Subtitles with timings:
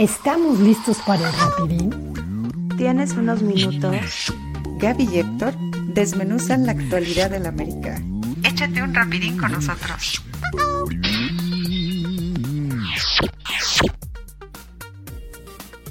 [0.00, 2.70] ¿Estamos listos para el rapidín?
[2.78, 4.32] ¿Tienes unos minutos?
[4.78, 5.52] Gaby y Héctor
[5.92, 8.00] desmenuzan la actualidad del América.
[8.42, 10.22] Échate un rapidín con nosotros.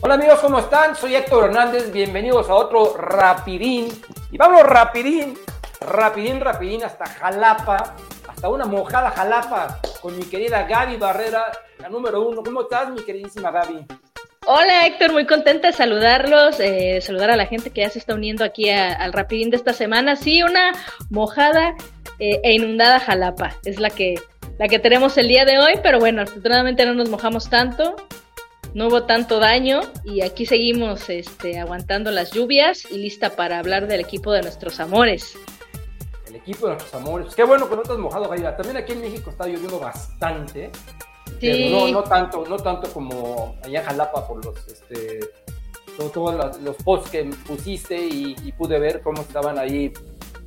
[0.02, 0.96] Hola amigos, ¿cómo están?
[0.96, 3.90] Soy Héctor Hernández, bienvenidos a otro Rapidín.
[4.32, 5.38] Y vamos rapidín,
[5.82, 7.96] rapidín, rapidín hasta Jalapa,
[8.28, 11.46] hasta una mojada Jalapa con mi querida Gaby Barrera,
[11.78, 12.42] la número uno.
[12.42, 13.86] ¿Cómo estás, mi queridísima Gaby?
[14.52, 18.16] Hola Héctor, muy contenta de saludarlos, eh, saludar a la gente que ya se está
[18.16, 20.16] uniendo aquí al Rapidín de esta semana.
[20.16, 20.72] Sí, una
[21.12, 21.76] mojada
[22.18, 24.16] eh, e inundada Jalapa es la que,
[24.58, 27.96] la que tenemos el día de hoy, pero bueno, afortunadamente no nos mojamos tanto,
[28.74, 33.86] no hubo tanto daño y aquí seguimos este, aguantando las lluvias y lista para hablar
[33.86, 35.38] del equipo de nuestros amores.
[36.28, 37.36] El equipo de nuestros amores.
[37.36, 38.42] Qué bueno que no te mojado, Gaby.
[38.58, 40.72] También aquí en México está lloviendo bastante
[41.72, 45.20] no, no, tanto, no tanto como allá en Jalapa por los, este,
[46.08, 49.92] todos, los posts que pusiste y, pude ver cómo estaban ahí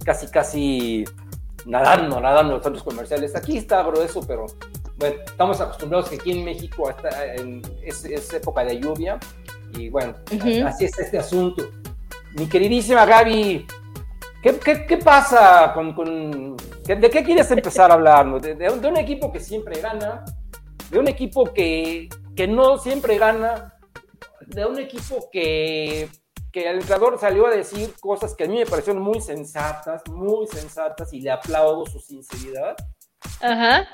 [0.05, 1.05] casi, casi
[1.67, 3.35] nadando, nadando los centros comerciales.
[3.37, 4.47] Aquí está grueso, pero
[4.97, 9.19] bueno, estamos acostumbrados que aquí en México está en, es, época de lluvia
[9.75, 10.15] y bueno,
[10.67, 11.71] así es este asunto.
[12.35, 13.67] Mi queridísima Gaby,
[14.43, 18.41] ¿qué, qué, pasa con, con, ¿De qué quieres empezar a hablar?
[18.41, 20.25] de un equipo que siempre gana,
[20.93, 22.11] de un equipo que,
[22.49, 23.79] no siempre gana,
[24.47, 26.11] de un equipo que,
[26.53, 31.11] el entrenador salió a decir cosas que a mí me parecieron muy sensatas, muy sensatas,
[31.15, 32.77] y le aplaudo su sinceridad.
[33.41, 33.89] Ajá.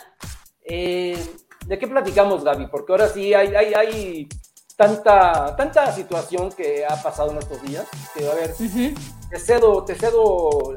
[0.65, 1.17] Eh,
[1.67, 2.67] ¿De qué platicamos, Gaby?
[2.67, 4.29] Porque ahora sí hay, hay, hay
[4.77, 8.55] tanta, tanta situación que ha pasado en estos días, que a ver,
[9.31, 10.75] te, cedo, te cedo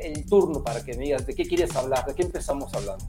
[0.00, 3.04] el turno para que me digas de qué quieres hablar, de qué empezamos hablando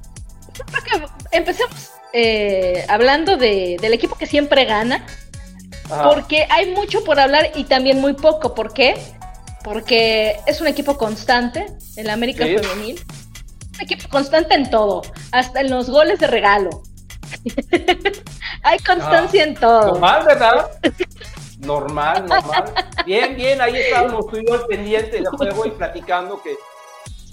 [1.31, 5.05] empecemos eh, hablando del equipo que siempre gana,
[6.03, 8.53] porque hay mucho por hablar y también muy poco.
[8.55, 8.95] ¿Por qué?
[9.63, 12.99] Porque es un equipo constante en la América Femenil.
[13.75, 15.01] Un equipo constante en todo,
[15.31, 16.81] hasta en los goles de regalo.
[18.63, 19.87] hay constancia en todo.
[19.87, 20.71] Normal, ¿verdad?
[21.59, 22.73] Normal, normal.
[23.05, 26.55] Bien, bien, ahí estábamos tú y yo al pendiente del juego y platicando que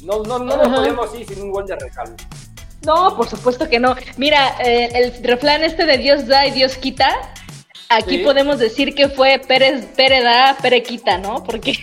[0.03, 2.15] no, no, no nos podemos ir sin un gol de regalo.
[2.87, 3.97] No, por supuesto que no.
[4.17, 7.11] Mira, eh, el refrán este de Dios da y Dios quita,
[7.89, 11.43] aquí podemos decir que fue Pérez, Pérez da, Pérez quita, ¿no?
[11.43, 11.75] Porque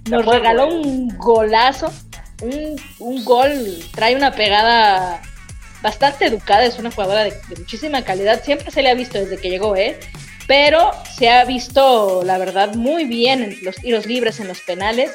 [0.10, 1.92] nos regaló un golazo,
[2.98, 5.20] un, gol, trae una pegada
[5.82, 9.36] bastante educada, es una jugadora de, de, muchísima calidad, siempre se le ha visto desde
[9.36, 10.00] que llegó, ¿eh?
[10.46, 15.12] Pero se ha visto, la verdad, muy bien en los tiros libres, en los penales.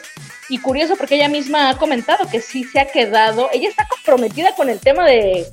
[0.49, 4.53] Y curioso porque ella misma ha comentado que sí se ha quedado, ella está comprometida
[4.55, 5.47] con el tema de,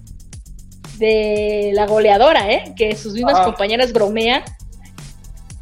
[0.99, 2.75] de la goleadora, ¿eh?
[2.77, 4.43] que sus mismas compañeras bromean,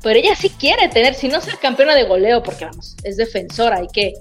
[0.03, 3.79] pero ella sí quiere tener, si no ser campeona de goleo, porque vamos, es defensora,
[3.79, 4.15] hay que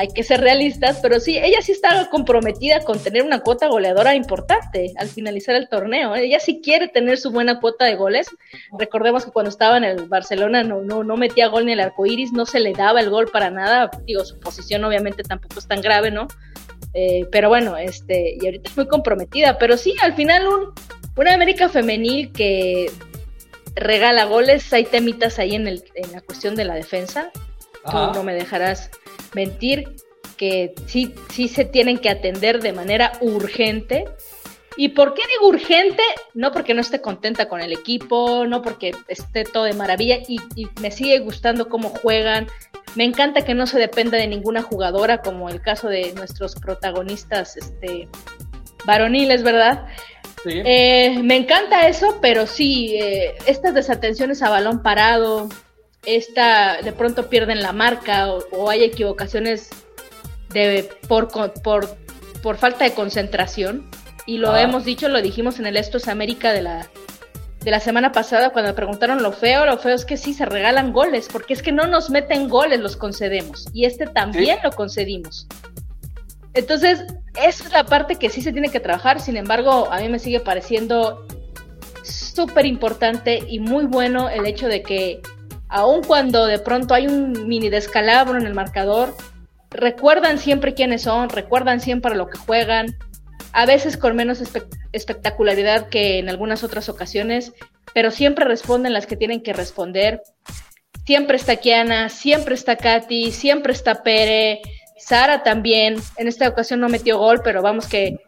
[0.00, 4.14] hay que ser realistas, pero sí, ella sí está comprometida con tener una cuota goleadora
[4.14, 6.16] importante al finalizar el torneo.
[6.16, 6.24] ¿eh?
[6.24, 8.26] Ella sí quiere tener su buena cuota de goles.
[8.78, 12.06] Recordemos que cuando estaba en el Barcelona no, no, no metía gol ni el arco
[12.06, 13.90] iris, no se le daba el gol para nada.
[14.06, 16.28] Digo, su posición obviamente tampoco es tan grave, ¿no?
[16.94, 19.58] Eh, pero bueno, este, y ahorita es muy comprometida.
[19.58, 20.72] Pero sí, al final un,
[21.14, 22.90] una América femenil que
[23.74, 27.30] regala goles, hay temitas ahí en, el, en la cuestión de la defensa.
[27.84, 28.90] Tú no me dejarás
[29.34, 29.96] mentir,
[30.36, 34.06] que sí, sí se tienen que atender de manera urgente.
[34.76, 36.02] ¿Y por qué digo urgente?
[36.32, 40.40] No porque no esté contenta con el equipo, no porque esté todo de maravilla y,
[40.80, 42.46] me sigue gustando cómo juegan.
[42.94, 47.56] Me encanta que no se dependa de ninguna jugadora, como el caso de nuestros protagonistas
[47.56, 48.08] este,
[48.86, 49.86] varoniles, ¿verdad?
[50.46, 55.48] Eh, me encanta eso, pero sí, eh, estas desatenciones a balón parado,
[56.04, 59.70] esta de pronto pierden la marca o, hay equivocaciones
[60.50, 61.52] de, por, por,
[62.42, 63.88] por, falta de concentración.
[64.26, 64.62] Y lo ah.
[64.62, 66.88] hemos dicho, lo dijimos en el Esto es América de la,
[67.60, 70.92] de la semana pasada cuando preguntaron lo feo, lo feo es que sí se regalan
[70.92, 73.66] goles, porque es que no nos meten goles, los concedemos.
[73.72, 75.46] Y este también lo concedimos.
[76.54, 77.04] Entonces,
[77.36, 80.18] esa es la parte que sí se tiene que trabajar, sin embargo, a mí me
[80.18, 81.26] sigue pareciendo
[82.02, 85.20] súper importante y muy bueno el hecho de que
[85.70, 89.16] aun cuando de pronto hay un mini descalabro en el marcador,
[89.70, 92.96] recuerdan siempre quiénes son, recuerdan siempre lo que juegan,
[93.52, 94.42] a veces con menos
[94.92, 97.52] espectacularidad que en algunas otras ocasiones,
[97.94, 100.22] pero siempre responden las que tienen que responder.
[101.06, 104.60] Siempre está Kiana, siempre está Katy, siempre está Pere,
[104.98, 105.96] Sara también.
[106.16, 108.18] En esta ocasión no metió gol, pero vamos que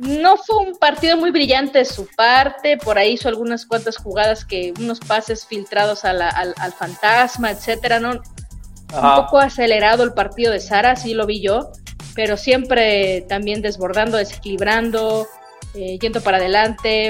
[0.00, 4.46] no fue un partido muy brillante de su parte, por ahí hizo algunas cuantas jugadas
[4.46, 8.12] que, unos pases filtrados al, al, fantasma, etcétera, ¿no?
[8.12, 11.70] Un poco acelerado el partido de Sara, sí lo vi yo,
[12.14, 15.28] pero siempre también desbordando, desequilibrando,
[15.74, 17.08] eh, yendo para adelante.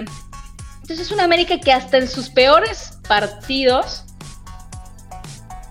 [0.82, 4.04] Entonces es una América que hasta en sus peores partidos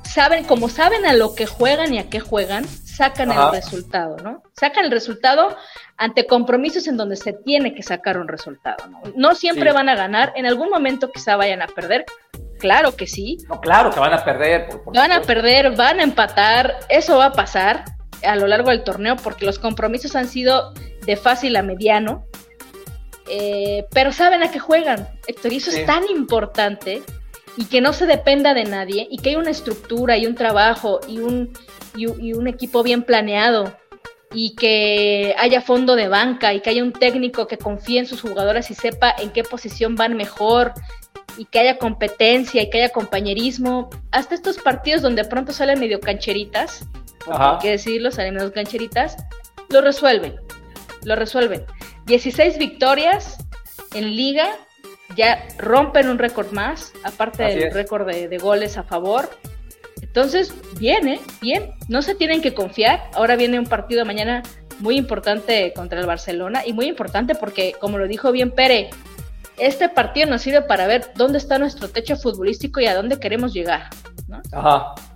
[0.09, 2.65] saben, como saben a lo que juegan y a qué juegan,
[2.99, 4.43] sacan el resultado, ¿no?
[4.51, 5.55] Sacan el resultado
[5.95, 9.01] ante compromisos en donde se tiene que sacar un resultado, ¿no?
[9.15, 12.03] No siempre van a ganar, en algún momento quizá vayan a perder,
[12.59, 13.37] claro que sí.
[13.47, 14.67] No, claro que van a perder.
[14.93, 17.85] van a perder, van a empatar, eso va a pasar
[18.21, 20.73] a lo largo del torneo porque los compromisos han sido
[21.05, 22.25] de fácil a mediano,
[23.29, 27.01] eh, pero saben a qué juegan, Héctor, y eso es tan importante
[27.59, 31.01] y que no se dependa de nadie y que hay una estructura y un trabajo
[31.09, 31.51] y un,
[31.93, 33.75] y, un equipo bien planeado
[34.33, 38.21] y que haya fondo de banca y que haya un técnico que confíe en sus
[38.21, 40.71] jugadores y sepa en qué posición van mejor
[41.37, 43.89] y que haya competencia y que haya compañerismo.
[44.11, 46.87] Hasta estos partidos donde pronto salen medio cancheritas,
[47.29, 49.17] hay que decirlo, salen medio cancheritas,
[49.67, 50.39] lo resuelven,
[51.03, 51.65] lo resuelven.
[52.05, 53.37] 16 victorias
[53.93, 54.47] en liga
[55.15, 59.29] ya rompen un récord más, aparte del récord de, goles a favor.
[60.01, 61.19] Entonces, bien, ¿eh?
[61.41, 61.71] Bien.
[61.87, 63.09] No se tienen que confiar.
[63.13, 64.43] Ahora viene un partido mañana
[64.79, 68.89] muy importante contra el Barcelona y muy importante porque, como lo dijo bien Pere,
[69.57, 73.53] este partido nos sirve para ver dónde está nuestro techo futbolístico y a dónde queremos
[73.53, 73.89] llegar.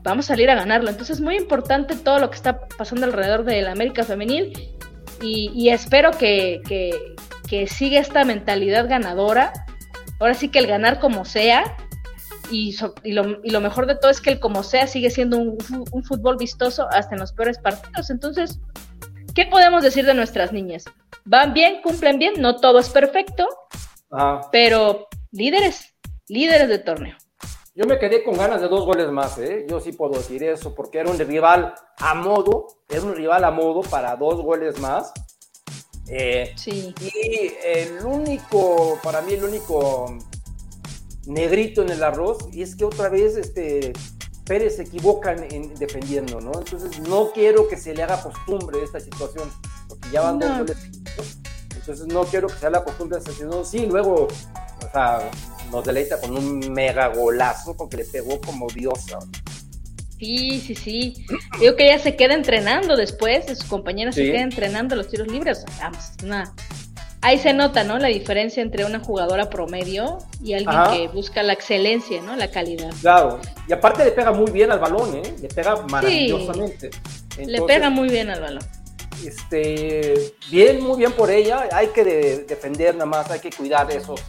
[0.03, 0.89] Vamos a salir a ganarlo.
[0.89, 4.51] Entonces, es muy importante todo lo que está pasando alrededor del América Femenil
[5.21, 6.61] y, espero que,
[7.47, 9.53] que siga esta mentalidad ganadora
[10.23, 11.75] ahora sí que el ganar como sea,
[12.49, 12.75] y,
[13.13, 17.15] lo, mejor de todo es que el como sea sigue siendo un, fútbol vistoso hasta
[17.15, 18.09] en los peores partidos.
[18.09, 18.59] Entonces,
[19.33, 20.85] ¿qué podemos decir de nuestras niñas?
[21.25, 23.47] Van bien, cumplen bien, no todo es perfecto,
[24.51, 25.95] pero líderes,
[26.27, 27.17] líderes de torneo.
[27.75, 29.65] Yo me quedé con ganas de dos goles más, ¿eh?
[29.67, 33.51] yo sí puedo decir eso, porque era un rival a modo, era un rival a
[33.51, 35.11] modo para dos goles más.
[36.07, 36.93] Eh, sí.
[36.99, 40.17] Y el único, para mí el único
[41.25, 43.93] negrito en el arroz, y es que otra vez este,
[44.45, 46.51] Pérez se equivoca en, defendiendo, ¿no?
[46.59, 49.49] Entonces no quiero que se le haga costumbre esta situación,
[49.87, 50.71] porque ya van dos
[51.75, 53.65] Entonces no quiero que se haga costumbre esta situación.
[53.65, 55.31] Sí, luego, o sea,
[55.71, 59.19] nos deleita con un mega golazo, porque le pegó como diosa.
[60.23, 61.25] Sí, sí, sí.
[61.59, 65.27] Digo que ella se queda entrenando después, de sus compañeras se queda entrenando los tiros
[65.27, 65.65] libres.
[65.81, 66.53] Vamos, nada.
[67.19, 67.99] Ahí se nota, ¿no?
[67.99, 72.37] La diferencia entre una jugadora promedio y alguien que busca la excelencia, ¿no?
[72.37, 72.93] La calidad.
[73.01, 73.41] Claro.
[73.67, 75.35] Y aparte le pega muy bien al balón, ¿eh?
[75.41, 76.89] Le pega maravillosamente.
[77.45, 78.63] le pega muy bien al balón.
[79.25, 81.67] Este, bien, muy bien por ella.
[81.73, 82.05] Hay que
[82.47, 84.21] defender nada más, hay que cuidar esos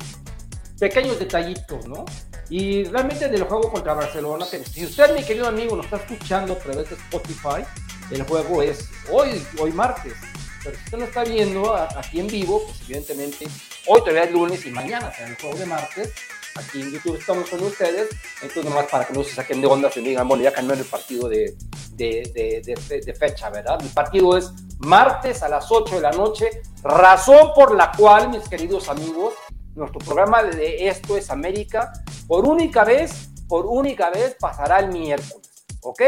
[0.81, 2.05] pequeños detallitos, ¿no?
[2.51, 6.55] Y realmente del juego contra Barcelona, que si usted, mi querido amigo, nos está escuchando
[6.55, 7.65] a través de Spotify,
[8.11, 10.15] el juego es hoy, hoy martes.
[10.63, 13.47] Pero si usted lo está viendo aquí en vivo, pues evidentemente
[13.87, 16.13] hoy todavía es lunes y mañana será el juego de martes.
[16.57, 18.09] Aquí en YouTube estamos con ustedes.
[18.41, 20.85] Entonces, nomás para que no se saquen de onda y digan, bueno, ya cambió el
[20.85, 21.57] partido de,
[21.93, 23.79] de, de, de, fecha, ¿verdad?
[23.83, 28.49] El partido es martes a las 8 de la noche, razón por la cual, mis
[28.49, 29.35] queridos amigos,
[29.75, 31.93] nuestro programa de Esto es América,
[32.27, 36.03] por única vez, por única vez pasará el miércoles, ¿ok?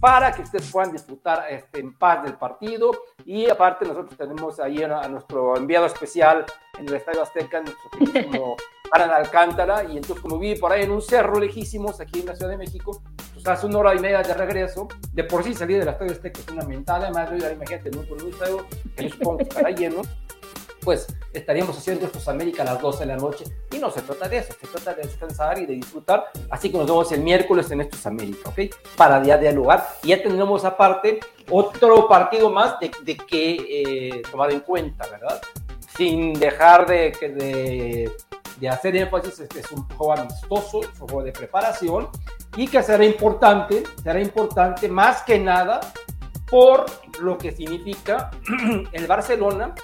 [0.00, 2.92] Para que ustedes puedan disfrutar este, en paz del partido.
[3.24, 6.46] Y aparte nosotros tenemos ahí a, nuestro enviado especial
[6.78, 8.56] en el Estadio Azteca, nuestro
[8.92, 12.36] Aran Alcántara, y entonces como vive por ahí en un cerro lejísimos aquí en la
[12.36, 13.02] Ciudad de México,
[13.34, 16.40] pues hace una hora y media de regreso, de por sí salir del Estadio Azteca
[16.40, 20.02] es una mental, además imagínate, en un, estadio que yo supongo que estará lleno,
[20.82, 23.44] pues estaríamos haciendo estos América a las 12 de la noche.
[23.70, 26.26] Y no se trata de eso, se trata de descansar y de disfrutar.
[26.50, 28.74] Así que nos vemos el miércoles en estos América, ¿ok?
[28.96, 29.86] Para ya dialogar.
[30.02, 31.20] Y ya tendremos aparte
[31.50, 33.56] otro partido más de, que
[34.18, 35.40] eh, tomar en cuenta, ¿verdad?
[35.96, 38.12] Sin dejar de, de,
[38.60, 42.08] de hacer énfasis, este es un juego amistoso, un juego de preparación
[42.56, 45.80] y que será importante, será importante más que nada
[46.50, 46.86] por
[47.20, 48.30] lo que significa
[48.92, 49.74] el Barcelona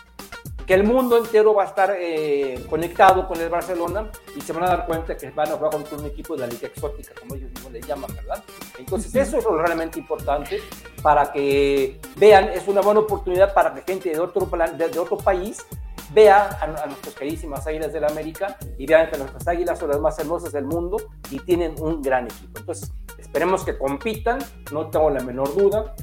[0.67, 4.65] que el mundo entero va a estar eh, conectado con el Barcelona y se van
[4.65, 7.35] a dar cuenta que van a jugar contra un equipo de la liga exótica, como
[7.35, 8.43] ellos mismos le llaman, ¿verdad?
[8.79, 10.61] Entonces eso es lo realmente importante
[11.03, 15.67] para que vean, es una buena oportunidad para que gente de otro, de, otro país
[16.13, 20.01] vea a, a nuestras queridísimas Águilas del América y vean que nuestras Águilas son las
[20.01, 20.97] más hermosas del mundo
[21.31, 22.59] y tienen un gran equipo.
[22.59, 24.39] Entonces esperemos que compitan,
[24.73, 25.95] no tengo la menor duda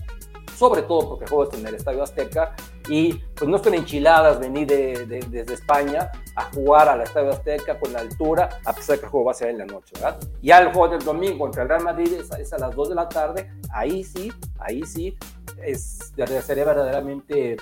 [0.62, 2.56] sobre todo porque juegas en el Estadio Azteca
[2.92, 7.80] y pues no son enchiladas venir de, desde España a jugar a la Estadio Azteca
[7.80, 10.20] con la altura, a pesar que el juego va a ser en la noche, ¿verdad?
[10.42, 13.08] Ya el juego del domingo contra el Real Madrid es, a las 2 de la
[13.08, 14.30] tarde, ahí sí,
[14.60, 15.18] ahí sí,
[15.64, 16.12] es,
[16.46, 17.56] sería verdaderamente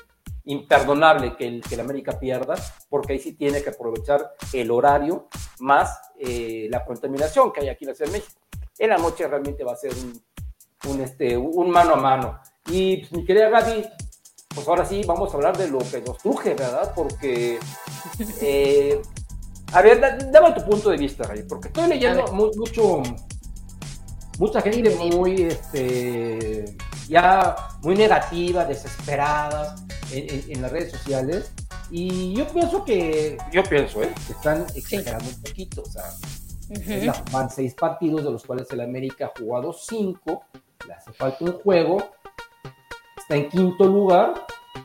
[0.46, 2.56] imperdonable que el, que el América pierda,
[2.90, 5.28] porque ahí sí tiene que aprovechar el horario
[5.60, 8.42] más eh, la contaminación que hay aquí en la Ciudad de México.
[8.80, 12.40] En la noche realmente va a ser un, un, este, un mano a mano.
[12.66, 13.86] Y pues, mi querida Gaby,
[14.54, 16.92] pues ahora sí vamos a hablar de lo que nos truje, ¿verdad?
[16.96, 17.60] Porque,
[18.42, 19.02] eh,
[19.74, 20.00] a ver,
[20.32, 23.04] dame tu punto de vista, Gaby, porque estoy leyendo mucho,
[24.40, 26.76] mucha gente muy, este,
[27.08, 29.76] ya muy negativa, desesperada
[30.12, 31.52] en, las redes sociales.
[31.92, 34.14] Y yo pienso que, yo pienso, ¿eh?
[34.26, 36.04] Que están exagerando un poquito, o sea,
[37.32, 40.44] van seis partidos, de los cuales el América ha jugado cinco,
[40.88, 42.12] le hace falta un juego,
[43.30, 44.34] está en quinto lugar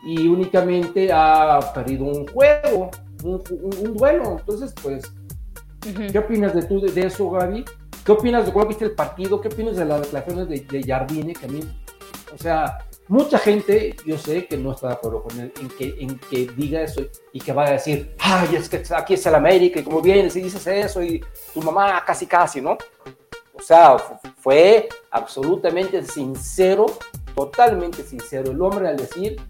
[0.05, 2.91] y únicamente ha perdido un juego,
[3.23, 4.37] un, duelo.
[4.39, 5.03] Entonces, pues,
[5.81, 7.65] ¿qué opinas de, tú, de, eso, Gaby?
[8.05, 9.41] ¿Qué opinas de cómo viste el partido?
[9.41, 11.33] ¿Qué opinas de las declaraciones de, de Jardine?
[11.33, 11.61] Que a mí,
[12.35, 15.97] o sea, mucha gente, yo sé que no está de acuerdo con él en que,
[15.99, 17.01] en que diga eso
[17.33, 20.37] y que vaya a decir, ay, es que aquí es el América y como vienes
[20.37, 21.25] y dices eso y
[21.55, 22.77] tu mamá casi casi, ¿no?
[23.55, 23.97] O sea,
[24.39, 26.87] fue absolutamente sincero,
[27.35, 29.41] totalmente sincero el hombre al decir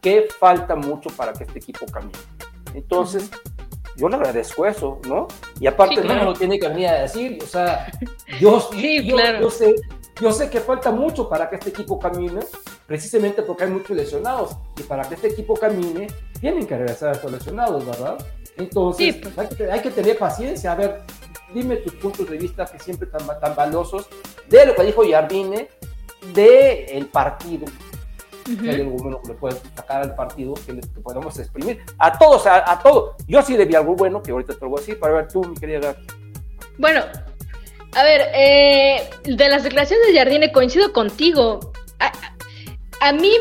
[0.00, 2.16] que falta mucho para que este equipo cambie.
[2.74, 3.30] Entonces,
[3.96, 5.28] yo le agradezco eso, ¿no?
[5.60, 7.90] Y aparte no lo tiene que venir a decir, o sea,
[8.40, 8.68] yo,
[9.40, 9.74] yo, sé,
[10.20, 12.40] yo sé que falta mucho para que este equipo camine,
[12.86, 16.08] precisamente porque hay muchos lesionados, y para que este equipo camine,
[16.40, 18.18] tienen que regresar a estos lesionados, ¿verdad?
[18.56, 19.38] Entonces, pues.
[19.38, 20.72] hay, que, hay, que, tener paciencia.
[20.72, 21.02] A ver,
[21.52, 24.08] dime tus puntos de vista que siempre tan, tan valiosos
[24.48, 25.68] de lo que dijo Jardine,
[26.32, 27.66] de el partido.
[28.60, 31.80] Hay algo bueno que le puedes sacar al partido que, le, podemos exprimir.
[31.98, 33.14] A todos, a, a todos.
[33.26, 35.28] Yo sí le vi algo bueno, que ahorita te lo voy a decir, para ver
[35.28, 35.96] tú, mi querida
[36.76, 37.02] Bueno,
[37.94, 41.72] a ver, eh, de las declaraciones de Jardine coincido contigo.
[43.00, 43.32] A, mí,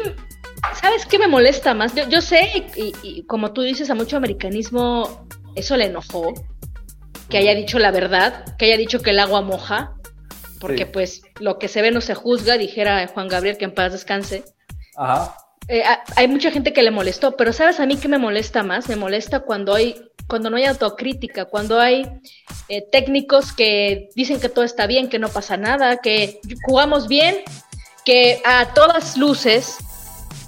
[0.80, 1.94] ¿sabes qué me molesta más?
[2.10, 6.34] Yo, sé, y, como tú dices, a mucho americanismo eso le enojó,
[7.30, 9.96] que haya dicho la verdad, que haya dicho que el agua moja,
[10.63, 13.91] porque pues lo que se ve no se juzga, dijera Juan Gabriel, que en paz
[13.91, 14.46] descanse.
[14.96, 15.36] Ajá.
[15.67, 15.84] Eh,
[16.15, 18.88] hay mucha gente que le molestó, pero ¿sabes a mí qué me molesta más?
[18.88, 19.93] Me molesta cuando hay
[20.25, 22.10] cuando no hay autocrítica, cuando hay
[22.70, 27.36] eh, técnicos que dicen que todo está bien, que no pasa nada, que jugamos bien,
[28.05, 29.79] que a todas luces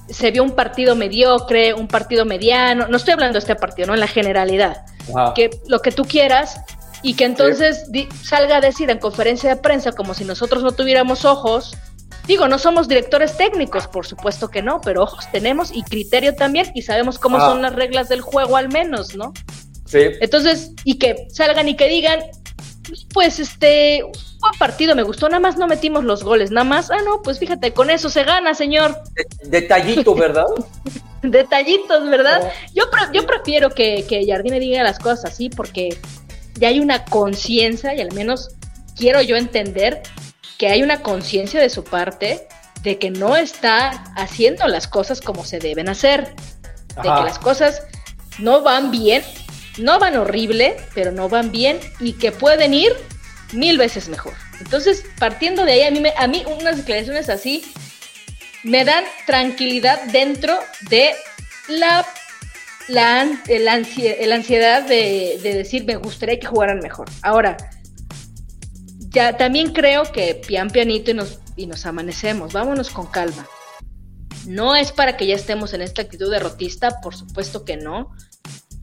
[0.10, 3.95] se vio un partido mediocre, un partido mediano, no estoy hablando de este partido, no
[3.95, 4.86] en la generalidad,
[5.36, 6.62] que lo que tú quieras
[7.06, 7.86] y que entonces
[8.24, 11.78] salga a decir en conferencia de prensa como si nosotros no tuviéramos ojos,
[12.28, 16.72] Digo, no somos directores técnicos, por supuesto que no, pero ojos tenemos y criterio también
[16.74, 17.42] y sabemos cómo ah.
[17.42, 19.32] son las reglas del juego al menos, ¿no?
[19.86, 20.00] Sí.
[20.20, 22.22] Entonces, y que salgan y que digan,
[23.14, 26.98] pues este, un partido me gustó, nada más no metimos los goles, nada más, ah,
[27.06, 28.98] no, pues fíjate, con eso se gana, señor.
[29.44, 30.48] Detallito, ¿verdad?
[31.22, 32.52] Detallitos, ¿verdad?
[32.74, 35.98] Yo, yo prefiero que, que Jardine diga las cosas así porque
[36.56, 38.50] ya hay una conciencia y al menos
[38.96, 40.02] quiero yo entender
[40.58, 42.48] que hay una conciencia de su parte
[42.82, 46.36] de que no está haciendo las cosas como se deben hacer,
[46.96, 47.82] de que las cosas
[48.38, 49.24] no van bien,
[49.78, 52.94] no van horrible, pero no van bien y que pueden ir
[53.54, 54.34] mil veces mejor.
[54.60, 57.64] Entonces, partiendo de ahí, a mí, a mí unas declaraciones así
[58.64, 60.58] me dan tranquilidad dentro
[60.90, 61.14] de
[61.68, 62.06] la,
[62.88, 67.08] la, ansiedad de, de decir me gustaría que jugaran mejor.
[67.22, 67.58] Ahora,
[69.15, 73.48] ya también creo que pian pianito y nos, y nos amanecemos, vámonos con calma.
[74.46, 78.12] No es para que ya estemos en esta actitud derrotista, por supuesto que no.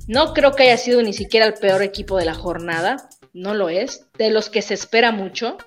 [0.09, 3.69] No creo que haya sido ni siquiera el peor equipo de la jornada, no lo
[3.69, 4.07] es.
[4.19, 5.59] De los que se espera mucho,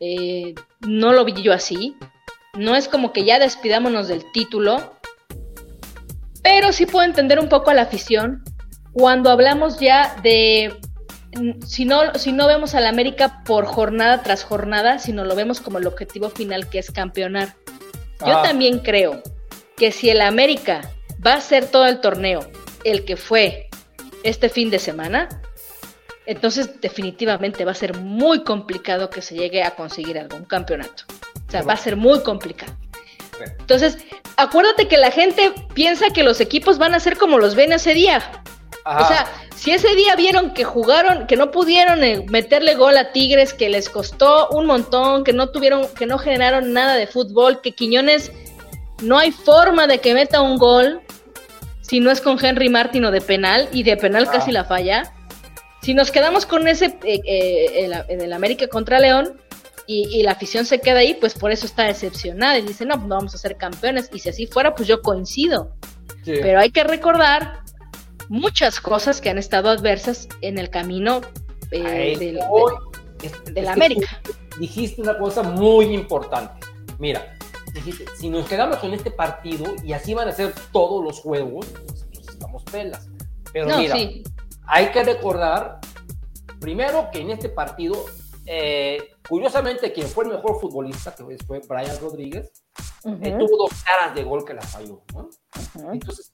[0.00, 0.54] eh,
[0.86, 1.96] no lo vi yo así.
[2.56, 4.97] No es como que ya despidámonos del título,
[6.48, 8.42] pero sí puedo entender un poco a la afición
[8.94, 10.74] cuando hablamos ya de
[11.66, 15.76] si no, si no vemos al América por jornada tras jornada, sino lo vemos como
[15.76, 17.54] el objetivo final que es campeonar.
[18.20, 18.42] Yo ah.
[18.42, 19.22] también creo
[19.76, 20.90] que si el América
[21.24, 22.40] va a ser todo el torneo
[22.82, 23.68] el que fue
[24.22, 25.28] este fin de semana,
[26.24, 31.04] entonces definitivamente va a ser muy complicado que se llegue a conseguir algún campeonato.
[31.46, 32.74] O sea, va a ser muy complicado.
[33.60, 33.98] Entonces,
[34.38, 37.92] acuérdate que la gente piensa que los equipos van a ser como los ven ese
[37.92, 38.22] día.
[38.84, 43.12] O sea, si ese día vieron que jugaron, que no pudieron eh, meterle gol a
[43.12, 47.60] Tigres, que les costó un montón, que no tuvieron, que no generaron nada de fútbol,
[47.60, 48.32] que Quiñones
[49.02, 51.02] no hay forma de que meta un gol,
[51.82, 54.32] si no es con Henry Martin o de penal, y de penal ah.
[54.32, 55.12] casi la falla.
[55.82, 59.38] Si nos quedamos con ese eh, eh, en, el América contra León
[59.90, 63.08] y, la afición se queda ahí, pues por eso está decepcionada y dice, no, pues
[63.08, 64.10] no vamos a ser campeones.
[64.12, 65.74] Y si así fuera, pues yo coincido.
[66.26, 67.62] Pero hay que recordar
[68.28, 71.22] muchas cosas que han estado adversas en el camino
[71.70, 74.20] eh, del, América.
[74.60, 76.66] Dijiste una cosa muy importante.
[76.98, 77.34] Mira,
[77.72, 81.64] dijiste, si nos quedamos con este partido y así van a ser todos los juegos,
[82.12, 83.08] pues, estamos pelas.
[83.54, 83.96] Pero mira,
[84.66, 85.80] hay que recordar,
[86.60, 88.04] primero, que en este partido,
[88.50, 92.50] eh, curiosamente, quien fue el mejor futbolista, que fue Brian Rodríguez,
[93.04, 95.02] eh, tuvo dos caras de gol que la falló.
[95.92, 96.32] Entonces,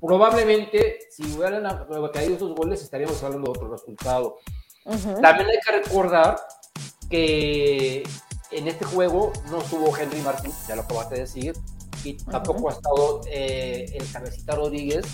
[0.00, 1.64] probablemente, si hubieran
[2.12, 4.38] caído esos goles, estaríamos hablando de otro resultado.
[4.84, 6.40] También hay que recordar
[7.10, 8.02] que
[8.50, 11.54] en este juego no estuvo Henry Martín, ya lo acabaste de decir,
[12.04, 15.04] y tampoco ha estado eh, el Cabecita Rodríguez,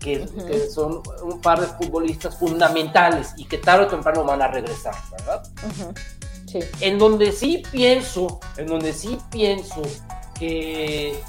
[0.00, 0.26] que,
[0.72, 5.42] son un par de futbolistas fundamentales y que tarde o temprano van a regresar, ¿verdad?
[6.46, 6.60] Sí.
[6.80, 9.82] En donde sí pienso, en donde sí pienso
[10.38, 11.22] que,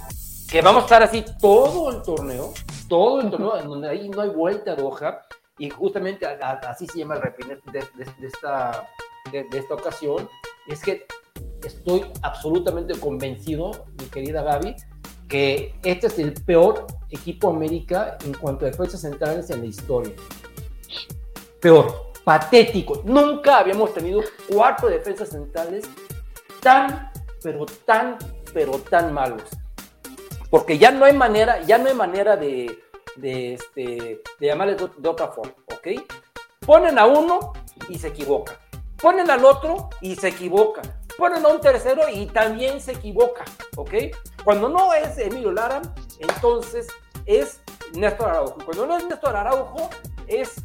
[0.50, 2.54] que vamos a estar así todo el torneo,
[2.88, 5.22] todo el torneo, en donde ahí no hay vuelta de hoja,
[5.58, 7.80] y justamente así se llama el repinete de,
[8.26, 8.88] esta,
[9.32, 10.28] de, esta ocasión,
[10.68, 11.06] es que
[11.64, 14.76] estoy absolutamente convencido, mi querida Gaby,
[15.32, 20.14] que este es el peor equipo América en cuanto a defensas centrales en la historia.
[21.62, 23.02] Peor, patético.
[23.06, 24.22] Nunca habíamos tenido
[24.52, 25.86] cuatro defensas centrales
[26.60, 27.10] tan,
[27.42, 28.18] pero tan,
[28.54, 29.44] pero tan malos.
[30.50, 32.78] Porque ya no hay manera, ya no hay manera de,
[33.16, 36.04] de, este, de llamarles de, otra forma, ¿ok?
[36.66, 37.54] Ponen a uno
[37.88, 38.60] y se equivoca.
[39.02, 40.82] Ponen al otro y se equivoca.
[41.22, 43.46] Ponen a un tercero y también se equivoca,
[43.78, 43.94] ¿ok?
[44.44, 45.80] Cuando no es Emilio Lara,
[46.18, 46.88] entonces
[47.28, 47.62] es
[47.94, 48.58] Néstor Araujo.
[48.66, 49.88] Cuando no es Néstor Araujo,
[50.26, 50.56] es,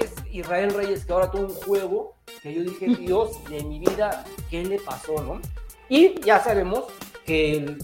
[0.00, 4.24] es Israel Reyes, que ahora tuvo un juego que yo dije, Dios de mi vida,
[4.50, 5.40] ¿qué le pasó, no?
[5.88, 6.86] Y ya sabemos
[7.24, 7.78] que el,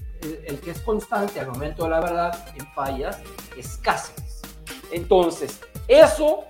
[0.45, 3.21] el, que es constante al momento de la verdad en fallas
[3.57, 4.43] es Cáceres.
[4.91, 6.47] Entonces, eso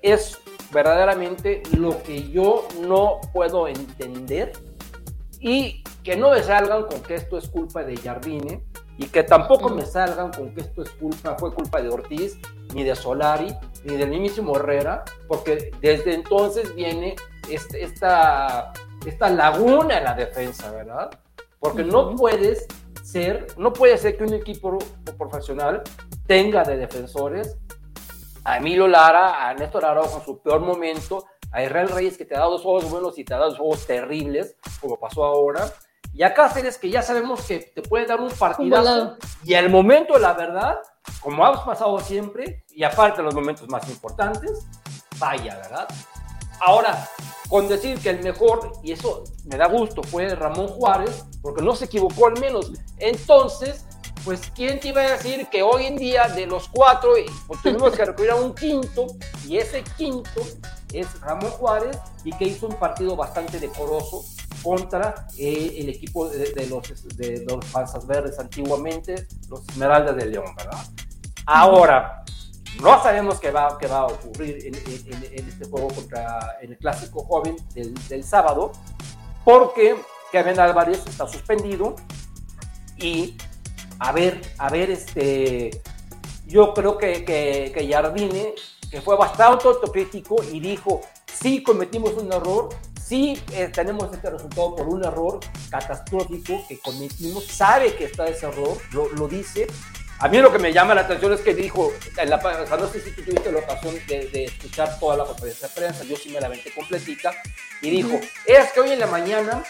[0.00, 0.38] es
[0.70, 4.52] verdaderamente lo que yo no puedo entender
[5.40, 8.62] y que no me salgan con que esto es culpa de Jardine
[8.96, 12.38] y que tampoco me salgan con que esto es culpa, fue culpa de Ortiz,
[12.74, 17.14] ni de Solari, ni del mismo Herrera, porque desde entonces viene
[17.48, 18.72] este, esta,
[19.06, 21.10] esta laguna en la defensa, ¿verdad?
[21.60, 22.66] Porque no puedes
[23.04, 24.78] ser, no puede ser que un equipo
[25.16, 25.82] profesional
[26.26, 27.56] tenga de defensores
[28.44, 32.34] a Emilio Lara, a Néstor Araujo en su peor momento, a Israel Reyes que te
[32.34, 35.72] ha dado dos juegos buenos y te ha dado dos juegos terribles, como pasó ahora,
[36.12, 40.18] y a Cáceres que ya sabemos que te puede dar un partidazo, y al momento
[40.18, 40.78] la verdad,
[41.20, 44.66] como ha pasado siempre, y aparte los momentos más importantes,
[45.18, 45.88] vaya, ¿verdad?
[46.60, 47.08] Ahora,
[47.48, 51.74] con decir que el mejor, y eso me da gusto, fue Ramón Juárez, porque no
[51.74, 52.72] se equivocó al menos.
[52.98, 53.86] Entonces,
[54.28, 57.12] pues, ¿quién te iba a decir que hoy en día de los cuatro,
[57.46, 59.06] pues tenemos que recurrir a un quinto,
[59.46, 60.42] y ese quinto
[60.92, 64.22] es Ramón Juárez, y que hizo un partido bastante decoroso
[64.62, 70.54] contra eh, el equipo de, los, de los Panzas Verdes antiguamente, los Esmeraldas de León,
[70.54, 70.84] ¿verdad?
[71.46, 72.22] Ahora,
[72.82, 77.24] no sabemos qué va, qué va a ocurrir en, este juego contra en el clásico
[77.24, 78.72] joven del, sábado,
[79.42, 79.96] porque
[80.32, 81.96] Kevin Álvarez está suspendido
[82.98, 83.38] y
[83.98, 85.70] a ver, a ver, este,
[86.46, 88.54] yo creo que, que, que Jardine,
[88.90, 91.00] que fue bastante autocrítico y dijo,
[91.32, 92.68] sí cometimos un error,
[93.02, 98.46] sí eh, tenemos este resultado por un error catastrófico que cometimos, sabe que está ese
[98.46, 99.66] error, lo, lo dice,
[100.20, 102.76] a mí lo que me llama la atención es que dijo, en la, o sea,
[102.76, 106.16] no sé si tú tuviste la ocasión de, escuchar toda la conferencia de prensa, yo
[106.16, 107.32] sí me la completita,
[107.80, 109.62] y dijo, es que hoy en la mañana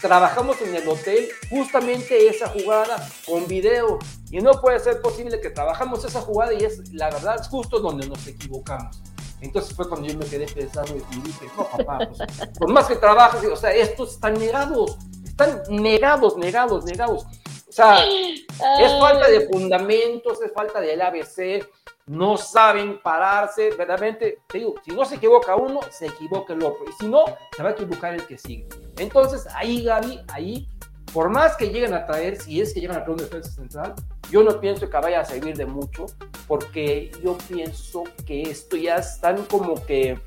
[0.00, 3.98] trabajamos en el hotel justamente esa jugada con video,
[4.30, 7.80] y no puede ser posible que trabajamos esa jugada y es, la verdad, es justo
[7.80, 9.02] donde nos equivocamos.
[9.42, 12.96] Entonces fue cuando yo me quedé pensando y dije, no, papá, pues, por más que
[12.96, 17.24] trabajes, o sea, estos están negados, están negados, negados, negados.
[17.68, 21.66] O sea, es falta de fundamentos, es falta del ABC,
[22.06, 26.84] no saben pararse, verdaderamente, te digo, si no se equivoca uno, se equivoca el otro,
[26.88, 27.24] y si no,
[27.56, 28.68] se va a equivocar el que sigue.
[28.98, 30.68] Entonces, ahí Gaby, ahí,
[31.12, 33.94] por más que lleguen a traer, si es que llegan a traer una defensa central,
[34.30, 36.06] yo no pienso que vaya a servir de mucho,
[36.48, 40.20] porque yo pienso que esto ya están como que,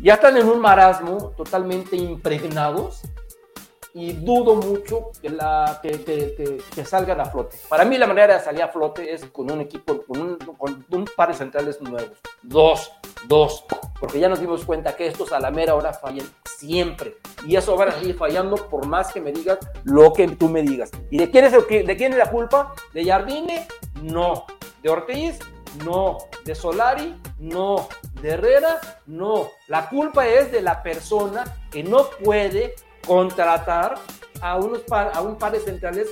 [0.00, 3.02] ya están en un marasmo totalmente impregnados
[3.94, 7.58] y dudo mucho que, la, que, que, salgan a flote.
[7.68, 10.86] Para mí la manera de salir a flote es con un equipo, con un, con
[10.90, 12.12] un par de centrales nuevos.
[12.42, 12.92] Dos,
[13.28, 13.64] dos,
[14.00, 17.16] porque ya nos dimos cuenta que estos a la mera hora fallan siempre.
[17.46, 20.62] Y eso van a seguir fallando por más que me digas lo que tú me
[20.62, 20.90] digas.
[21.10, 22.74] ¿Y de quién es, el, de quién es la culpa?
[22.94, 23.66] ¿De Jardine?
[24.02, 24.46] No.
[24.82, 25.38] ¿De Ortiz?
[25.84, 26.18] No.
[26.44, 27.14] ¿De Solari?
[27.38, 27.88] No.
[28.22, 28.80] ¿De Herrera?
[29.06, 29.50] No.
[29.68, 32.74] La culpa es de la persona que no puede
[33.06, 33.96] contratar
[34.40, 36.08] a, unos a un par de centrales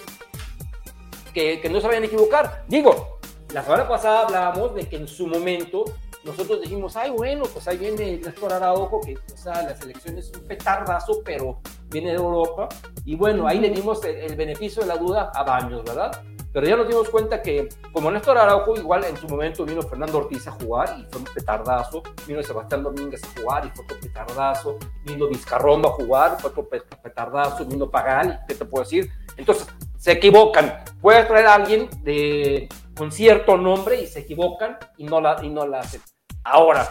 [1.32, 2.64] que, que no se vayan equivocar.
[2.68, 3.18] Digo,
[3.52, 5.84] la semana pasada hablábamos de que en su momento
[6.24, 10.30] nosotros dijimos, ay, bueno, pues ahí viene Néstor Araujo, que o sea, la selección es
[10.34, 12.68] un petardazo, pero viene de Europa.
[13.04, 16.22] Y bueno, ahí le dimos el, beneficio de la duda a Baños, ¿verdad?
[16.52, 20.18] Pero ya nos dimos cuenta que, como Néstor Araujo, igual en su momento vino Fernando
[20.18, 24.00] Ortiz a jugar y fue un petardazo, vino Sebastián Domínguez a jugar y fue otro
[24.00, 29.10] petardazo, vino Vizcarrondo a jugar, fue otro petardazo, vino Pagal, ¿qué te puedo decir?
[29.36, 30.82] Entonces, se equivocan.
[31.00, 35.50] Puedes traer a alguien de, con cierto nombre y se equivocan y no la, y
[35.50, 36.00] no la hacen.
[36.42, 36.88] Ahora,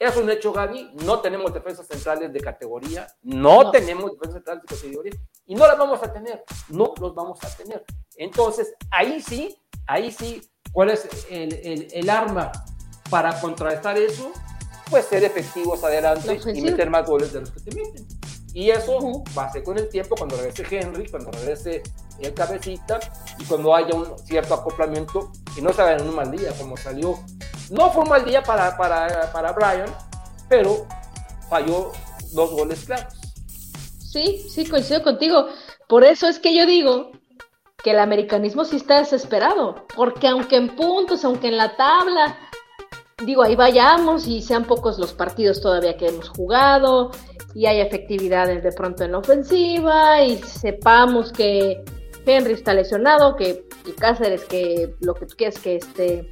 [0.00, 4.74] es un hecho, Gaby, no tenemos defensas centrales de categoría, no, tenemos defensas centrales de
[4.74, 5.12] categoría
[5.44, 7.84] y no las vamos a tener, no los vamos a tener.
[8.16, 10.40] Entonces, ahí sí, ahí sí,
[10.72, 12.50] ¿cuál es el, arma
[13.10, 14.32] para contrarrestar eso?
[14.88, 18.06] Pues ser efectivos adelante y meter más goles de los que te meten.
[18.54, 21.82] Y eso va a ser con el tiempo, cuando regrese Henry, cuando regrese
[22.22, 23.00] el cabecita
[23.38, 27.18] y cuando haya un cierto acoplamiento y no salga en un mal día, como salió.
[27.70, 29.88] No fue un mal día para, para, para Brian,
[30.48, 30.86] pero
[31.48, 31.92] falló
[32.32, 33.14] dos goles claros.
[33.98, 35.46] Sí, sí, coincido contigo.
[35.88, 37.12] Por eso es que yo digo
[37.82, 42.36] que el americanismo sí está desesperado, porque aunque en puntos, aunque en la tabla,
[43.24, 47.10] digo, ahí vayamos y sean pocos los partidos todavía que hemos jugado
[47.54, 51.84] y hay efectividades de pronto en la ofensiva y sepamos que
[52.26, 56.30] Henry está lesionado, que y Cáceres, que lo que tú quieres que este,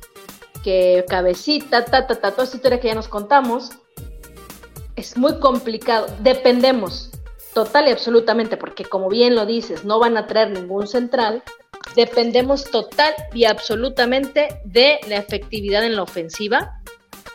[0.62, 3.70] que cabecita, ta, ta, ta, toda esta historia que ya nos contamos,
[4.96, 6.06] es muy complicado.
[6.20, 7.10] Dependemos
[7.54, 11.42] total y absolutamente, porque como bien lo dices, no van a traer ningún central.
[11.94, 16.80] Dependemos total y absolutamente de la efectividad en la ofensiva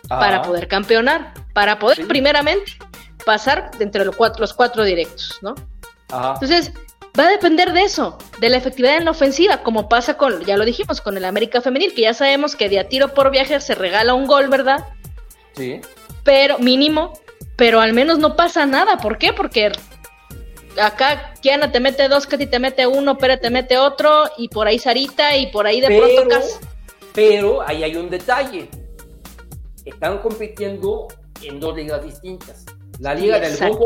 [0.08, 2.74] para poder campeonar, para poder primeramente
[3.26, 5.56] pasar entre los cuatro, los cuatro directos, ¿no?
[6.10, 6.72] Entonces,
[7.20, 10.58] va a depender de eso, de la efectividad en la ofensiva, como pasa con, ya
[10.58, 13.60] lo dijimos, con el América Femenil, que ya sabemos que de a tiro por viaje
[13.60, 14.88] se regala un gol, ¿verdad?
[15.56, 15.82] Sí.
[16.24, 17.14] Pero, mínimo,
[17.56, 18.98] pero al menos no pasa nada.
[18.98, 19.32] ¿Por qué?
[19.32, 19.72] Porque
[20.82, 24.68] acá Kiana te mete dos, Katy te mete uno, Pere te mete otro, y por
[24.68, 26.38] ahí Sarita, y por ahí de pronto
[27.14, 28.70] Pero ahí hay un detalle.
[29.86, 31.10] Están compitiendo
[31.44, 32.66] en dos ligas distintas.
[33.00, 33.86] La liga del bombo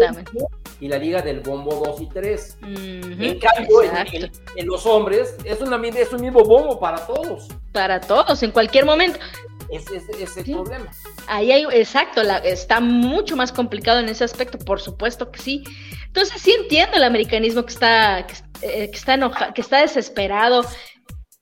[0.79, 2.57] y la liga del bombo 2 y 3.
[2.61, 3.83] en cambio,
[4.55, 7.47] en, los hombres es, una, es un mismo bombo para todos.
[7.71, 9.19] Para todos, en cualquier momento.
[9.69, 10.89] Ese es, el problema.
[11.27, 15.63] Ahí hay, exacto, la, está mucho más complicado en ese aspecto, por supuesto que sí.
[16.05, 18.33] Entonces sí entiendo el americanismo que está, que,
[18.65, 20.63] eh, está enojado, que está desesperado,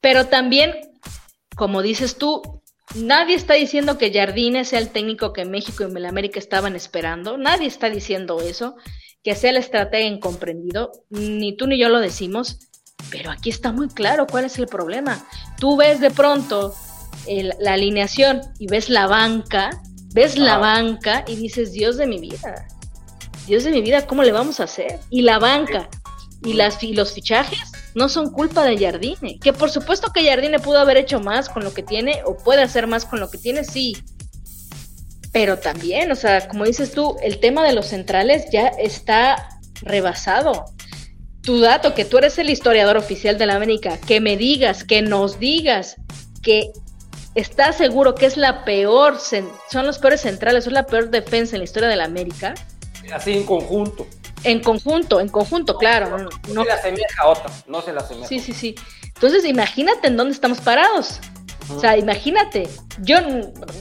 [0.01, 0.73] pero también,
[1.55, 2.41] como dices tú,
[2.93, 7.37] Nadie está diciendo que Jardine sea el técnico que México y América estaban esperando.
[7.37, 8.75] Nadie está diciendo eso,
[9.25, 10.91] que sea el estratega incomprendido.
[11.09, 12.59] Ni tú ni yo lo decimos.
[13.09, 15.27] Pero aquí está muy claro cuál es el problema.
[15.59, 16.75] Tú ves de pronto
[17.59, 19.81] la alineación y ves la banca,
[20.13, 22.67] ves la banca y dices, Dios de mi vida,
[23.47, 24.99] Dios de mi vida, ¿cómo le vamos a hacer?
[25.09, 25.89] Y la banca
[26.43, 29.39] y, las, y los fichajes no son culpa de Jardine.
[29.39, 32.61] Que por supuesto que Jardine pudo haber hecho más con lo que tiene o puede
[32.61, 33.97] hacer más con lo que tiene, sí.
[35.35, 39.49] Pero también, o sea, como dices tú, el tema de los centrales ya está
[39.81, 40.63] rebasado.
[41.41, 45.01] Tu dato, que tú eres el historiador oficial de la América, que me digas, que
[45.01, 45.97] nos digas
[46.41, 46.71] que
[47.35, 51.59] estás seguro que es la peor, son los peores centrales, es la peor defensa en
[51.59, 52.53] la historia de la América.
[53.13, 54.07] Así en conjunto.
[54.45, 56.17] En conjunto, en conjunto, claro.
[56.17, 58.29] No, no se la asemeja a otra, no se la asemeja.
[58.29, 58.75] Sí, sí, sí.
[59.03, 61.19] Entonces, imagínate en dónde estamos parados.
[61.69, 62.69] O sea, imagínate.
[63.01, 63.17] Yo,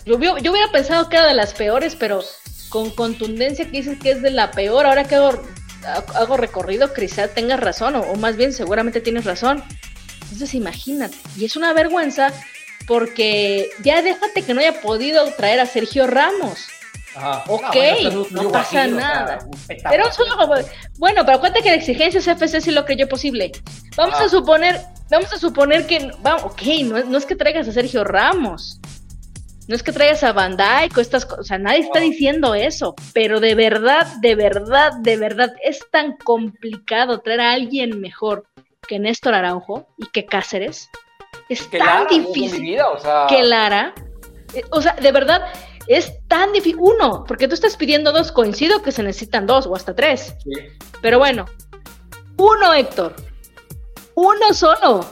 [0.06, 2.22] yo, yo, hubiera pensado que era de las peores, pero
[2.68, 7.60] con contundencia que dices que es de la peor, ahora que hago, recorrido, quizá tengas
[7.60, 9.62] razón, o, o más bien seguramente tienes razón.
[10.22, 11.16] Entonces, imagínate.
[11.36, 12.32] Y es una vergüenza
[12.86, 16.66] porque ya déjate que no haya podido traer a Sergio Ramos.
[17.46, 17.76] Ok,
[18.30, 19.38] no, pasa nada.
[19.88, 20.06] pero
[20.98, 23.52] bueno, pero acuérdate que la exigencia CFC sí lo creyó posible.
[23.96, 26.62] Vamos a suponer, vamos a suponer que, vamos, ok,
[27.06, 28.80] no, es que traigas a Sergio Ramos.
[29.66, 32.94] No es que traigas a Bandai o estas cosas, o sea, nadie está diciendo eso,
[33.14, 38.44] pero de verdad, de verdad, de verdad, es tan complicado traer a alguien mejor
[38.86, 40.90] que Néstor Araujo y que Cáceres.
[41.48, 42.78] Es tan difícil
[43.28, 43.94] que Lara.
[44.54, 45.42] Eh, o sea, de verdad,
[45.86, 46.78] es tan difícil.
[46.80, 50.34] Uno, porque tú estás pidiendo dos, coincido que se necesitan dos o hasta tres.
[51.00, 51.46] Pero bueno,
[52.36, 53.14] uno, Héctor.
[54.14, 55.04] Uno solo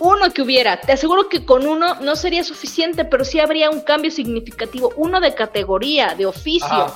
[0.00, 0.80] uno que hubiera.
[0.80, 4.92] Te aseguro que con uno no sería suficiente, pero sí habría un cambio significativo.
[4.96, 6.86] Uno de categoría, de oficio,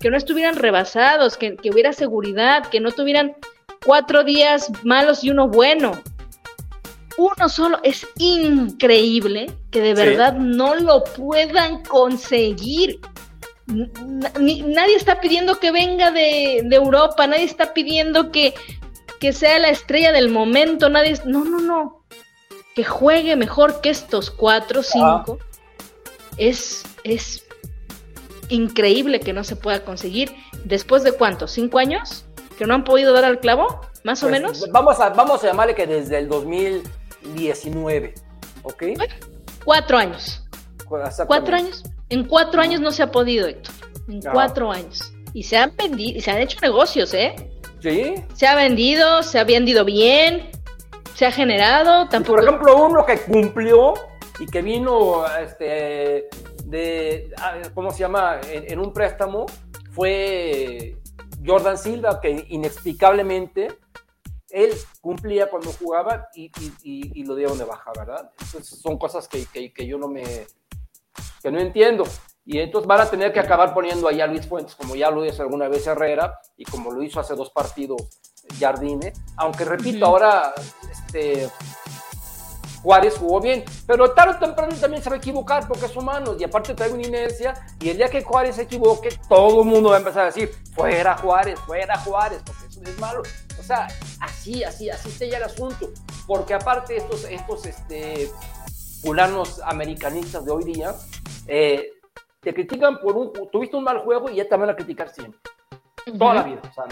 [0.00, 3.36] que no estuvieran rebasados, que, hubiera seguridad, que no tuvieran
[3.84, 5.92] cuatro días malos y uno bueno.
[7.18, 13.00] Uno solo es increíble que de verdad no lo puedan conseguir.
[13.66, 18.54] nadie está pidiendo que venga de, de Europa, nadie está pidiendo que,
[19.20, 21.20] que sea la estrella del momento, nadie...
[21.26, 21.98] No, no, no
[22.78, 25.40] que juegue mejor que estos cuatro, cinco,
[26.36, 27.44] es, es
[28.50, 30.32] increíble que no se pueda conseguir.
[30.62, 31.50] ¿Después de cuántos?
[31.50, 32.24] ¿Cinco años?
[32.56, 33.80] ¿Que no han podido dar al clavo?
[34.04, 34.70] ¿Más o pues, menos?
[34.70, 36.28] Vamos a, vamos a llamarle que desde el
[37.28, 38.14] 2019,
[38.62, 38.82] ¿ok?
[39.64, 40.44] Cuatro años.
[41.26, 41.84] Cuatro años.
[42.08, 43.74] En cuatro años no se ha podido, Héctor.
[44.08, 45.12] En cuatro años.
[45.34, 47.34] Y se han vendido, y se han hecho negocios, ¿eh?
[47.80, 48.14] Sí.
[48.34, 50.50] Se ha vendido, se ha vendido bien,
[51.14, 52.08] se ha generado.
[52.08, 52.36] Tampoco...
[52.36, 53.94] por ejemplo, uno que cumplió
[54.40, 56.28] y que vino este,
[56.64, 57.30] de,
[57.74, 59.46] ¿cómo se llama?, en, un préstamo,
[59.90, 60.96] fue
[61.44, 63.68] Jordan Silva, que inexplicablemente
[64.50, 66.50] él cumplía cuando jugaba y,
[66.82, 68.30] y, lo dieron de baja, ¿verdad?
[68.40, 70.46] Entonces son cosas que, que, yo no me,
[71.42, 72.04] que no entiendo.
[72.44, 75.24] Y entonces van a tener que acabar poniendo ahí a Luis Fuentes, como ya lo
[75.24, 78.02] hizo alguna vez Herrera y como lo hizo hace dos partidos
[78.58, 80.54] Jardine, aunque repito, ahora
[80.90, 81.50] este,
[82.82, 86.36] Juárez jugó bien, pero tarde o temprano también se va a equivocar porque es humano
[86.38, 89.90] y aparte trae una inercia y el día que Juárez se equivoque, todo el mundo
[89.90, 93.22] va a empezar a decir, fuera Juárez, fuera Juárez, porque eso es malo.
[93.58, 93.88] O sea,
[94.20, 95.90] así, así, así está ya el asunto,
[96.26, 98.30] porque aparte estos, estos este,
[99.02, 100.94] fulanos americanistas de hoy día,
[101.46, 101.92] eh,
[102.40, 105.40] te critican por un, tuviste un mal juego y ya te van a criticar siempre,
[106.18, 106.60] toda la vida.
[106.70, 106.84] O sea,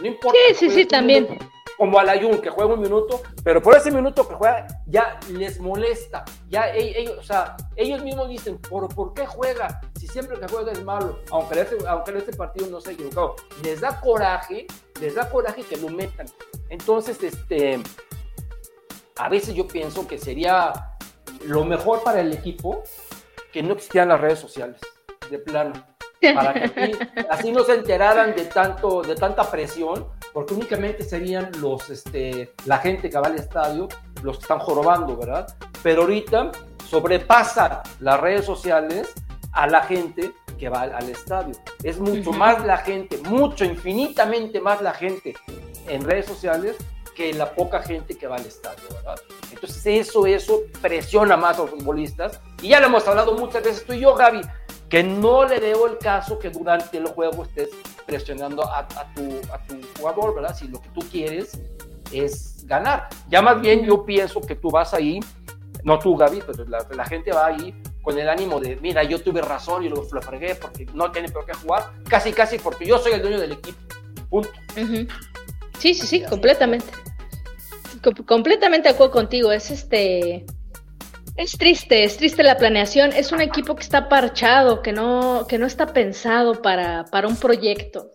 [0.00, 0.38] no importa.
[0.48, 1.38] Sí, sí, sí, también.
[1.76, 5.58] Como al Ayun, que juega un minuto, pero por ese minuto que juega ya les
[5.60, 6.24] molesta.
[6.48, 9.80] Ya ellos, o sea, ellos mismos dicen, ¿por, ¿por qué juega?
[9.98, 13.36] Si siempre que juega es malo, aunque este, aunque este partido no se ha equivocado.
[13.62, 14.66] Les da coraje,
[15.00, 16.26] les da coraje que lo metan.
[16.68, 17.80] Entonces, este,
[19.16, 20.96] a veces yo pienso que sería
[21.44, 22.82] lo mejor para el equipo
[23.52, 24.80] que no existieran las redes sociales,
[25.30, 25.93] de plano
[26.32, 26.96] para que
[27.30, 32.78] así, no se enteraran de, tanto, de tanta presión, porque únicamente serían los, este, la
[32.78, 33.88] gente que va al estadio
[34.22, 35.46] los que están jorobando, ¿verdad?
[35.82, 36.50] Pero ahorita
[36.88, 39.12] sobrepasa las redes sociales
[39.52, 41.54] a la gente que va al, estadio.
[41.82, 45.34] Es mucho más la gente, mucho, infinitamente más la gente
[45.88, 46.76] en redes sociales
[47.14, 49.20] que la poca gente que va al estadio, ¿verdad?
[49.52, 52.40] Entonces eso, eso presiona más a los futbolistas.
[52.60, 54.40] Y ya lo hemos hablado muchas veces tú y yo, Gaby
[54.88, 57.70] que no le debo el caso que durante el juego estés
[58.06, 60.54] presionando a, tu, a tu jugador, ¿verdad?
[60.54, 61.60] Si lo que tú quieres
[62.12, 63.08] es ganar.
[63.28, 65.20] Ya más bien yo pienso que tú vas ahí,
[65.82, 69.42] no tú, Gaby, pero la, gente va ahí con el ánimo de, mira, yo tuve
[69.42, 72.98] razón y lo, lo fregué porque no tiene por qué jugar, casi, casi porque yo
[72.98, 73.78] soy el dueño del equipo.
[74.28, 74.50] Punto.
[75.78, 76.86] Sí, sí, sí, completamente.
[78.26, 79.52] completamente de acuerdo contigo.
[79.52, 80.46] Es este
[81.36, 83.12] es triste, es triste la planeación.
[83.12, 87.36] Es un equipo que está parchado, que no, que no está pensado para, para un
[87.36, 88.12] proyecto.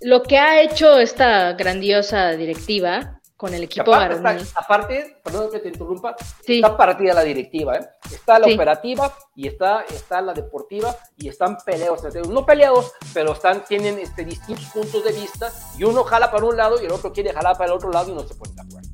[0.00, 5.68] lo que ha hecho esta grandiosa directiva con el equipo aparte, aparte, perdón que te
[5.68, 7.88] interrumpa, está partida la directiva, ¿eh?
[8.10, 13.64] Está la operativa y está, está la deportiva y están peleados, no peleados, pero están,
[13.64, 17.12] tienen este, distintos puntos de vista y uno jala para un lado y el otro
[17.12, 18.88] quiere jalar para el otro lado y no se pueden de acuerdo.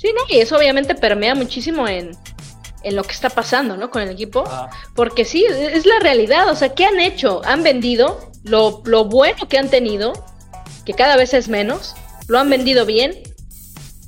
[0.00, 0.22] Sí, ¿no?
[0.34, 2.16] Y eso obviamente permea muchísimo en,
[2.90, 3.90] lo que está pasando, ¿no?
[3.90, 4.44] Con el equipo.
[4.46, 4.70] Ah.
[4.94, 6.48] Porque sí, es la realidad.
[6.48, 7.42] O sea, ¿qué han hecho?
[7.44, 10.14] Han vendido lo, lo, bueno que han tenido,
[10.86, 11.94] que cada vez es menos,
[12.28, 13.12] lo han vendido bien.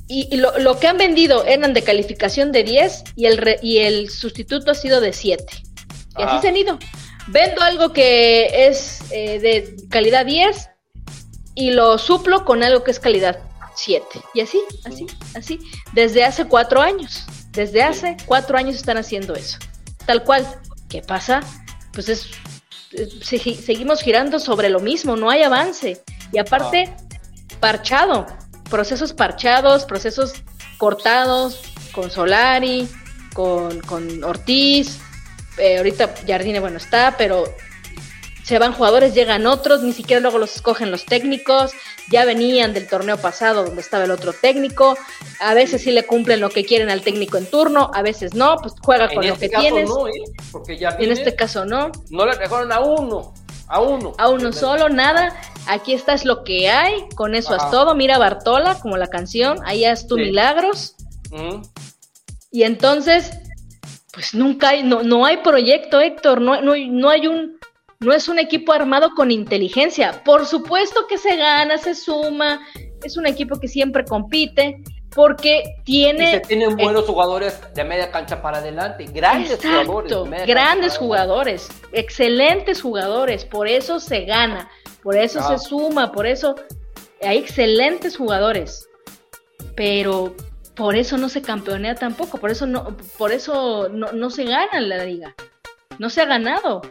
[0.07, 4.09] Y, lo, lo, que han vendido eran de calificación de 10 y el, y el
[4.09, 5.45] sustituto ha sido de 7.
[6.17, 6.79] Y así se han ido.
[7.27, 10.69] Vendo algo que es eh, de calidad 10
[11.53, 13.39] y lo suplo con algo que es calidad
[13.75, 14.21] siete.
[14.33, 15.59] Y así, así, así.
[15.93, 17.25] Desde hace cuatro años.
[17.51, 19.57] Desde hace cuatro años están haciendo eso.
[20.05, 20.45] Tal cual.
[20.89, 21.41] ¿Qué pasa?
[21.91, 22.29] Pues es,
[23.21, 26.01] seguimos girando sobre lo mismo, no hay avance.
[26.31, 26.95] Y aparte,
[27.59, 28.27] parchado.
[28.69, 30.33] Procesos parchados, procesos
[30.77, 31.59] cortados
[31.91, 32.87] con Solari,
[33.33, 34.99] con, con Ortiz,
[35.57, 37.45] eh, ahorita Jardine, bueno, está, pero
[38.43, 41.71] se van jugadores, llegan otros, ni siquiera luego los escogen los técnicos,
[42.09, 44.97] ya venían del torneo pasado donde estaba el otro técnico,
[45.39, 48.57] a veces sí le cumplen lo que quieren al técnico en turno, a veces no,
[48.57, 49.89] pues juega con lo este que tienes.
[49.89, 50.11] No, ¿eh?
[50.51, 51.91] Porque ya en este caso no.
[52.09, 53.33] No le dejaron a uno,
[53.67, 54.13] a uno.
[54.17, 55.39] A uno solo, nada.
[55.65, 57.95] Aquí está es lo que hay, con eso es todo.
[57.95, 60.95] Mira Bartola, como la canción, ahí es tu milagros.
[62.51, 63.31] Y entonces,
[64.11, 67.57] pues nunca hay, no, no hay proyecto, Héctor, no, no, no hay un
[68.03, 70.23] no es un equipo armado con inteligencia.
[70.23, 72.61] Por supuesto que se gana, se suma,
[73.03, 74.83] es un equipo que siempre compite
[75.15, 76.29] porque tiene...
[76.29, 80.47] Y se tienen buenos jugadores de media cancha para adelante, grandes jugadores.
[80.47, 84.69] grandes jugadores, excelentes jugadores, por eso se gana,
[85.03, 86.55] por eso se suma, por eso
[87.21, 88.89] hay excelentes jugadores,
[89.75, 90.35] pero
[90.75, 94.81] por eso no se campeonea tampoco, por eso no, por eso no, no se gana
[94.81, 95.35] la liga,
[95.99, 96.81] no se ha ganado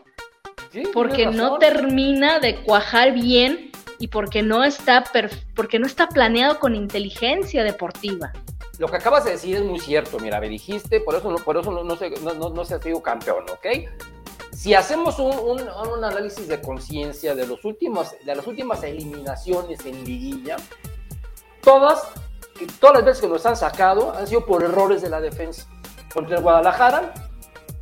[0.93, 5.05] porque no termina de cuajar bien y porque no está
[5.55, 8.33] porque no está planeado con inteligencia deportiva.
[8.79, 11.57] Lo que acabas de decir es muy cierto, mira, me dijiste, por eso no, por
[11.57, 13.89] eso no, se, no, se ha sido campeón, ¿ok?
[14.53, 20.05] Si hacemos un, un, análisis de conciencia de, los últimos, de las últimas eliminaciones en
[20.05, 20.57] liguilla,
[21.63, 22.09] todas,
[22.81, 25.69] todas las veces que nos han sacado han sido por errores de la defensa.
[26.13, 27.15] Contra el Guadalajara,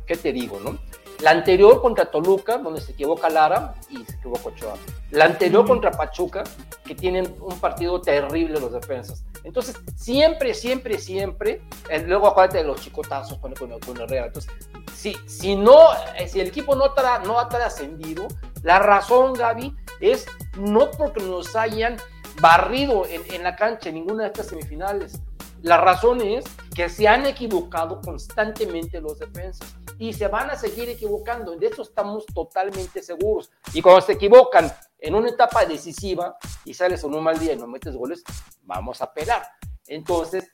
[0.05, 0.77] ¿qué te digo, no?
[1.21, 4.73] La anterior contra Toluca, donde se equivoca Lara y se equivocó Ochoa.
[5.11, 6.43] La anterior contra Pachuca,
[6.83, 9.23] que tienen un partido terrible los defensas.
[9.43, 14.27] Entonces, siempre, siempre, siempre, eh, luego acuérdate de los chicotazos con, con, con Herrera.
[14.27, 14.51] Entonces,
[14.95, 15.77] si, si, no,
[16.17, 18.27] eh, si el equipo no, tra, no ha trascendido,
[18.63, 20.25] la razón, Gaby, es
[20.57, 21.97] no porque nos hayan
[22.39, 25.21] barrido en, en la cancha en ninguna de estas semifinales.
[25.61, 26.43] La razón es
[26.75, 31.55] que se han equivocado constantemente los defensas y se van a seguir equivocando.
[31.55, 33.51] De eso estamos totalmente seguros.
[33.73, 37.57] Y cuando se equivocan en una etapa decisiva y sales en un mal día y
[37.57, 38.23] no metes goles,
[38.63, 39.43] vamos a pelar.
[39.85, 40.49] Entonces,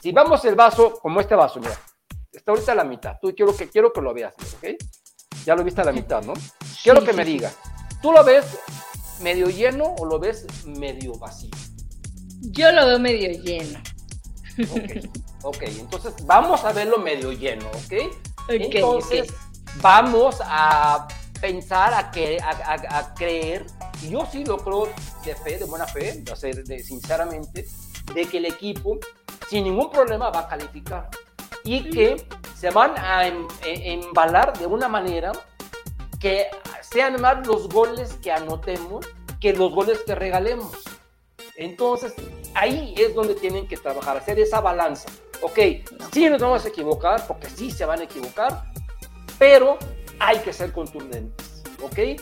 [0.00, 1.78] si vamos el vaso como este vaso, mira,
[2.32, 3.18] está ahorita a la mitad.
[3.20, 4.68] Tú quiero que, quiero que lo veas, ¿ok?
[5.44, 6.32] Ya lo viste a la mitad, ¿no?
[6.82, 7.58] Quiero que me digas,
[8.00, 8.58] ¿tú lo ves
[9.20, 11.50] medio lleno o lo ves medio vacío?
[12.40, 13.78] Yo lo veo medio lleno.
[14.70, 15.04] Ok,
[15.42, 18.14] ok, entonces vamos a verlo medio lleno, ¿ok?
[18.48, 19.32] Entonces,
[19.76, 21.06] vamos a
[21.40, 23.66] pensar, a, que, a, creer,
[24.02, 24.88] y yo sí lo creo
[25.24, 27.66] de fe, de buena fe, de, sinceramente,
[28.14, 28.98] de que el equipo
[29.48, 31.08] sin ningún problema va a calificar
[31.64, 35.32] y que se van a em, e, embalar de una manera
[36.18, 36.48] que
[36.80, 39.06] sean más los goles que anotemos
[39.40, 40.70] que los goles que regalemos.
[41.60, 42.14] Entonces,
[42.54, 45.08] ahí es donde tienen que trabajar, hacer esa balanza
[45.42, 45.58] ok,
[46.12, 48.64] sí nos vamos a equivocar, porque sí se van a equivocar,
[49.38, 49.78] pero
[50.18, 52.20] hay que ser contundentes, ok.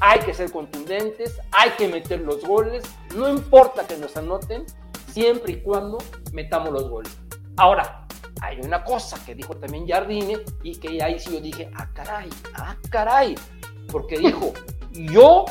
[0.00, 4.64] Hay que ser contundentes, hay que meter los goles, no importa que nos anoten,
[5.12, 5.98] siempre y cuando
[6.32, 7.16] metamos los goles.
[7.56, 8.06] Ahora,
[8.40, 12.28] hay una cosa que dijo también Jardine y que ahí sí yo dije, ah, caray,
[12.54, 13.36] ah, caray,
[13.90, 14.52] porque dijo,
[14.90, 15.44] yo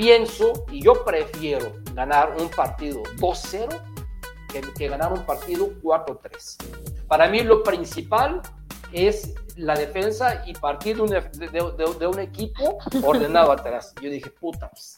[0.00, 3.68] pienso y yo prefiero ganar un partido 2-0
[4.50, 7.06] que, que ganar un partido 4-3.
[7.06, 8.40] Para mí lo principal
[8.92, 13.94] es la defensa y partir de un, de, un equipo ordenado atrás.
[14.00, 14.94] Yo dije, puta, pues,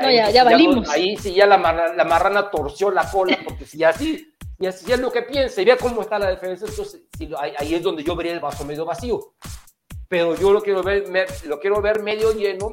[0.00, 0.88] no, ya, ya valimos.
[0.88, 1.56] ahí sí ya la,
[1.94, 5.64] la, marrana torció la cola, porque si así, y así es lo que piensa y
[5.64, 7.02] vea cómo está la defensa, entonces
[7.38, 9.34] ahí, es donde yo vería el vaso medio vacío.
[10.08, 11.04] Pero yo lo quiero ver,
[11.46, 12.72] lo quiero ver medio lleno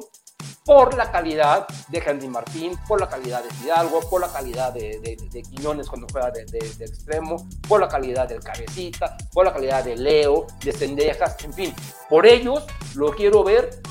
[0.64, 4.98] por la calidad de Henry Martín, por la calidad de Fidalgo, por la calidad de,
[5.00, 9.96] de, Quiñones cuando juega de, extremo, por la calidad del Cabecita, por la calidad de
[9.96, 11.74] Leo, de Cendejas, en fin,
[12.08, 13.82] por ellos lo quiero ver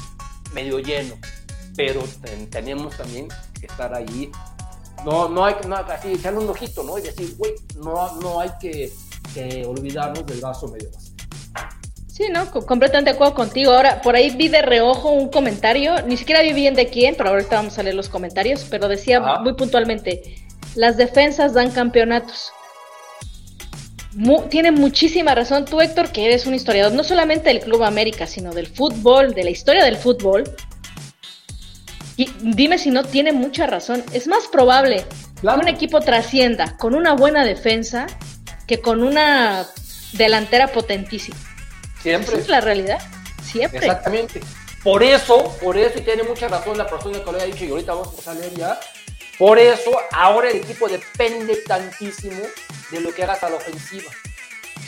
[0.53, 1.15] medio lleno,
[1.75, 2.01] pero
[2.49, 3.27] tenemos también
[3.59, 4.31] que estar ahí.
[5.05, 6.97] No, no hay que no, así echarle un ojito, ¿no?
[6.97, 8.93] Y decir, güey, no, no hay que,
[9.33, 11.10] que olvidarnos del vaso medio vacío.
[12.11, 12.51] Sí, ¿no?
[12.51, 13.71] Completamente de acuerdo contigo.
[13.71, 17.29] Ahora, por ahí vi de reojo un comentario, ni siquiera vi bien de quién, pero
[17.29, 20.21] ahorita vamos a leer los comentarios, pero decía muy puntualmente,
[20.75, 22.51] las defensas dan campeonatos.
[24.49, 28.53] tiene muchísima razón tú, Héctor, que eres un historiador, no solamente del Club América, sino
[28.53, 30.43] del fútbol, de la historia del fútbol.
[32.17, 34.03] Y dime si no tiene mucha razón.
[34.11, 35.05] Es más probable
[35.41, 38.05] que un equipo trascienda con una buena defensa
[38.67, 39.65] que con una
[40.11, 41.37] delantera potentísima.
[42.01, 42.33] Siempre.
[42.33, 42.99] Esa es la realidad.
[43.43, 43.79] Siempre.
[43.79, 44.41] Exactamente.
[44.83, 47.69] Por eso, por eso, y tiene mucha razón la persona que lo ha dicho, y
[47.69, 48.79] ahorita vamos a salir ya.
[49.37, 52.41] Por eso, ahora el equipo depende tantísimo
[52.91, 54.11] de lo que hagas a la ofensiva.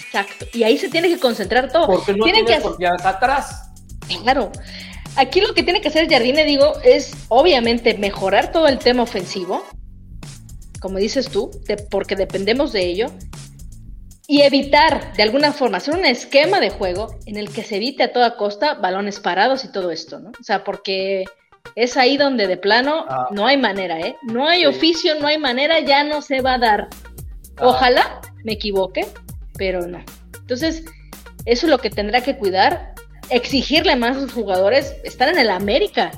[0.05, 0.45] Exacto.
[0.53, 1.87] Y ahí se tiene que concentrar todo.
[1.87, 3.71] Porque no tiene tienes confianza atrás.
[4.23, 4.51] Claro.
[5.15, 9.63] Aquí lo que tiene que hacer Jardine, digo, es obviamente mejorar todo el tema ofensivo,
[10.79, 11.51] como dices tú,
[11.91, 13.11] porque dependemos de ello,
[14.27, 18.03] y evitar de alguna forma hacer un esquema de juego en el que se evite
[18.03, 20.31] a toda costa balones parados y todo esto, ¿no?
[20.39, 21.25] O sea, porque
[21.75, 23.27] es ahí donde de plano ah.
[23.31, 24.15] no hay manera, ¿eh?
[24.23, 26.87] No hay oficio, no hay manera, ya no se va a dar.
[27.57, 27.67] Ah.
[27.67, 29.05] Ojalá me equivoque,
[29.57, 30.03] pero no.
[30.39, 30.85] Entonces,
[31.45, 32.93] eso es lo que tendrá que cuidar,
[33.29, 36.11] exigirle más a sus jugadores, estar en el América.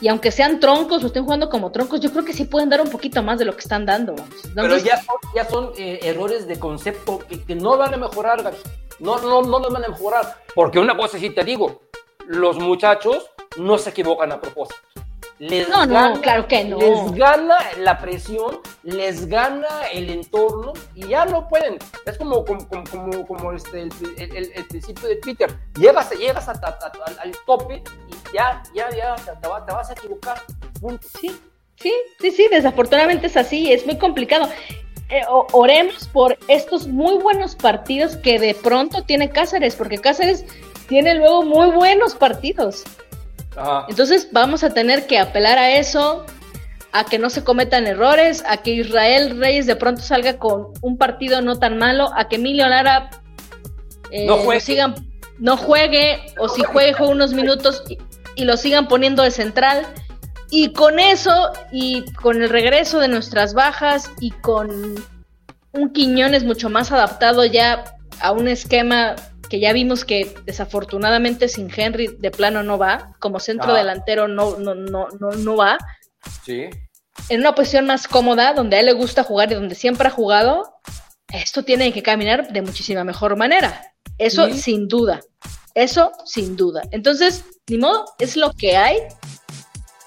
[0.00, 2.80] Y aunque sean troncos o estén jugando como troncos, yo creo que sí pueden dar
[2.80, 4.14] un poquito más de lo que están dando.
[4.54, 8.42] Pero ya son, ya son eh, errores de concepto que, no van a mejorar,
[8.98, 10.42] No, no, no los van a mejorar.
[10.54, 11.82] Porque una cosa sí te digo,
[12.26, 14.80] los muchachos no se equivocan a propósito.
[15.38, 16.78] Les no, no, claro que no.
[16.78, 21.78] Les gana la presión, les gana el entorno y ya no pueden.
[22.04, 25.50] Es como, como, como, como este, el, principio de Twitter.
[25.76, 30.40] Llegas, llegas al tope y ya, ya, ya te, vas a equivocar.
[31.18, 31.34] Sí,
[31.76, 34.48] sí, sí, sí, desafortunadamente es así, es muy complicado.
[35.10, 35.22] Eh,
[35.52, 40.44] oremos por estos muy buenos partidos que de pronto tiene Cáceres, porque Cáceres
[40.88, 42.84] tiene luego muy buenos partidos.
[43.88, 46.26] Entonces vamos a tener que apelar a eso,
[46.94, 50.96] a que no se cometan errores, a que Israel Reyes de pronto salga con un
[50.96, 53.10] partido no tan malo, a que Emilio Lara
[54.12, 54.60] eh, no, juegue.
[54.60, 54.94] Sigan,
[55.40, 57.82] no juegue, o si juegue, juegue unos minutos
[58.36, 59.84] y, lo sigan poniendo de central.
[60.50, 64.94] Y con eso, y con el regreso de nuestras bajas, y con
[65.72, 69.16] un Quiñones mucho más adaptado ya a un esquema
[69.50, 73.78] que ya vimos que desafortunadamente sin Henry de plano no va, como centro ah.
[73.78, 75.76] delantero no, no, no, no, no va.
[76.44, 76.70] Sí.
[77.28, 80.10] En una posición más cómoda, donde a él le gusta jugar y donde siempre ha
[80.10, 80.74] jugado,
[81.32, 83.94] esto tiene que caminar de muchísima mejor manera.
[84.18, 85.20] Eso sin duda.
[85.74, 86.82] Eso sin duda.
[86.90, 88.98] Entonces, ni modo, es lo que hay.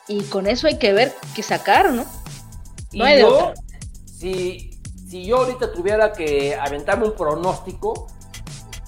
[0.07, 2.05] Y con eso hay que ver qué sacar, ¿no?
[2.93, 3.53] No hay de otra.
[4.05, 4.72] Si,
[5.09, 8.07] si yo ahorita tuviera que aventarme un pronóstico,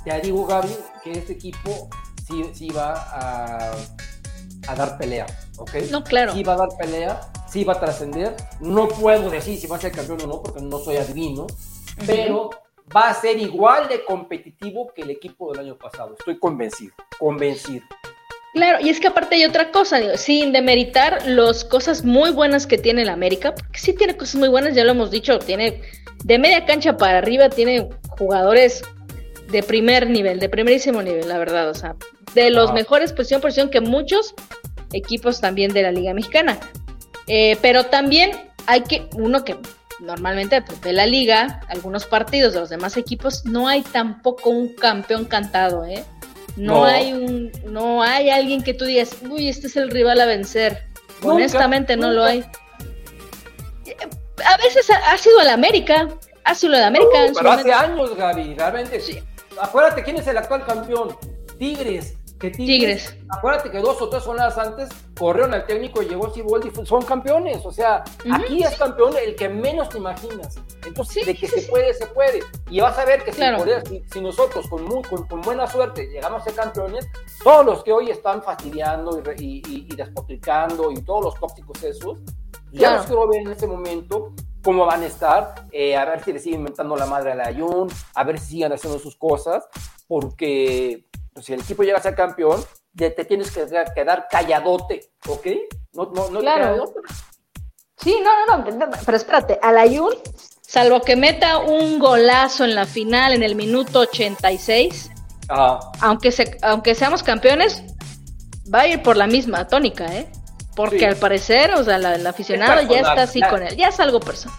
[0.06, 0.70] ya digo, Gaby,
[1.04, 1.90] que este equipo
[2.26, 3.72] sí, sí va a,
[4.68, 5.26] a, dar pelea,
[5.60, 5.76] ¿ok?
[5.92, 6.34] No, claro.
[6.34, 8.36] Sí va a dar pelea, sí va a trascender.
[8.60, 11.48] No puedo decir si va a ser campeón o no, porque no soy adivino,
[12.06, 12.50] pero
[12.96, 16.16] va a ser igual de competitivo que el equipo del año pasado.
[16.18, 17.86] Estoy convencido, convencido.
[18.54, 22.80] Claro, y es que aparte hay otra cosa, sin demeritar las cosas muy buenas que
[22.80, 25.82] tiene el América, porque sí tiene cosas muy buenas, ya lo hemos dicho, tiene
[26.24, 27.88] de media cancha para arriba, tiene
[28.18, 28.82] jugadores
[29.52, 31.96] de primer nivel, de primerísimo nivel, la verdad, o sea,
[32.34, 34.34] de los mejores posición por posición que muchos
[34.94, 36.60] equipos también de la Liga Mexicana.
[37.28, 38.32] Eh, pero también
[38.66, 39.58] hay que, uno que
[40.00, 44.74] normalmente pues, de la liga, algunos partidos de los demás equipos, no hay tampoco un
[44.76, 46.04] campeón cantado, ¿eh?
[46.56, 50.26] No, hay un, no hay alguien que tú digas, uy, este es el rival a
[50.26, 50.84] vencer.
[51.22, 52.44] Honestamente no lo hay.
[54.46, 56.10] A veces ha, sido el América,
[56.44, 57.12] ha sido el América.
[57.34, 59.00] pero hace años, Gaby, realmente.
[59.00, 59.20] Sí
[59.62, 61.18] acuérdate quién es el actual campeón.
[61.58, 62.16] Tigres.
[62.40, 64.88] Que tigres, Acuérdate que dos o tres jornadas antes
[65.18, 67.66] corrieron al técnico, y llegó Siboldi, son campeones.
[67.66, 70.56] O sea, aquí es campeón el que menos te imaginas.
[70.88, 72.40] Entonces, de que se puede, se puede.
[72.70, 77.10] Y vas a ver que si, nosotros con, con, buena suerte llegamos a ser campeones,
[77.44, 82.20] todos los que hoy están fastidiando y, y, despotricando y todos los tóxicos esos,
[82.72, 84.34] ya los quiero ver en ese momento
[84.64, 87.48] cómo van a estar, eh, a ver si le siguen inventando la madre a la
[87.48, 89.68] Ayun, a ver si siguen haciendo sus cosas,
[90.08, 92.64] porque pues, si el equipo llega a ser campeón,
[92.96, 93.66] te, te tienes que
[93.96, 95.48] quedar calladote, ¿ok?
[95.94, 96.94] No, no, no claro.
[97.98, 99.86] Sí, no, no, no, pero espérate, a la
[100.62, 105.12] salvo que meta un golazo en la final en el minuto 86,
[106.00, 107.84] aunque, se, aunque seamos campeones,
[108.74, 110.32] va a ir por la misma tónica, ¿eh?
[110.76, 114.22] Porque al parecer, o sea, el aficionado ya está así con él, ya es algo
[114.22, 114.58] personal.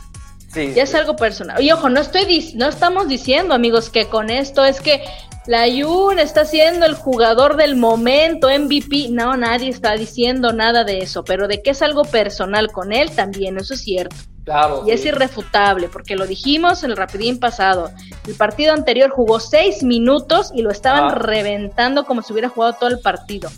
[0.53, 1.63] Sí, ya es algo personal.
[1.63, 5.03] Y ojo, no estoy no estamos diciendo, amigos, que con esto es que
[5.47, 9.09] la Jun está siendo el jugador del momento, MVP.
[9.11, 13.11] No, nadie está diciendo nada de eso, pero de que es algo personal con él
[13.13, 14.17] también, eso es cierto.
[14.45, 17.91] Claro, y es irrefutable, porque lo dijimos en el rapidín pasado.
[18.27, 21.15] El partido anterior jugó seis minutos y lo estaban ah.
[21.15, 23.51] reventando como si hubiera jugado todo el partido.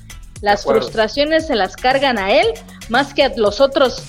[0.42, 2.46] Las frustraciones se las cargan a él
[2.88, 4.02] más que a los otros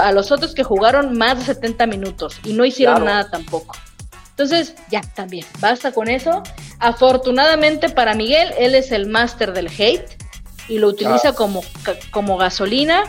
[0.00, 3.76] a los otros que jugaron más de 70 minutos y no hicieron nada tampoco.
[4.30, 6.42] Entonces, ya, también, basta con eso.
[6.78, 10.08] Afortunadamente para Miguel, él es el máster del hate
[10.68, 11.62] y lo utiliza como,
[12.12, 13.02] como gasolina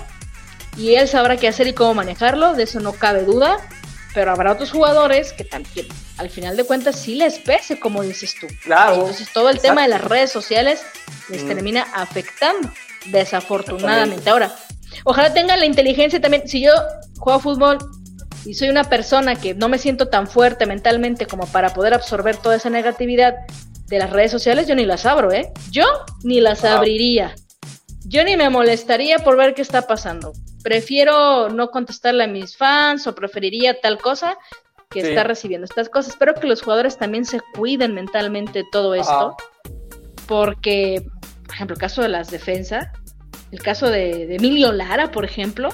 [0.76, 3.58] y él sabrá qué hacer y cómo manejarlo, de eso no cabe duda.
[4.14, 5.88] pero habrá otros jugadores que también,
[6.18, 8.48] al final de cuentas, sí les pese, como dices tú.
[8.64, 8.96] Claro.
[8.96, 10.82] Entonces, todo el tema de las redes sociales
[11.30, 11.48] les mm.
[11.48, 12.72] termina afectando,
[13.06, 14.30] desafortunadamente.
[14.30, 14.56] Ahora,
[15.04, 16.48] ojalá tengan la inteligencia también.
[16.48, 16.72] Si yo
[17.18, 17.78] juego fútbol
[18.46, 22.38] y soy una persona que no me siento tan fuerte mentalmente como para poder absorber
[22.38, 23.36] toda esa negatividad
[23.88, 25.52] de las redes sociales, yo ni las abro, ¿eh?
[25.72, 25.86] Yo
[26.24, 27.36] ni las abriría.
[28.06, 30.34] Yo ni me molestaría por ver qué está pasando.
[30.64, 34.38] Prefiero no contestarle a mis fans o preferiría tal cosa
[34.90, 36.14] que estar recibiendo estas cosas.
[36.14, 39.36] Espero que los jugadores también se cuiden mentalmente todo esto.
[40.28, 41.06] Porque,
[41.46, 42.88] por ejemplo, el caso de las defensas,
[43.52, 45.70] el caso de Emilio Lara, por ejemplo,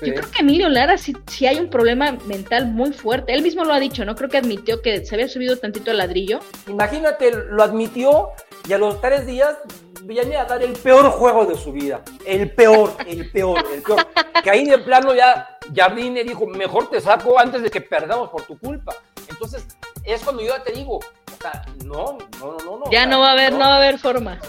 [0.00, 3.32] yo creo que Emilio Lara sí, sí, hay un problema mental muy fuerte.
[3.34, 4.16] Él mismo lo ha dicho, ¿no?
[4.16, 6.40] Creo que admitió que se había subido tantito el ladrillo.
[6.66, 8.30] Imagínate, lo admitió
[8.68, 9.56] y a los tres días
[10.02, 12.02] viene a dar el peor juego de su vida.
[12.26, 14.06] El peor, el peor, el peor.
[14.42, 18.42] Que ahí de plano ya Jardine dijo, mejor te saco antes de que perdamos por
[18.42, 18.94] tu culpa.
[19.28, 19.66] Entonces,
[20.04, 22.90] es cuando yo ya te digo, o sea, no, no, no, no.
[22.90, 24.40] Ya no va a haber, no, va a haber forma.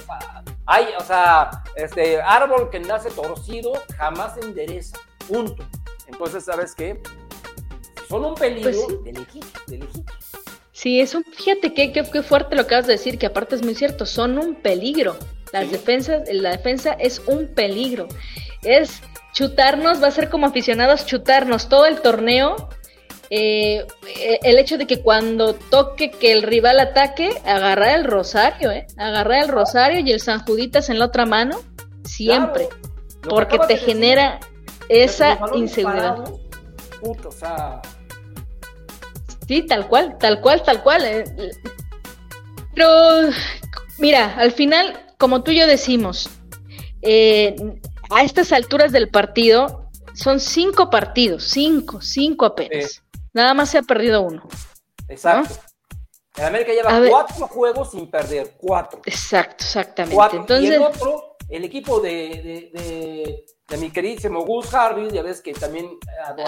[0.66, 4.98] Hay, o sea, este árbol que nace torcido jamás se endereza.
[5.28, 5.66] Punto.
[6.08, 7.02] Entonces, ¿sabes qué?
[8.08, 10.14] Son un peligro pues equipo, del equipo.
[10.72, 13.64] Sí, es un, fíjate qué, qué, fuerte lo que acabas de decir, que aparte es
[13.64, 15.18] muy cierto, son un peligro.
[15.52, 18.08] Las defensas, la defensa es un peligro.
[18.64, 19.02] Es
[19.34, 22.70] chutarnos, va a ser como aficionados chutarnos todo el torneo.
[23.36, 23.88] Eh,
[24.44, 28.86] el hecho de que cuando toque que el rival ataque, agarrar el rosario, ¿eh?
[28.96, 31.60] Agarrar el rosario y el San Juditas en la otra mano,
[32.04, 32.70] siempre.
[33.28, 34.40] porque te genera,
[34.88, 36.26] esa inseguridad.
[37.02, 37.82] Puto, o sea...
[39.48, 41.04] Sí, tal cual, tal cual, tal cual.
[41.04, 41.24] Eh.
[42.76, 43.32] Pero,
[43.98, 46.30] mira, al final, como tú y yo decimos,
[47.02, 47.56] eh,
[48.12, 53.03] a estas alturas del partido, son cinco partidos, cinco, cinco apenas.
[53.34, 54.48] Nada más se ha perdido uno.
[55.08, 55.56] Exacto.
[56.36, 59.02] En América lleva cuatro juegos sin perder, cuatro.
[59.06, 60.36] Exacto, exactamente.
[60.36, 65.54] Entonces, y el otro, el equipo de, de mi queridísimo Gus Harvey, ya ves que
[65.54, 65.98] también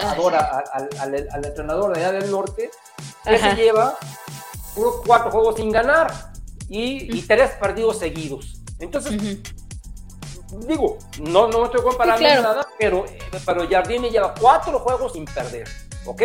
[0.00, 2.70] adora al, entrenador de allá del norte,
[3.24, 3.98] que se lleva
[5.04, 6.12] cuatro juegos sin ganar
[6.68, 8.60] y, tres partidos seguidos.
[8.78, 9.20] Entonces,
[10.68, 13.06] digo, no, no me estoy comparando nada, pero,
[13.44, 15.66] pero Jardine lleva cuatro juegos sin perder,
[16.06, 16.22] ¿ok?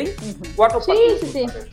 [0.55, 1.69] Cuatro partidos sin perder.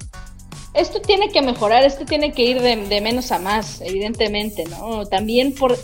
[0.75, 5.07] Esto tiene que mejorar, esto tiene que ir de, de menos a más, evidentemente, ¿no?
[5.07, 5.77] También por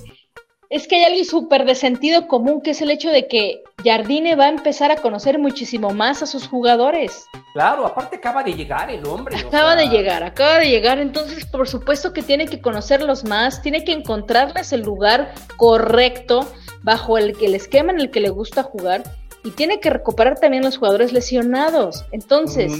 [0.74, 4.34] es que hay algo súper de sentido común, que es el hecho de que Jardine
[4.34, 7.26] va a empezar a conocer muchísimo más a sus jugadores.
[7.52, 9.36] Claro, aparte acaba de llegar el hombre.
[9.36, 13.84] Acaba de llegar, acaba de llegar, entonces por supuesto que tiene que conocerlos más, tiene
[13.84, 16.48] que encontrarles el lugar correcto
[16.82, 19.04] bajo el, el esquema en el que le gusta jugar
[19.44, 22.06] y tiene que recuperar también los jugadores lesionados.
[22.10, 22.72] Entonces,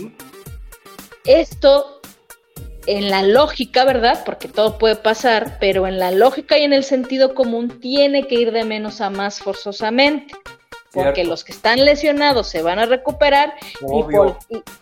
[1.25, 2.01] esto
[2.87, 4.23] en la lógica, ¿verdad?
[4.25, 8.37] Porque todo puede pasar, pero en la lógica y en el sentido común tiene que
[8.37, 10.35] ir de menos a más forzosamente.
[10.93, 13.55] Porque los que están lesionados se van a recuperar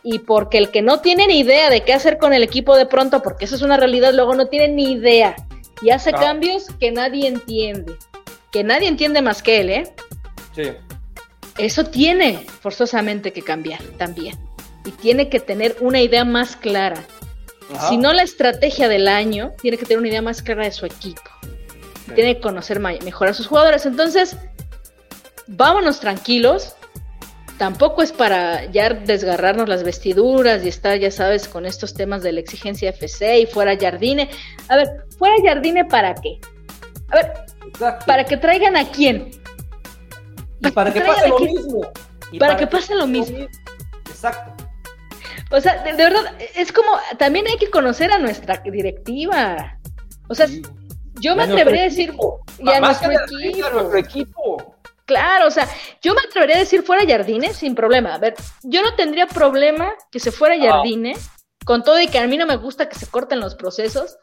[0.03, 2.85] y, porque el que no tiene ni idea de qué hacer con el equipo de
[2.85, 5.35] pronto, porque eso es una realidad, luego no tiene ni idea
[5.81, 6.21] y hace ah.
[6.21, 7.95] cambios que nadie entiende,
[8.51, 9.95] que nadie entiende más que él, ¿eh?
[10.55, 10.65] Sí.
[11.59, 14.39] Eso tiene forzosamente que cambiar también
[14.85, 17.05] y tiene que tener una idea más clara
[17.89, 20.87] si no la estrategia del año, tiene que tener una idea más clara de su
[20.87, 21.23] equipo.
[22.15, 23.87] Tiene que conocer mejor a sus jugadores.
[23.87, 24.37] Entonces,
[25.47, 26.75] vámonos tranquilos.
[27.59, 32.33] Tampoco es para ya desgarrarnos las vestiduras y estar, ya sabes, con estos temas de
[32.33, 34.29] la exigencia FC y fuera Jardine.
[34.69, 36.41] A ver, ¿fuera Jardine para qué?
[37.09, 37.33] A ver,
[38.07, 39.31] ¿para que traigan a quién?
[40.65, 41.81] Y para, que, pase lo mismo.
[42.39, 43.47] para, que, pase lo mismo.
[44.09, 44.65] Exacto.
[45.51, 49.79] O sea, de, verdad, es como, también hay que conocer a nuestra directiva.
[50.29, 50.47] O sea,
[51.21, 52.15] yo me atrevería a decir,
[52.59, 54.77] y a nuestro equipo.
[55.05, 55.69] Claro, o sea,
[56.01, 58.15] yo me atrevería a decir fuera Jardine sin problema.
[58.15, 61.15] A ver, yo no tendría problema que se fuera Jardine,
[61.65, 64.17] con todo y que a mí no me gusta que se corten los procesos,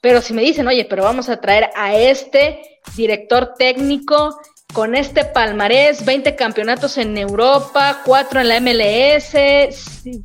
[0.00, 4.40] pero si me dicen, oye, pero vamos a traer a este director técnico
[4.72, 9.32] con este palmarés, 20 campeonatos en Europa, 4 en la MLS,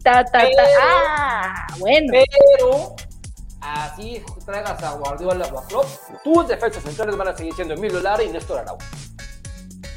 [0.03, 0.47] ta, ta, ta.
[0.81, 2.07] Ah, bueno.
[2.11, 2.95] Pero
[3.61, 5.85] así traigas a Guardiola o a Klopp,
[6.23, 8.79] tus defensas centrales van a seguir siendo Emilio Lara y Néstor Araujo.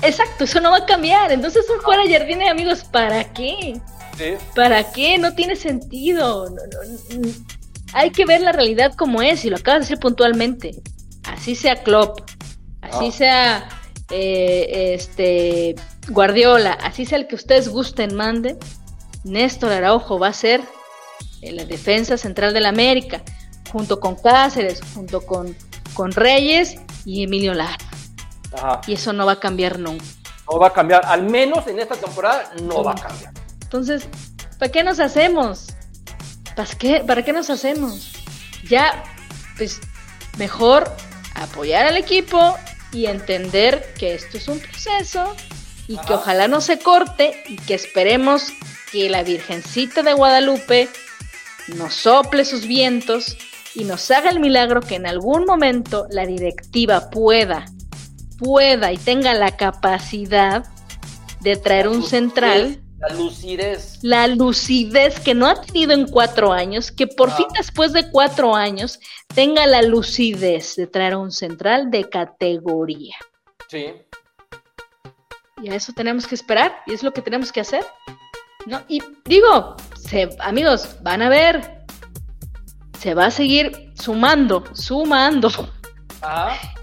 [0.03, 1.31] Exacto, eso no va a cambiar.
[1.31, 3.81] Entonces, un fuera Jardine, amigos, ¿para qué?
[4.17, 4.35] ¿Sí?
[4.57, 5.19] ¿Para qué?
[5.19, 6.53] No tiene sentido.
[7.93, 10.83] hay que ver la realidad como es, y lo acabas de decir puntualmente.
[11.25, 12.21] Así sea Klopp,
[12.81, 13.13] así ah.
[13.13, 13.80] sea
[14.11, 15.77] eh, este
[16.09, 18.59] Guardiola, así sea el que ustedes gusten, manden,
[19.25, 20.63] Néstor Araujo va a ser
[21.43, 23.23] en la defensa central de la América,
[23.73, 25.57] junto con Cáceres, junto con,
[25.95, 27.79] con Reyes y Emilio Lara.
[28.87, 30.05] Y eso no va a cambiar nunca.
[30.51, 33.33] No va a cambiar, al menos en esta temporada no va a cambiar.
[33.63, 34.09] Entonces,
[34.59, 35.69] ¿para qué nos hacemos?
[36.57, 38.13] ¿Para qué, ¿Para qué nos hacemos?
[38.69, 39.05] Ya,
[39.57, 39.81] pues,
[40.37, 40.91] mejor
[41.37, 42.57] apoyar al equipo
[42.93, 45.35] y entender que esto es un proceso
[45.89, 48.53] y que ojalá no se corte y que esperemos
[48.93, 50.89] que la Virgencita de Guadalupe
[51.77, 53.37] nos sople sus vientos
[53.75, 57.67] y nos haga el milagro que en algún momento la directiva pueda,
[58.39, 60.65] pueda y tenga la capacidad
[61.41, 62.81] de traer un central.
[63.01, 63.99] La lucidez.
[64.03, 68.55] La lucidez que no ha tenido en cuatro años, que por fin después de cuatro
[68.55, 69.01] años
[69.35, 73.17] tenga la lucidez de traer un central de categoría.
[73.69, 73.95] Sí.
[75.63, 77.85] Y a eso tenemos que esperar y es lo que tenemos que hacer.
[78.67, 78.83] ¿no?
[78.89, 79.77] Y digo,
[80.41, 81.85] amigos, van a ver,
[82.99, 85.51] se va a seguir sumando, sumando.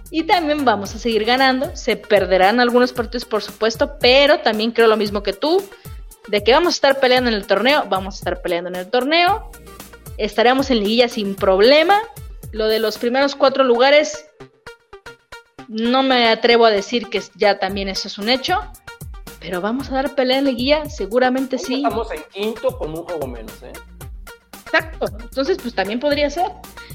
[0.09, 1.75] Y también vamos a seguir ganando.
[1.75, 5.61] Se perderán algunos partidos, por supuesto, pero también creo lo mismo que tú.
[6.27, 8.89] De que vamos a estar peleando en el torneo, vamos a estar peleando en el
[8.89, 9.49] torneo.
[10.17, 11.99] Estaremos en liguilla sin problema.
[12.51, 14.25] Lo de los primeros cuatro lugares,
[15.67, 18.59] no me atrevo a decir que ya también eso es un hecho.
[19.39, 21.75] Pero vamos a dar pelea en liguilla, seguramente sí.
[21.75, 23.71] Estamos en quinto con un juego menos, ¿eh?
[24.65, 26.51] Exacto, entonces pues también podría ser.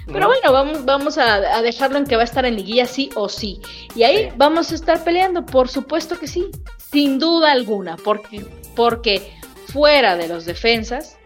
[0.07, 3.29] Pero bueno, vamos, vamos a, dejarlo en que va a estar en liguilla sí o
[3.29, 3.61] sí.
[3.95, 6.51] Y ahí vamos a estar peleando, por supuesto que sí,
[6.93, 8.45] sin duda alguna, porque,
[8.77, 9.35] porque
[9.69, 11.17] fuera de los defensas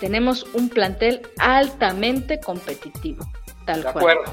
[0.00, 3.26] tenemos un plantel altamente competitivo.
[3.66, 4.32] Tal de acuerdo,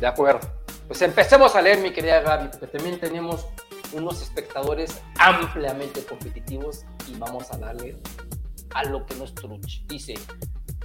[0.00, 0.40] de acuerdo.
[0.88, 3.46] Pues empecemos a leer, mi querida Gaby, porque también tenemos
[3.92, 7.96] unos espectadores ampliamente competitivos y vamos a darle
[8.74, 9.84] a lo que nos truche.
[9.86, 10.14] Dice,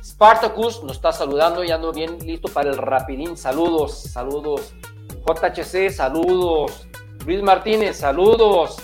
[0.03, 3.35] Spartacus nos está saludando y ando bien listo para el rapidín.
[3.35, 4.73] Saludos, saludos.
[5.25, 6.87] JHC, saludos.
[7.25, 8.77] Luis Martínez, saludos.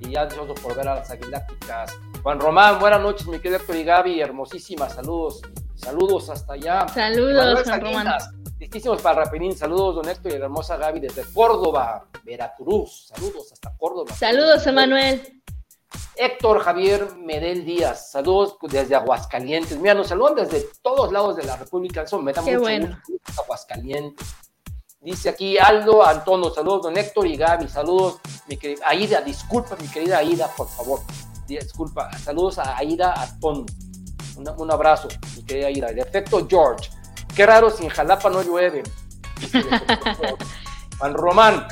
[0.00, 1.92] Y ya deseoso por ver a las aguilácticas.
[2.22, 5.42] Juan Román, buenas noches, mi querido Héctor y Gaby, hermosísima, saludos.
[5.74, 6.88] Saludos hasta allá.
[6.88, 8.06] Saludos, Juan Román.
[8.58, 9.56] Listísimos para Rapidín.
[9.56, 13.06] Saludos, don Héctor y la hermosa Gaby desde Córdoba, Veracruz.
[13.08, 14.14] Saludos hasta Córdoba.
[14.14, 15.40] Saludos, Emanuel.
[16.16, 19.78] Héctor Javier Medel Díaz, saludos desde Aguascalientes.
[19.78, 22.04] Mira, nos saludan desde todos lados de la República.
[22.22, 23.00] Me da mucho bueno.
[23.08, 23.42] gusto.
[23.42, 24.28] Aguascalientes.
[25.02, 27.68] Dice aquí Aldo Antonio, saludos, don Héctor y Gaby.
[27.68, 29.22] Saludos, mi querida Aida.
[29.22, 31.00] Disculpa, mi querida Aida, por favor.
[31.46, 32.10] Disculpa.
[32.18, 33.64] Saludos a Aida Antonio.
[34.36, 35.92] un abrazo, mi querida Aida.
[35.92, 36.90] De efecto George.
[37.34, 38.82] Qué raro si en Jalapa no llueve.
[40.98, 41.66] Juan Román,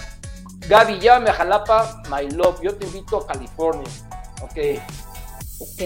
[0.67, 2.63] Gaby, llámame a Jalapa, my love.
[2.63, 3.91] Yo te invito a California.
[4.41, 4.81] Ok.
[5.61, 5.83] Ok.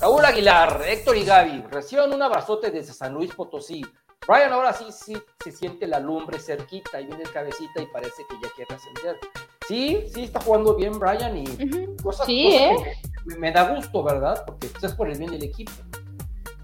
[0.00, 3.84] Raúl Aguilar, Héctor y Gaby, reciban un abrazote desde San Luis Potosí.
[4.26, 8.24] Brian ahora sí, sí se siente la lumbre cerquita y viene el cabecita y parece
[8.28, 9.18] que ya quiere ascender.
[9.66, 12.76] Sí, sí está jugando bien Brian y cosas, sí, ¿eh?
[13.24, 14.44] me, me, da gusto, ¿verdad?
[14.46, 15.72] Porque pues, es por el bien del equipo.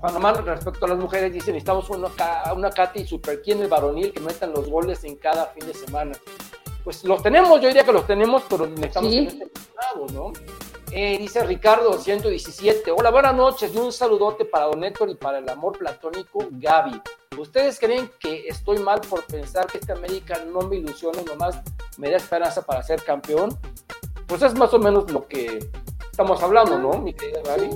[0.00, 2.08] Cuando más respecto a las mujeres, dicen, necesitamos una,
[2.54, 6.12] una Katy Super en el varonil que metan los goles en cada fin de semana.
[6.84, 9.18] Pues los tenemos, yo diría que los tenemos, pero necesitamos ¿Sí?
[9.18, 10.32] en este lado, ¿no?
[10.98, 15.40] Eh, dice Ricardo 117, hola, buenas noches y un saludote para Don Héctor y para
[15.40, 17.02] el amor platónico Gaby.
[17.36, 21.60] ¿Ustedes creen que estoy mal por pensar que esta América no me ilusiona y nomás
[21.98, 23.58] me da esperanza para ser campeón?
[24.26, 25.68] Pues es más o menos lo que
[26.10, 27.68] estamos hablando, ¿no, mi querida Gaby?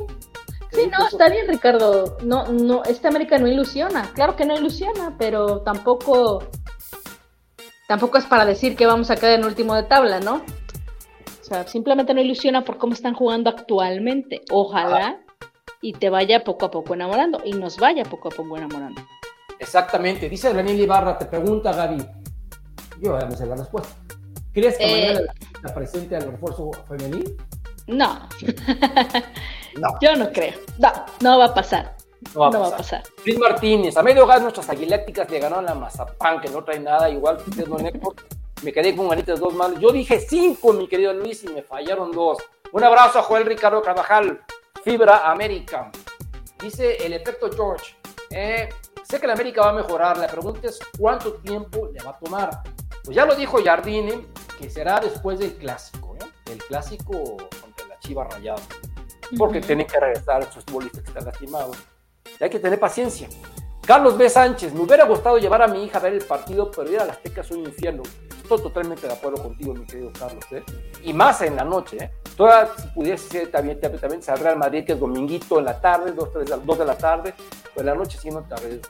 [0.72, 2.16] Sí, no, está bien, Ricardo.
[2.22, 4.10] No, no, esta América no ilusiona.
[4.14, 6.42] Claro que no ilusiona, pero tampoco,
[7.86, 10.42] tampoco es para decir que vamos a quedar en último de tabla, ¿no?
[11.50, 14.42] Sea, simplemente no ilusiona por cómo están jugando actualmente.
[14.52, 15.18] Ojalá
[15.82, 19.02] y te vaya poco a poco enamorando y nos vaya poco a poco enamorando.
[19.58, 20.28] Exactamente.
[20.28, 22.06] Dice Daniel Ibarra, te pregunta Gaby.
[23.00, 23.96] Yo ya me sé la respuesta.
[24.52, 25.32] ¿Crees que Eh, mañana
[25.62, 27.36] la presente al refuerzo femenil?
[27.88, 28.28] No.
[29.76, 29.88] No.
[30.00, 30.54] Yo no creo.
[30.78, 31.96] No, no va a pasar.
[32.32, 33.02] No va a No va a pasar.
[33.26, 37.10] Luis Martínez, a medio gas nuestras aguilécticas le ganaron a Mazapán, que no trae nada,
[37.10, 38.14] igual que usted, don Héctor.
[38.62, 39.80] Me quedé con ganitas dos malos.
[39.80, 42.38] Yo dije cinco, mi querido Luis, y me fallaron dos.
[42.72, 44.42] Un abrazo a Joel Ricardo Carvajal,
[44.84, 45.90] Fibra América.
[46.60, 47.96] Dice el efecto George.
[48.30, 48.68] eh,
[49.02, 50.18] sé que la América va a mejorar.
[50.18, 52.50] La pregunta es cuánto tiempo le va a tomar.
[53.02, 54.26] Pues ya lo dijo Jardine,
[54.58, 56.26] que será después del clásico, ¿eh?
[56.52, 58.60] El clásico contra la Chiva Rayada.
[59.38, 59.66] Porque Ujú.
[59.68, 61.76] tienen que regresar sus futbolistas que están lastimados.
[62.38, 63.28] Y hay que tener paciencia.
[63.90, 64.30] Carlos B.
[64.30, 67.06] Sánchez, me hubiera gustado llevar a mi hija a ver el partido, pero ir a
[67.06, 68.04] las Azteca es un infierno.
[68.40, 70.44] Estoy totalmente de acuerdo contigo, mi querido Carlos.
[70.52, 70.62] ¿eh?
[71.02, 71.96] Y más en la noche.
[72.00, 72.10] ¿eh?
[72.36, 76.78] toda, si pudiese ser, también, también al Madrid, que es dominguito en la tarde, 2,
[76.78, 77.34] de la tarde,
[77.74, 78.80] pues la noche sí no tarde.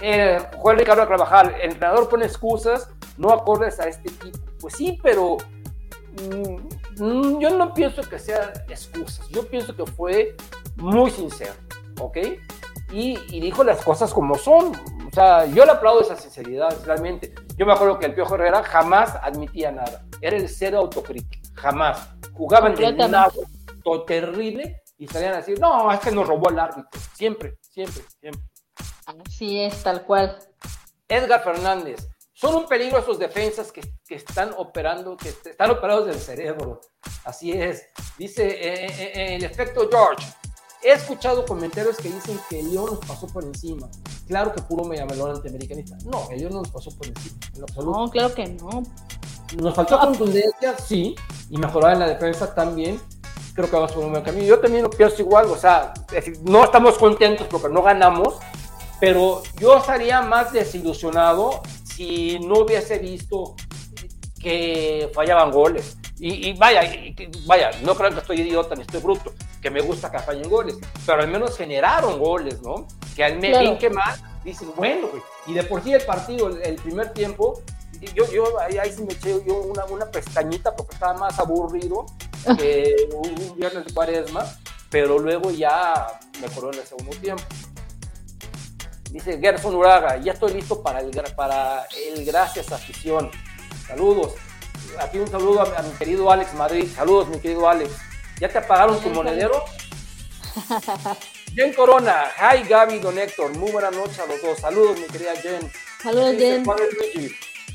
[0.00, 2.88] Eh, Juan Ricardo trabajar, el entrenador pone excusas,
[3.18, 4.38] no acordes a este equipo.
[4.60, 5.38] Pues sí, pero
[6.30, 10.36] mm, mm, yo no pienso que sea excusas, yo pienso que fue
[10.76, 11.54] muy sincero,
[11.98, 12.18] ¿ok?
[12.94, 14.68] Y, y, dijo las cosas como son.
[14.68, 17.34] O sea, yo le aplaudo esa sinceridad, realmente.
[17.56, 20.04] Yo me acuerdo que el Piojo Herrera jamás admitía nada.
[20.20, 22.08] Era el cero autocrítico, jamás.
[22.32, 22.86] Jugaban de
[23.84, 27.00] un terrible y salían a decir, no, es que nos robó el árbitro.
[27.14, 28.42] Siempre, siempre, siempre.
[29.06, 30.38] Así es, tal cual.
[31.08, 36.18] Edgar Fernández, son un peligro esos defensas que, que están operando, que están operados del
[36.18, 36.80] cerebro.
[37.24, 37.88] Así es.
[38.16, 40.26] Dice eh, eh, eh, el efecto George.
[40.84, 43.88] He escuchado comentarios que dicen que el León nos pasó por encima.
[44.28, 45.96] Claro que puro megamelón antiamericanista.
[46.04, 47.36] No, el León no nos pasó por encima.
[47.82, 48.82] No, claro que no.
[49.56, 51.16] Nos faltó contundencia, sí,
[51.48, 53.00] y mejorar en la defensa también.
[53.54, 54.44] Creo que vamos por un buen camino.
[54.44, 55.94] Yo también lo pienso igual, o sea,
[56.42, 58.34] no estamos contentos porque no ganamos,
[59.00, 63.54] pero yo estaría más desilusionado si no hubiese visto
[64.38, 65.96] que fallaban goles.
[66.18, 66.82] Y, vaya,
[67.46, 70.76] vaya, no creo que estoy idiota ni estoy bruto, que me gusta que fallen goles,
[71.04, 72.86] pero al menos generaron goles, ¿no?
[73.16, 75.08] Que al menos que más dicen, bueno,
[75.46, 77.60] y de por sí el partido, el, primer tiempo,
[78.14, 82.06] yo, yo ahí, ahí sí me eché yo una, una pestañita porque estaba más aburrido
[82.58, 84.44] que un, viernes de cuaresma,
[84.90, 86.06] pero luego ya
[86.40, 87.42] mejoró en el segundo tiempo.
[89.10, 93.30] Dice Gerson Uraga, ya estoy listo para el, para el gracias afición.
[93.88, 94.34] Saludos.
[95.00, 96.88] Aquí un saludo a, mi querido Alex Madrid.
[96.94, 97.90] Saludos, mi querido Alex.
[98.40, 99.64] ¿Ya te apagaron tu monedero?
[101.54, 104.58] Jen Corona, hi Gaby, don Héctor, muy buena noche a los dos.
[104.58, 105.70] Saludos, mi querida Jen.
[106.02, 106.64] Saludos, Jen.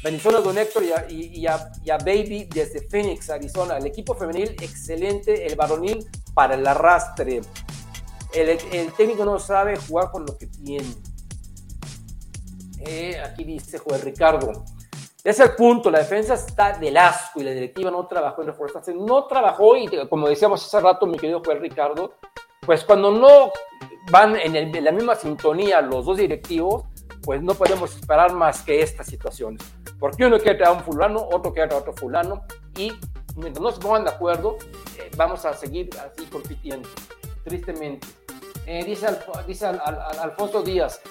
[0.04, 3.78] Bendiciones, don Héctor, y a, Baby desde Phoenix, Arizona.
[3.78, 5.46] El equipo femenil, excelente.
[5.46, 7.42] El varonil para el arrastre.
[8.34, 10.96] El, el técnico no sabe jugar con lo que tiene.
[12.80, 14.66] Eh, aquí dice Juan Ricardo.
[15.24, 18.94] Es el punto, la defensa está del asco y la directiva no trabajó en reforzarse,
[18.94, 22.14] no trabajó y como decíamos hace rato mi querido Juan Ricardo,
[22.66, 23.52] pues cuando no
[24.12, 26.86] van en, la misma sintonía los dos directivos,
[27.22, 29.62] pues no podemos esperar más que estas situaciones.
[30.00, 32.46] Porque uno quiere traer a un fulano, otro quiere traer a otro fulano
[32.78, 32.94] y
[33.36, 34.58] mientras no se pongan de acuerdo,
[34.98, 36.88] eh, vamos a seguir así compitiendo,
[37.44, 38.08] tristemente.
[38.66, 39.08] Eh, dice,
[39.46, 41.02] dice Alfonso Díaz,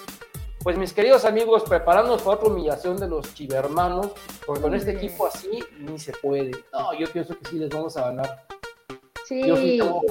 [0.63, 4.11] pues mis queridos amigos, preparándonos para otra humillación de los chivermanos,
[4.45, 6.51] porque con este equipo así ni se puede.
[6.73, 8.45] No, yo pienso que sí les vamos a ganar.
[9.25, 9.47] Sí.
[9.47, 10.01] Yo sí tengo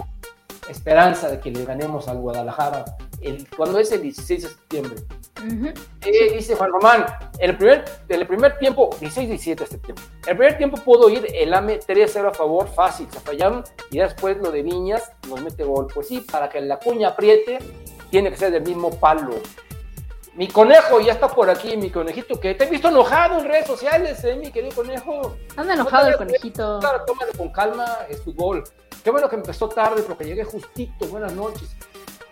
[0.68, 2.84] esperanza de que le ganemos al Guadalajara.
[3.20, 4.96] El, cuando es el 16 de septiembre.
[6.04, 7.06] Eh, dice Juan Román,
[7.38, 11.78] el primer, el primer tiempo, 16-17 de septiembre, el primer tiempo pudo ir el AME
[11.78, 15.86] 3-0 a favor, fácil, se fallaron y después lo de Viñas nos mete gol.
[15.94, 17.58] Pues sí, para que la cuña apriete,
[18.10, 19.36] tiene que ser del mismo palo.
[20.38, 23.66] Mi conejo ya está por aquí, mi conejito, que te he visto enojado en redes
[23.66, 25.36] sociales, ¿eh, mi querido conejo.
[25.56, 26.78] Anda enojado el conejito.
[26.78, 28.62] Claro, tómalo con calma, es fútbol.
[29.02, 31.08] Qué bueno que empezó tarde, porque llegué justito.
[31.08, 31.74] Buenas noches.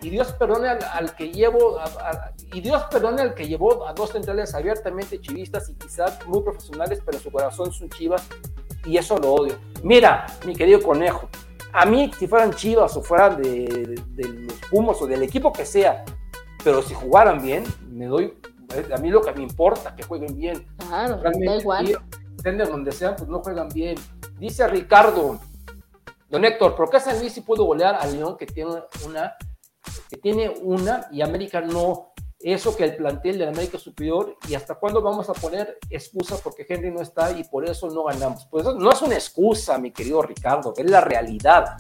[0.01, 1.81] Y Dios perdone al, que llevo,
[2.53, 7.03] y Dios perdone al que llevó a dos centrales abiertamente chivistas y quizás muy profesionales,
[7.05, 8.25] pero su corazón son chivas
[8.85, 9.59] y eso lo odio.
[9.83, 11.29] Mira, mi querido conejo,
[11.73, 15.67] a mí si fueran chivas o fueran de, de los Pumas o del equipo que
[15.67, 16.05] sea,
[16.67, 17.63] pero si jugaran bien,
[17.93, 18.37] me doy,
[18.93, 20.67] a mí lo que me importa, que jueguen bien.
[20.89, 22.03] Claro, Realmente, da igual.
[22.69, 23.95] donde sean, pues no juegan bien.
[24.41, 25.39] Dice Ricardo,
[26.29, 29.37] don Héctor, ¿por qué San Luis sí pudo golear al León que tiene una,
[30.11, 32.13] que tiene una y América no?
[32.41, 36.37] Eso que el plantel de América es superior y hasta cuándo vamos a poner excusa
[36.43, 38.45] porque Henry no está y por eso no ganamos.
[38.51, 41.77] Pues no es una excusa, mi querido Ricardo, es la realidad.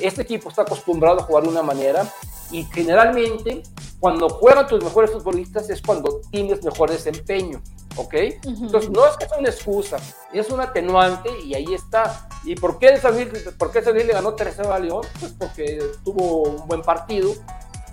[0.00, 2.06] Este equipo está acostumbrado a jugar de una manera
[2.52, 3.64] y generalmente
[4.00, 7.60] cuando juegan tus mejores futbolistas es cuando tienes mejor desempeño,
[7.96, 8.14] ¿ok?
[8.44, 9.96] Entonces no es que sea una excusa,
[10.32, 12.28] es un atenuante y ahí está.
[12.44, 13.28] ¿Y por qué San Luis,
[13.58, 15.04] por qué San Luis le ganó 3 a León?
[15.18, 17.32] Pues porque tuvo un buen partido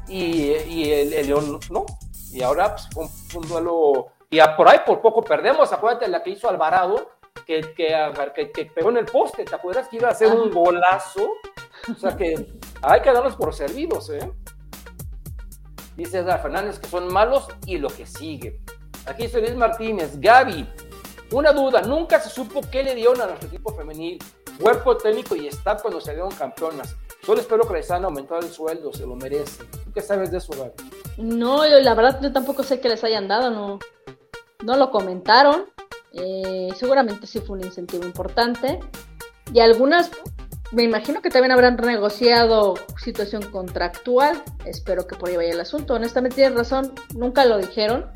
[0.07, 1.85] y, y el, León no.
[2.31, 6.31] Y ahora pues, fue un, duelo, y por ahí por poco perdemos, acuérdate la que
[6.31, 7.11] hizo Alvarado,
[7.47, 11.31] que, que, que, pegó en el poste, ¿te acuerdas que iba a hacer un golazo?
[11.91, 14.31] O sea que hay que darnos por servidos, ¿eh?
[15.95, 18.59] Dice Edgar Fernández que son malos y lo que sigue.
[19.05, 20.67] Aquí dice Luis Martínez, Gaby,
[21.31, 24.19] una duda, nunca se supo qué le dieron a nuestro equipo femenil,
[24.59, 26.95] cuerpo técnico y staff cuando salieron campeonas.
[27.25, 29.63] Solo espero que les hayan aumentado el sueldo, se lo merece.
[29.65, 30.71] ¿Tú qué sabes de eso, Gaby?
[31.17, 33.79] No, la verdad yo tampoco sé que les hayan dado, no,
[34.63, 35.65] no lo comentaron.
[36.13, 38.79] Eh, seguramente sí fue un incentivo importante.
[39.53, 40.11] Y algunas
[40.75, 44.43] me imagino que también habrán negociado situación contractual.
[44.65, 45.93] Espero que por ahí vaya el asunto.
[45.93, 48.11] Honestamente, tienes razón, nunca lo dijeron.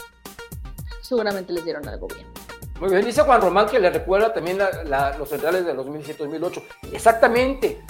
[1.02, 2.28] Seguramente les dieron algo bien.
[2.82, 4.58] Muy bien, dice Juan Román que le recuerda también
[5.18, 6.62] los centrales de 2007-2008.
[6.92, 7.82] Exactamente.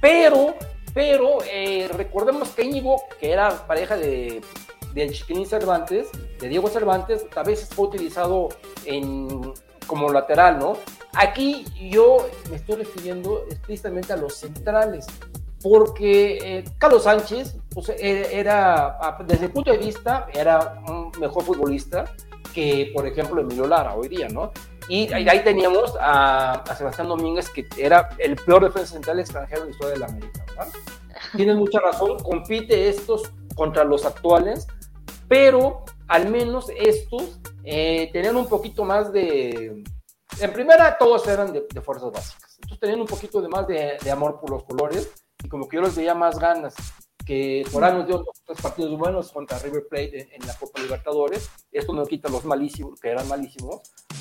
[0.00, 0.56] Pero,
[0.92, 4.42] pero, eh, recordemos que Íñigo, que era pareja de,
[4.92, 6.08] de Chiquilín Cervantes,
[6.40, 8.48] de Diego Cervantes, a veces fue utilizado
[8.86, 9.54] en,
[9.86, 10.78] como lateral, ¿no?
[11.14, 15.06] Aquí yo me estoy refiriendo explícitamente a los centrales,
[15.62, 21.42] porque eh, Carlos Sánchez pues, e, era, desde el punto de vista, era un mejor
[21.42, 22.04] futbolista
[22.52, 24.52] que, por ejemplo, Emilio Lara hoy día, ¿no?
[24.88, 29.70] Y ahí, teníamos a, Sebastián Domínguez, que era el peor defensa central extranjero en la
[29.72, 30.68] historia de la América, ¿verdad?
[31.34, 34.66] Tienes mucha razón, compite estos contra los actuales,
[35.28, 39.82] pero al menos estos eh, tenían un poquito más de,
[40.40, 42.56] en primera, todos eran de, fuerzas básicas.
[42.56, 45.10] Entonces tenían un poquito de más de, amor por los colores
[45.42, 46.74] y como que yo les veía más ganas
[47.24, 51.50] que por años dio dos partidos buenos contra River Plate en, la Copa Libertadores.
[51.72, 53.80] Esto no quita los malísimos, que eran malísimos,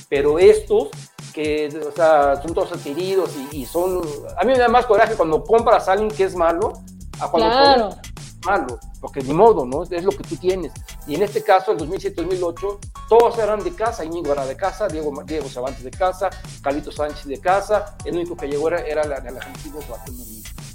[0.10, 0.90] pero estos
[1.32, 4.02] que o sea, son todos adquiridos y, son...
[4.38, 6.74] A mí me da más coraje cuando compras a alguien que es malo
[7.20, 7.90] a cuando claro
[8.46, 9.84] malo, porque ni modo, ¿no?
[9.84, 10.72] Es lo que tú tienes.
[11.08, 12.78] Y en este caso, en 2007-2008,
[13.10, 16.30] todos eran de casa, Íñigo era de casa, Diego, Diego Cervantes de casa,
[16.62, 19.80] Carlito Sánchez de casa, el único que llegó era, era la, el argentino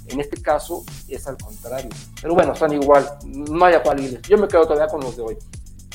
[0.07, 1.89] En este caso es al contrario.
[2.21, 4.21] Pero bueno, están igual, no hay a cuál irles.
[4.23, 5.37] Yo me quedo todavía con los de hoy.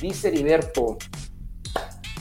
[0.01, 0.99] Dice Heriberto,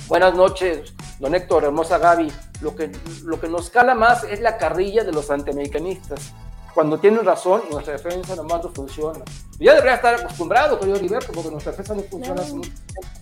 [0.08, 2.32] buenas noches, don Héctor, hermosa Gaby.
[2.62, 2.90] Lo que,
[3.24, 6.34] lo que nos cala más es la carrilla de los antiamericanistas
[6.76, 9.24] cuando tienen razón y nuestra defensa nomás no funciona.
[9.58, 13.16] Ya debería estar acostumbrado, querido Heriberto, porque nuestra defensa no funciona hace mucho tiempo.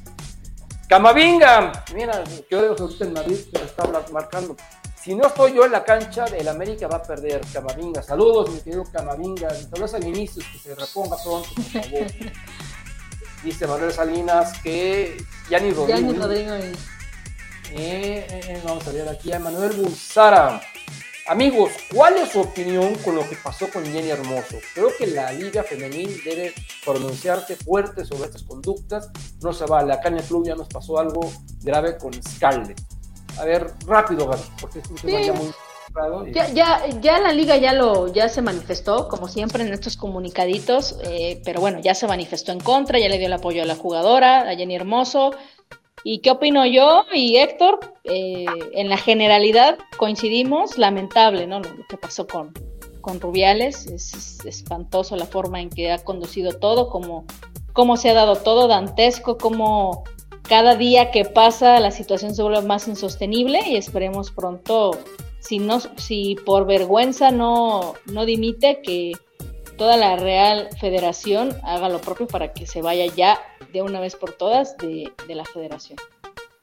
[0.90, 4.56] Camavinga, mira, que hoy ahorita en Madrid se está marcando.
[5.00, 7.42] Si no estoy yo en la cancha, el América va a perder.
[7.54, 9.50] Camavinga, saludos, mi querido Camavinga.
[9.52, 12.08] Saludos al inicio, que se reponga pronto, por favor.
[13.44, 15.18] Dice Manuel Salinas que
[15.50, 16.00] ya ni Rodrigo.
[16.00, 16.54] Ya ni Rodrigo.
[16.56, 16.74] Eh,
[17.72, 20.62] eh, eh, vamos a ver aquí a Manuel Bulsara.
[21.28, 24.58] Amigos, ¿cuál es su opinión con lo que pasó con Jenny Hermoso?
[24.74, 26.54] Creo que la Liga Femenil debe
[26.84, 29.10] pronunciarse fuerte sobre estas conductas.
[29.42, 29.94] No se vale.
[29.94, 32.82] Acá en el club ya nos pasó algo grave con Scarlett.
[33.40, 35.52] A ver, rápido, Gaby, porque es un tema ya muy.
[36.34, 40.98] Ya, ya, ya, la liga ya lo ya se manifestó, como siempre en estos comunicaditos,
[41.04, 43.76] eh, pero bueno, ya se manifestó en contra, ya le dio el apoyo a la
[43.76, 45.36] jugadora, a Jenny Hermoso,
[46.04, 47.80] ¿Y qué opino yo y Héctor?
[48.04, 51.60] Eh, en la generalidad coincidimos, lamentable, ¿no?
[51.60, 52.54] Lo, que pasó con,
[53.00, 57.26] con Rubiales, es, espantoso la forma en que ha conducido todo, cómo,
[57.72, 60.04] cómo se ha dado todo, dantesco, cómo
[60.44, 64.92] cada día que pasa la situación se vuelve más insostenible y esperemos pronto,
[65.40, 69.14] si, no, si por vergüenza no, no dimite, que
[69.78, 73.40] toda la Real Federación haga lo propio para que se vaya ya
[73.74, 75.98] de una vez por todas de, la federación.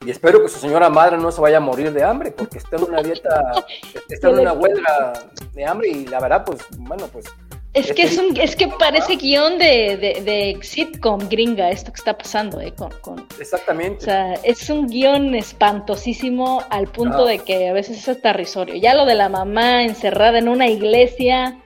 [0.03, 2.77] Y espero que su señora madre no se vaya a morir de hambre, porque está
[2.77, 3.65] en una dieta,
[4.09, 5.13] está en una huelga
[5.53, 7.25] de hambre y la verdad, pues, bueno, pues...
[7.73, 12.17] Es que, es, un, es que parece guion de, de, sitcom gringa esto que está
[12.17, 12.73] pasando, ¿eh?
[12.73, 13.99] Con, Exactamente.
[13.99, 18.75] O sea, es un guion espantosísimo al punto de que a veces es hasta risorio.
[18.75, 21.61] Ya lo de la mamá encerrada en una iglesia...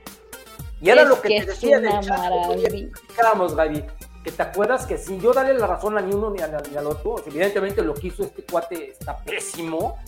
[0.80, 2.90] Y era lo que, te decía de maravilla.
[3.18, 3.84] Gaby
[4.26, 6.76] que te acuerdas que si yo darle la razón a ni uno ni al, ni
[6.76, 10.00] al otro, evidentemente lo que hizo este cuate está pésimo,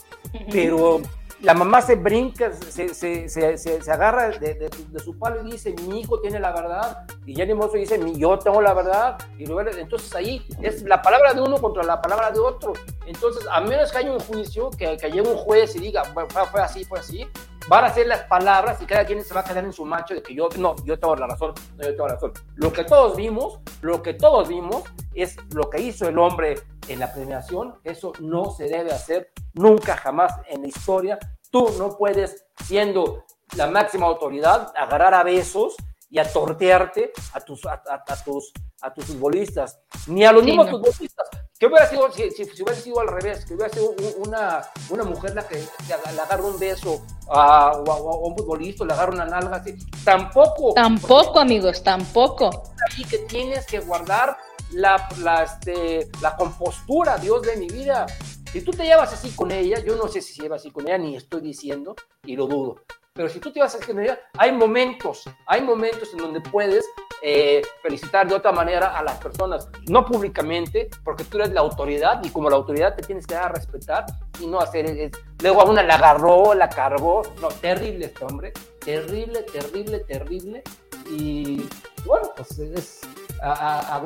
[0.51, 0.99] pero
[1.41, 5.75] la mamá se brinca, se, se, se, se agarra de, de, su palo y dice,
[5.87, 9.43] mi hijo tiene la verdad, y Jenny Mosso dice, mi, yo tengo la verdad, y
[9.43, 12.73] entonces ahí es la palabra de uno contra la palabra de otro,
[13.05, 16.27] entonces a menos que haya un juicio, que, que llegue un juez y diga, fue,
[16.27, 17.27] fue así, fue así,
[17.67, 20.13] van a ser las palabras y cada quien se va a quedar en su macho
[20.13, 22.33] de que yo, no, yo tengo la razón, no, yo tengo la razón.
[22.55, 26.55] Lo que todos vimos, lo que todos vimos es lo que hizo el hombre
[26.87, 31.19] en la premiación, eso no se debe hacer nunca jamás en la historia.
[31.51, 35.75] Tú no puedes, siendo la máxima autoridad, agarrar a besos
[36.09, 37.81] y a tortearte a tus, a,
[38.23, 41.27] tus, a tus futbolistas, ni a los mismos futbolistas.
[41.59, 43.45] ¿Qué hubiera sido si, si, hubiera sido al revés?
[43.45, 48.85] Que hubiera sido una, una mujer la que le agarra un beso a, un futbolista,
[48.85, 49.75] le agarra una nalga así.
[50.05, 50.73] Tampoco.
[50.73, 52.63] Tampoco, amigos, tampoco.
[52.97, 54.37] Y que tienes que guardar
[54.71, 58.05] la, la, este, la compostura, Dios de mi vida.
[58.51, 60.87] Si tú te llevas así con ella, yo no sé si se lleva así con
[60.87, 62.75] ella, ni estoy diciendo, y lo dudo.
[63.17, 66.85] Pero si tú te vas a generar, hay momentos, hay momentos en donde puedes
[67.23, 72.23] eh, felicitar de otra manera a las personas, no públicamente, porque tú eres la autoridad
[72.23, 74.05] y como la autoridad te tienes que dar a respetar
[74.39, 75.09] y no hacer.
[75.41, 77.23] luego a una la agarró, la cargó.
[77.41, 78.53] No, terrible este hombre,
[78.85, 80.63] terrible, terrible, terrible.
[81.09, 81.67] Y
[82.05, 83.01] bueno, pues es
[83.41, 84.05] a, a,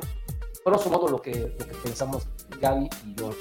[0.63, 2.29] grosso modo lo que, lo que pensamos
[2.61, 3.31] Gaby y yo.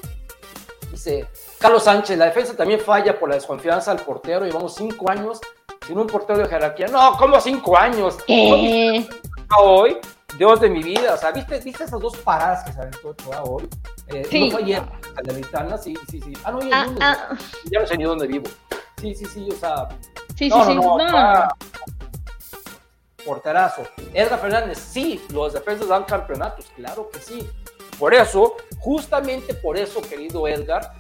[0.91, 1.29] Dice
[1.61, 4.45] Carlos Sánchez, la defensa también falla por la desconfianza al portero.
[4.45, 5.41] Llevamos cinco años
[5.87, 6.89] sin un portero de jerarquía.
[6.89, 8.19] No, ¿cómo cinco años?
[8.27, 9.09] ¿Qué?
[9.59, 9.97] Hoy,
[10.37, 11.15] Dios de mi vida.
[11.15, 13.15] O sea, ¿viste, ¿viste esas dos paradas que se aventó
[13.45, 13.69] hoy?
[14.09, 14.49] Eh, sí.
[14.49, 14.83] No fue ayer,
[15.83, 16.33] sí, sí, sí.
[16.45, 17.39] Ah, no, ya, ah, ah.
[17.71, 18.47] ya no sé ni dónde vivo.
[19.01, 19.89] Sí, sí, sí, o sea.
[20.37, 20.75] Sí, sí, sí.
[20.75, 21.49] No, no,
[23.25, 23.83] porterazo.
[24.15, 27.49] Edgar Fernández, sí, los defensas dan campeonatos, claro que sí.
[27.99, 31.00] Por eso, justamente por eso, querido Edgar, como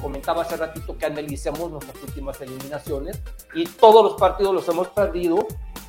[0.00, 3.20] comentaba hace ratito que analicemos nuestras últimas eliminaciones
[3.54, 5.38] y todos los partidos los hemos perdido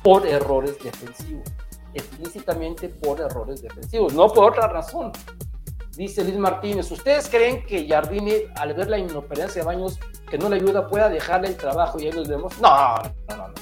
[0.02, 1.48] por errores defensivos,
[1.94, 5.12] explícitamente por errores defensivos, no por otra razón.
[5.96, 9.98] Dice Luis Martínez, ¿ustedes creen que Jardine, al ver la inoperancia de Baños
[10.30, 12.56] que no le ayuda, pueda dejarle el trabajo y ahí nos vemos?
[12.60, 12.94] No,
[13.28, 13.54] no, no.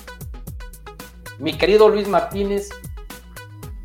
[1.39, 2.69] Mi querido Luis Martínez,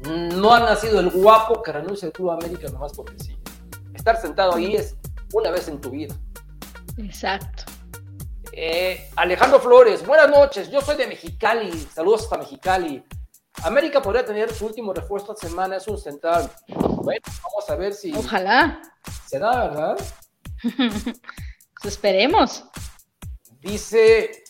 [0.03, 3.37] no ha nacido el guapo que renuncia al Club América nomás porque sí.
[3.93, 4.97] Estar sentado ahí es
[5.33, 6.15] una vez en tu vida.
[6.97, 7.63] Exacto.
[8.53, 10.69] Eh, Alejandro Flores, buenas noches.
[10.69, 11.71] Yo soy de Mexicali.
[11.93, 13.03] Saludos hasta Mexicali.
[13.63, 16.49] América podría tener su último refuerzo esta semana, es un central.
[16.67, 18.13] Bueno, vamos a ver si.
[18.13, 18.81] Ojalá.
[19.27, 19.97] Se da, ¿verdad?
[20.63, 21.15] pues
[21.85, 22.65] esperemos.
[23.59, 24.43] Dice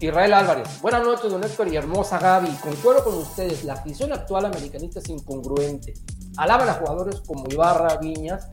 [0.00, 2.50] Israel Álvarez, buenas noches, don Héctor y hermosa Gaby.
[2.62, 5.94] Concuerdo con ustedes, la afición actual americanista es incongruente.
[6.36, 8.48] Alaban a jugadores como Ibarra, Viñas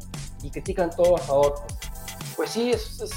[0.45, 1.55] y critican todo a favor.
[2.35, 3.11] Pues sí, es, es,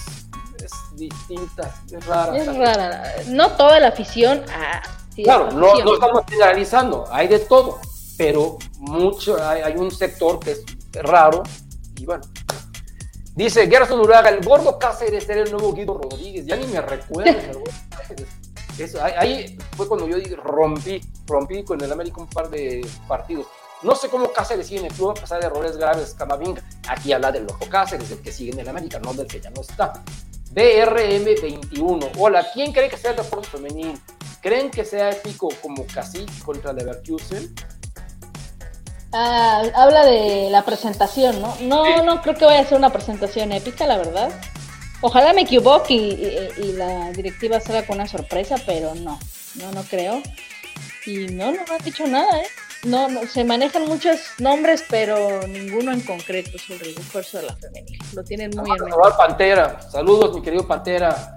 [0.97, 2.37] distinta, es rara.
[2.37, 3.14] Es rara.
[3.26, 4.45] No toda la afición.
[4.51, 4.83] Ah,
[5.14, 7.79] claro, no, no, estamos generalizando, hay de todo,
[8.16, 10.64] pero mucho, hay, hay un sector que es
[11.03, 11.43] raro
[11.97, 12.22] y bueno,
[13.39, 16.45] Dice Gerson Uraga, el gordo Cáceres era el nuevo Guido Rodríguez.
[16.45, 17.62] Ya ni me recuerdo.
[18.79, 23.47] Eso, ahí fue cuando yo rompí, rompí con el América un par de partidos.
[23.83, 26.62] No sé cómo Cáceres sigue en el club a pesar de errores graves, Camavinga.
[26.89, 29.51] Aquí habla del loco Cáceres, del que sigue en el América, no del que ya
[29.51, 29.93] no está.
[30.53, 32.11] BRM21.
[32.18, 34.01] Hola, ¿quién cree que sea el refuerzo femenil?
[34.41, 37.55] ¿Creen que sea épico como Cacique contra Leverkusen?
[39.12, 41.57] Ah, habla de la presentación, ¿no?
[41.61, 44.31] No, no creo que vaya a ser una presentación épica, la verdad.
[45.01, 49.18] Ojalá me equivoque y, la directiva salga con una sorpresa, pero no,
[49.55, 50.20] no, no creo.
[51.07, 52.47] Y no, no, han dicho nada, ¿eh?
[52.85, 57.57] No, no, se manejan muchos nombres, pero ninguno en concreto sobre el refuerzo de la
[57.57, 57.99] femenil.
[58.14, 58.95] Lo tienen muy bien.
[59.16, 59.81] Pantera.
[59.83, 61.35] Saludos, mi querido Pantera.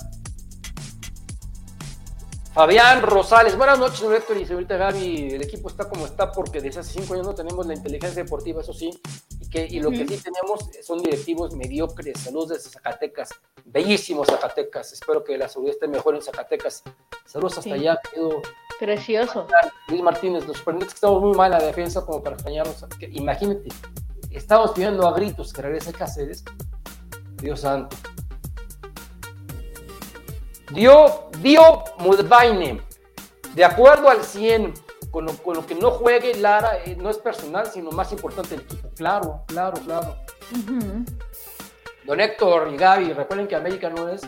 [2.53, 5.35] Fabián Rosales, buenas noches, Héctor y señorita Gaby.
[5.35, 8.61] El equipo está como está porque desde hace cinco años no tenemos la inteligencia deportiva,
[8.61, 8.91] eso sí,
[9.39, 12.19] y, que, y lo que sí tenemos son directivos mediocres.
[12.19, 13.29] Saludos desde Zacatecas,
[13.63, 14.91] bellísimos Zacatecas.
[14.91, 16.83] Espero que la seguridad esté mejor en Zacatecas.
[17.25, 18.41] Saludos hasta allá, querido.
[18.81, 19.45] Precioso.
[19.89, 22.83] Luis Martínez, los sorprendente que estamos muy mal en la defensa como para extrañarnos.
[23.11, 23.69] Imagínate,
[24.31, 26.43] estamos pidiendo a gritos que regrese Cáceres.
[27.35, 27.95] Dios santo.
[30.73, 32.81] Dio, dio Mudvaine,
[33.53, 34.73] de acuerdo al 100,
[35.11, 38.89] con lo, que no juegue Lara, eh, no es personal, sino más importante el equipo.
[38.95, 40.15] Claro, claro, claro.
[42.05, 44.21] Don Héctor y Gaby, recuerden que América no es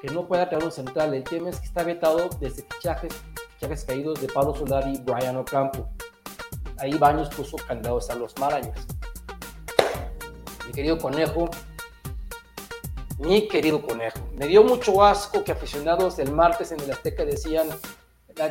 [0.00, 1.12] que no pueda tener un central.
[1.12, 3.12] El tema es que está vetado desde fichajes,
[3.60, 5.86] fichajes caídos de Pablo Solari y Brian Ocampo.
[6.78, 8.86] Ahí Baños puso candados a los marañas.
[10.66, 11.50] Mi querido conejo,
[13.18, 14.18] mi querido conejo.
[14.34, 17.68] Me dio mucho asco que aficionados el martes en el Azteca decían,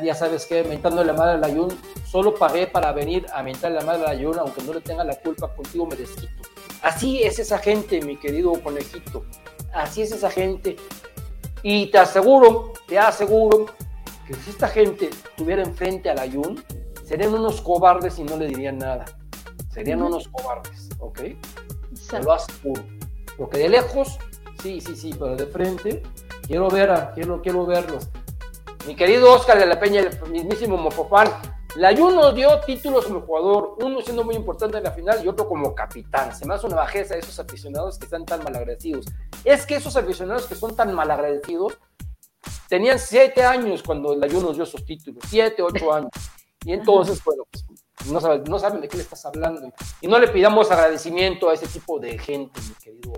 [0.03, 3.81] ya sabes qué, mentando la madre la Ayun, solo pagué para venir a mentar la
[3.81, 6.47] madre la Ayun, aunque no le tenga la culpa, contigo me desquito.
[6.83, 9.25] Así es esa gente, mi querido conejito.
[9.73, 10.75] Así es esa gente.
[11.63, 13.65] Y te aseguro, te aseguro,
[14.29, 16.63] que si esta gente estuviera enfrente a la Ayun,
[17.03, 19.05] serían unos cobardes y no le dirían nada.
[19.73, 21.19] Serían unos cobardes, ¿ok?
[22.09, 22.83] Te lo aseguro.
[23.37, 24.19] Porque de lejos
[24.61, 26.03] Sí, sí, sí, pero de frente.
[26.45, 28.09] Quiero ver, quiero, quiero verlos.
[28.85, 31.29] Mi querido Oscar de la Peña, el mismísimo Mofofán,
[31.75, 35.47] la Ayuno dio títulos como jugador, uno siendo muy importante en la final y otro
[35.47, 36.35] como capitán.
[36.35, 39.05] Se me hace una bajeza de esos aficionados que están tan malagradecidos.
[39.45, 41.77] Es que esos aficionados que son tan malagradecidos
[42.67, 46.11] tenían siete años cuando la Ayuno dio sus títulos, siete, ocho años.
[46.65, 47.65] Y entonces, bueno, pues,
[48.07, 49.71] no, saben, no saben de qué le estás hablando.
[50.01, 53.13] Y no le pidamos agradecimiento a ese tipo de gente, mi querido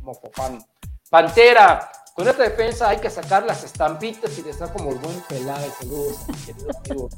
[0.00, 0.64] Mofofán.
[1.10, 5.20] Pantera, con esta defensa hay que sacar las estampitas y de estar como el buen
[5.28, 5.74] Peláez.
[5.80, 7.08] Saludos, querido amigo.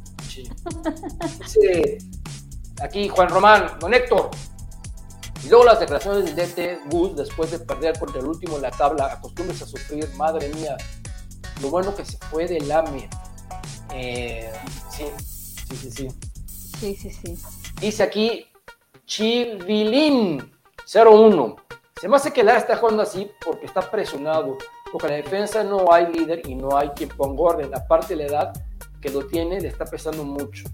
[1.47, 1.99] Sí.
[2.81, 4.31] aquí Juan Román, don Héctor.
[5.45, 8.71] Y luego las declaraciones del DT Gus después de perder contra el último en la
[8.71, 9.13] tabla.
[9.13, 10.77] Acostumbres a sufrir, madre mía.
[11.63, 13.09] Lo bueno que se fue del AME.
[13.93, 14.53] Eh,
[14.91, 16.09] sí, sí, sí, sí.
[16.79, 17.39] Sí, sí, sí.
[17.81, 18.47] Dice aquí
[19.07, 20.53] Chivilín
[20.93, 21.57] 01.
[22.01, 24.59] Se me hace que la está jugando así porque está presionado
[24.93, 27.75] porque en la defensa no hay líder y no hay quien ponga orden.
[27.75, 28.53] Aparte la edad
[29.01, 30.65] que lo tiene le está pesando mucho.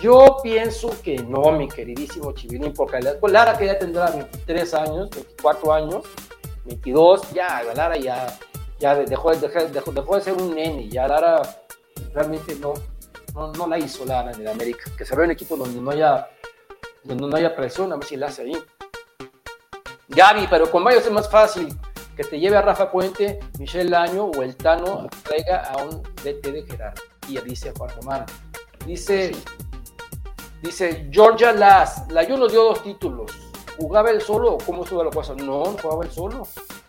[0.00, 5.72] Yo pienso que no, mi queridísimo Chivilín, porque Lara que ya tendrá 23 años, 24
[5.72, 6.04] años,
[6.64, 8.38] 22, ya, Lara ya,
[8.78, 11.42] ya dejó, dejó, dejó, de ser un nene, ya Lara
[12.12, 12.74] realmente no,
[13.34, 14.90] no, la hizo Lara en el América.
[14.96, 16.28] Que se ve un equipo donde no haya,
[17.02, 18.56] donde no haya presión, a ver si la hace ahí.
[20.08, 21.68] Gaby, pero con Mayo es más fácil
[22.16, 26.52] que te lleve a Rafa Puente, Michelle Laño o el Tano traiga a un DT
[26.52, 28.26] de jerarquía, dice Juan Román.
[28.86, 29.32] Dice,
[30.62, 33.32] dice Georgia Las, la nos dio dos títulos.
[33.76, 35.34] ¿Jugaba el solo o cómo estuvo la cosa?
[35.34, 36.46] No, jugaba el solo.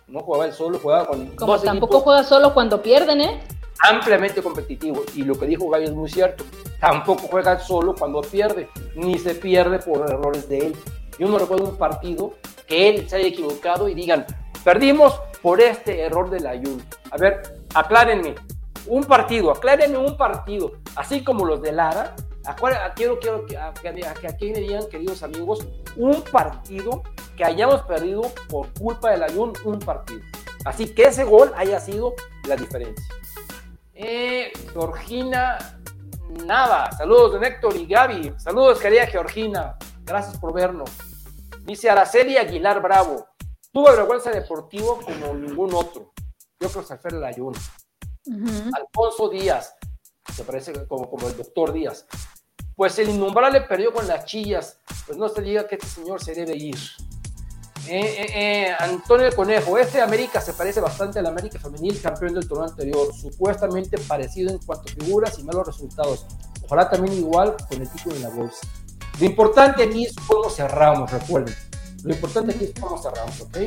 [0.07, 1.27] No jugaba el solo, jugaba con.
[1.35, 3.43] Como tampoco juega solo cuando pierden, ¿eh?
[3.79, 5.03] Ampliamente competitivo.
[5.15, 6.43] Y lo que dijo Gaby es muy cierto.
[6.79, 10.75] Tampoco juega solo cuando pierde, ni se pierde por errores de él.
[11.19, 12.33] Yo no recuerdo un partido
[12.67, 14.25] que él se haya equivocado y digan,
[14.65, 16.83] Perdimos por este error de la Ayun.
[17.11, 18.33] A ver, aclárenme.
[18.87, 20.71] Un partido, aclárenme un partido.
[20.95, 22.15] Así como los de Lara.
[22.95, 27.03] Quiero, quiero que, aquí me digan, queridos amigos, un partido
[27.35, 30.21] que hayamos perdido por culpa del Ayun, un partido.
[30.63, 32.13] Así que ese gol haya sido
[32.47, 33.05] la diferencia.
[33.93, 35.79] Eh, Georgina
[36.45, 40.89] Nava, saludos de Héctor y Gaby, saludos querida Georgina, gracias por vernos.
[41.61, 43.27] Dice Araceli Aguilar Bravo,
[43.71, 46.11] tuvo vergüenza deportivo como ningún otro.
[46.59, 47.57] Yo creo que se fue el ayuno.
[48.73, 49.75] Alfonso Díaz,
[50.33, 52.05] se parece como, como el doctor Díaz.
[52.75, 56.33] Pues el innombrable perdió con las chillas, pues no se diga que este señor se
[56.33, 56.77] debe ir.
[57.87, 62.47] Eh, eh, eh, Antonio Conejo, este América se parece bastante al América femenil campeón del
[62.47, 66.25] torneo anterior, supuestamente parecido en cuanto a figuras y malos resultados.
[66.63, 68.67] Ojalá también igual con el título en la bolsa.
[69.19, 71.55] Lo importante aquí es cómo cerramos, recuerden.
[72.03, 73.57] Lo importante aquí es cómo cerramos, ¿ok?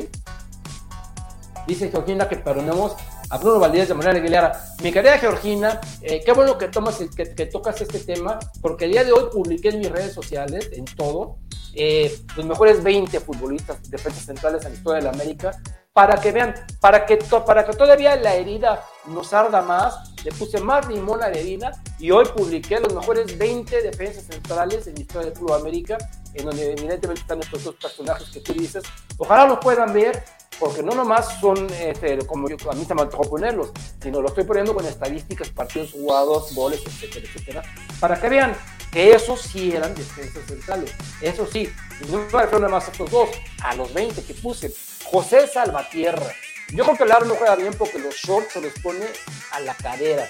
[1.65, 2.95] Dice Georgina que perdonemos
[3.37, 4.75] Bruno Valdés de manera Aguilera.
[4.81, 9.03] Mi querida Georgina, eh, qué bueno que, tomas, que, tocas este tema, porque el día
[9.03, 11.37] de hoy publiqué en mis redes sociales, en todo,
[11.75, 15.51] eh, los mejores 20 futbolistas defensas centrales en la historia de la América,
[15.93, 20.59] para que vean, para que, para que todavía la herida nos arda más, le puse
[20.59, 25.01] más limón a la herida y hoy publiqué los mejores 20 defensas centrales en la
[25.01, 25.97] historia del Club América
[26.33, 28.83] en donde evidentemente están estos dos personajes que tú dices.
[29.17, 30.23] Ojalá los puedan ver,
[30.59, 34.27] porque no nomás son este, como yo, a mí se me antojó ponerlos, sino lo
[34.27, 37.63] estoy poniendo con estadísticas, partidos jugados, goles, etcétera, etcétera,
[37.99, 38.55] para que vean
[38.91, 40.91] que esos sí eran defensas centrales.
[41.21, 43.29] Eso sí, y no me refiero nada más a estos dos,
[43.63, 44.73] a los 20 que puse.
[45.05, 46.31] José Salvatierra.
[46.71, 49.05] Yo creo que el no juega bien porque los shorts se los pone
[49.51, 50.27] a la cadera.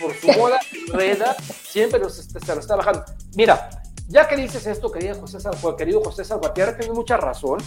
[0.00, 0.58] Por su moda
[0.92, 1.36] reda,
[1.68, 3.04] siempre los, se lo está bajando.
[3.34, 3.70] Mira,
[4.08, 5.38] ya que dices esto, querido José,
[5.78, 7.60] querido José Salvatierra, tienes mucha razón,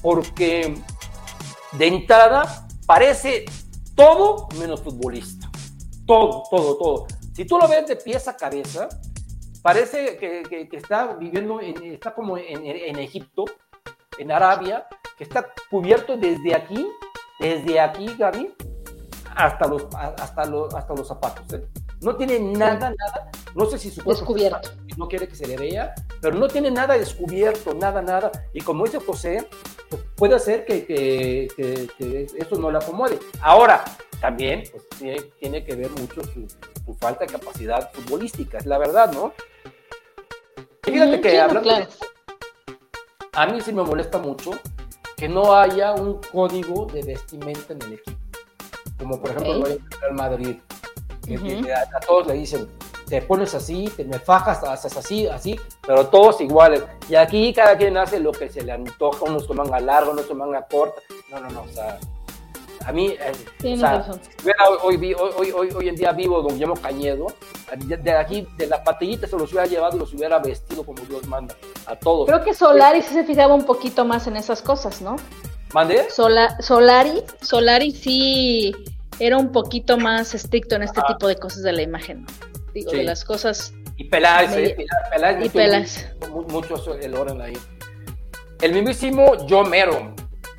[0.00, 0.74] porque
[1.78, 3.44] de entrada parece
[3.94, 5.50] todo menos futbolista.
[6.06, 7.06] Todo, todo, todo.
[7.34, 8.88] Si tú lo ves de pies a cabeza,
[9.62, 13.44] parece que, está viviendo, está como en, Egipto,
[14.18, 16.86] en Arabia, que está cubierto desde aquí,
[17.40, 18.54] desde aquí, Gaby,
[19.34, 21.52] hasta los, hasta los, hasta los zapatos.
[21.54, 21.66] ¿eh?
[22.00, 23.30] No tiene nada, nada.
[23.54, 24.70] No sé si su descubierto.
[24.96, 28.30] No quiere que se le vea, pero no tiene nada descubierto, nada, nada.
[28.52, 29.48] Y como dice José,
[29.88, 33.18] pues puede ser que, que, eso no le acomode.
[33.40, 33.84] Ahora,
[34.20, 34.84] también pues,
[35.38, 36.46] tiene, que ver mucho su,
[37.00, 39.32] falta de capacidad futbolística, es la verdad, ¿no?
[40.82, 41.70] Fíjate que hablando
[43.36, 44.52] a mí sí me molesta mucho
[45.16, 48.18] que no haya un código de vestimenta en el equipo.
[48.98, 49.78] Como por ejemplo okay.
[50.08, 50.56] el Madrid
[51.32, 52.68] a, todos le dicen,
[53.08, 56.82] te pones así, te me fajas, haces así, así, pero todos iguales.
[57.08, 60.26] Y aquí cada quien hace lo que se le antoja, unos con manga larga, unos
[60.26, 61.00] con manga corta.
[61.30, 61.98] No, no, no, o sea,
[62.86, 64.04] a mí, eh, o sea,
[64.82, 67.28] hoy, hoy, hoy, hoy, hoy en día vivo don Guillermo Cañedo,
[67.76, 71.26] de aquí, de la patillita se los hubiera llevado y los hubiera vestido como Dios
[71.26, 71.56] manda,
[71.86, 72.26] a todos.
[72.26, 75.16] Creo que Solari sí se fijaba un poquito más en esas cosas, ¿no?
[75.72, 76.08] ¿Mande?
[76.10, 78.74] Sola, Solari, Solari sí
[79.18, 82.26] era un poquito más estricto en este tipo de cosas de la imagen,
[82.72, 83.72] digo, de las cosas.
[83.96, 84.76] Y Peláez, ¿eh?
[85.12, 86.14] Peláez, y Peláez.
[86.48, 87.56] Mucho el orden ahí.
[88.60, 90.14] El mismísimo Yo Mero.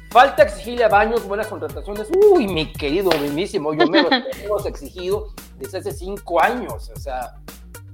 [0.09, 2.07] Falta exigirle a Baños buenas contrataciones.
[2.31, 4.09] Uy, mi querido, mismísimo, yo me lo
[4.43, 6.89] hemos exigido desde hace cinco años.
[6.95, 7.33] O sea,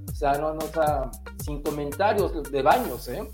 [0.08, 1.10] o sea, no, no, o sea,
[1.44, 3.28] sin comentarios de Baños, ¿eh?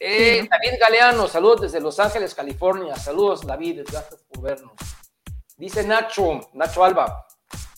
[0.00, 2.96] eh David Galeano, saludos desde Los Ángeles, California.
[2.96, 4.72] Saludos, David, gracias por vernos.
[5.62, 7.24] Dice Nacho, Nacho Alba.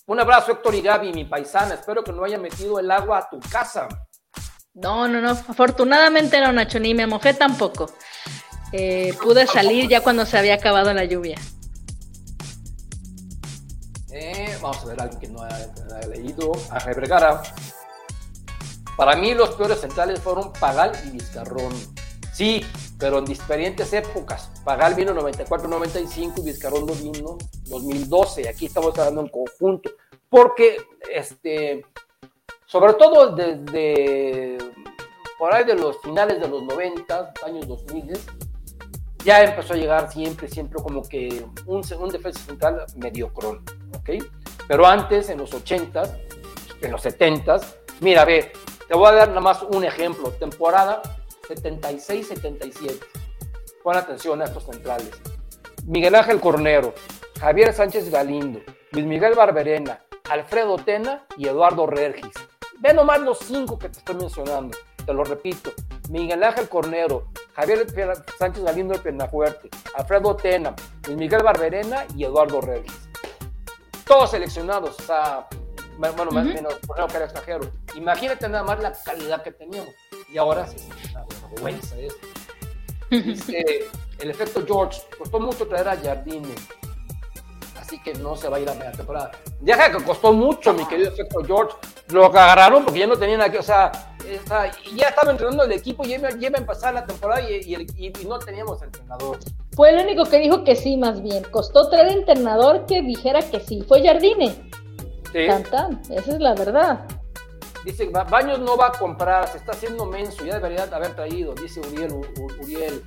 [0.06, 1.74] Un abrazo, Héctor y Gaby, mi paisana.
[1.74, 3.89] Espero que no haya metido el agua a tu casa.
[4.73, 5.32] No, no, no.
[5.32, 7.90] Afortunadamente no, Nacho, ni me mojé tampoco.
[8.73, 11.36] Eh, pude salir ya cuando se había acabado la lluvia.
[14.12, 15.69] Eh, vamos a ver alguien que no haya,
[16.09, 16.52] leído.
[16.70, 17.43] A Vergara.
[18.97, 21.74] Para mí los peores centrales fueron Pagal y Vizcarrón.
[22.32, 22.65] Sí,
[23.05, 24.51] pero en diferentes épocas.
[24.64, 27.36] Pagal vino 94-95 y Vizcarrón vino
[27.66, 28.48] 2012.
[28.48, 29.90] Aquí estamos hablando en conjunto.
[30.31, 30.78] Porque,
[31.12, 31.85] este,
[32.64, 34.56] sobre todo desde
[35.39, 38.18] por ahí de los finales de los 90, años 2000,
[39.22, 43.62] ya empezó a llegar siempre, siempre como que un, un defensa central mediocrón,
[43.98, 44.24] ¿ok?
[44.66, 46.20] Pero antes, en los 80,
[46.81, 47.60] en los 70,
[48.01, 48.52] mira, a ver,
[48.89, 51.02] te voy a dar nada más un ejemplo, temporada
[51.49, 53.01] 76-77.
[53.83, 55.11] Pon atención a estos centrales.
[55.87, 56.95] Miguel Ángel Cornero,
[57.39, 58.61] Javier Sánchez Galindo,
[58.93, 62.33] Luis Miguel Barberena, Alfredo Tena y Eduardo Regis.
[62.81, 64.77] Ve nomás los cinco que te estoy mencionando.
[65.05, 65.73] Te lo repito.
[66.09, 67.87] Miguel Ángel Cornero, Javier
[68.39, 70.75] Sánchez Galindo de Penafuerte, Alfredo Tena,
[71.15, 72.93] Miguel Barberena y Eduardo Reyes.
[74.07, 75.47] Todos seleccionados, o sea,
[75.99, 77.71] bueno, más o menos, por que era extranjero.
[77.95, 79.95] Imagínate nada más la calidad que teníamos.
[80.35, 80.77] Y ahora sí,
[81.12, 82.16] una vergüenza eso.
[83.09, 83.89] Dice,
[84.19, 86.48] el efecto George, costó mucho traer a Jardine.
[87.81, 89.31] Así que no se va a ir a media temporada.
[89.61, 91.77] Ya que costó mucho, mi querido efecto George.
[92.09, 93.93] Lo agarraron porque ya no tenían aquí, o sea,
[94.97, 97.77] ya estaba entrenando el equipo, ya iba a empezar la temporada y,
[98.27, 99.39] no teníamos entrenador.
[99.77, 101.44] Fue el único que dijo que sí, más bien.
[101.44, 103.85] Costó traer entrenador que dijera que sí.
[103.86, 104.51] Fue Jardine.
[105.32, 105.47] Sí.
[105.47, 107.06] Cantan, esa es la verdad.
[107.85, 111.81] Dice, Baños no va a comprar, se está haciendo menso, ya debería haber traído, dice
[111.81, 112.15] Uriel.
[112.62, 113.05] Uriel.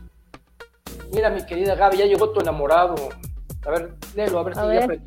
[1.11, 2.95] Mira, mi querida Gaby, ya llegó tu enamorado.
[3.65, 5.01] A ver, léelo, a ver si ya puede.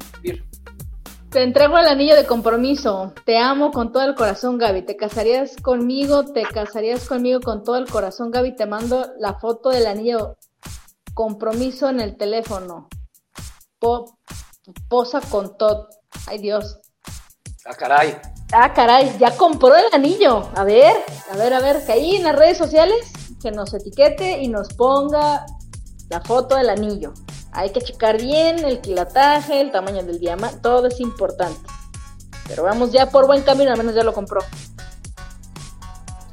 [1.30, 3.14] Te entrego el anillo de compromiso.
[3.24, 4.82] Te amo con todo el corazón, Gaby.
[4.82, 6.24] ¿Te casarías conmigo?
[6.24, 8.56] ¿Te casarías conmigo con todo el corazón, Gaby?
[8.56, 10.36] Te mando la foto del anillo
[11.14, 12.88] compromiso en el teléfono.
[14.88, 15.88] posa con todo.
[16.26, 16.79] Ay, Dios.
[17.70, 18.18] Ah, caray.
[18.52, 19.16] Ah, caray.
[19.18, 20.48] Ya compró el anillo.
[20.56, 20.92] A ver,
[21.32, 21.86] a ver, a ver.
[21.86, 25.46] Que ahí en las redes sociales que nos etiquete y nos ponga
[26.08, 27.14] la foto del anillo.
[27.52, 31.60] Hay que checar bien el quilataje, el tamaño del diamante, todo es importante.
[32.48, 34.40] Pero vamos ya por buen camino, al menos ya lo compró.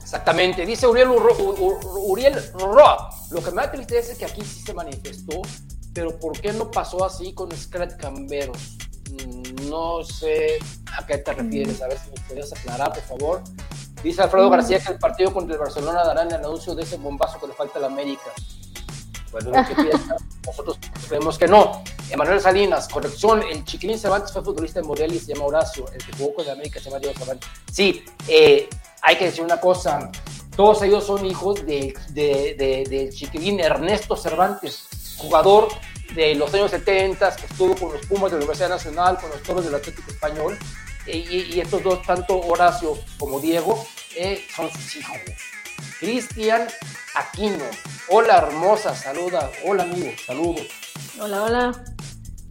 [0.01, 3.09] Exactamente, dice Uriel, Uriel Roa.
[3.29, 5.41] Lo que me da tristeza es que aquí sí se manifestó,
[5.93, 8.77] pero ¿por qué no pasó así con Scrat Camberos?
[9.11, 10.59] Mm, no sé
[10.97, 13.41] a qué te refieres, a ver si me podrías aclarar, por favor.
[14.03, 14.51] Dice Alfredo mm.
[14.51, 17.53] García que el partido contra el Barcelona dará el anuncio de ese bombazo que le
[17.53, 18.31] falta a la América.
[19.31, 20.15] Bueno, piensa,
[20.45, 21.83] nosotros creemos que no.
[22.09, 26.03] Emanuel Salinas, corrección, el Chiquilín Cervantes fue futbolista de Morelia y se llama Horacio, el
[26.03, 27.49] que jugó con la América se llama Diego Cervantes.
[27.71, 28.69] Sí, eh,
[29.01, 30.09] hay que decir una cosa,
[30.55, 35.67] todos ellos son hijos del de, Chiquilín Ernesto Cervantes, jugador
[36.13, 39.41] de los años 70, que estuvo con los Pumas de la Universidad Nacional, con los
[39.43, 40.57] Toros del Atlético Español,
[41.05, 43.85] y, estos dos, tanto Horacio como Diego,
[44.15, 45.17] eh, son sus hijos.
[45.99, 46.67] Cristian
[47.15, 47.63] Aquino.
[48.09, 49.49] Hola, hermosa, saluda.
[49.65, 50.67] Hola, amigo, saludos.
[51.19, 51.83] Hola, hola.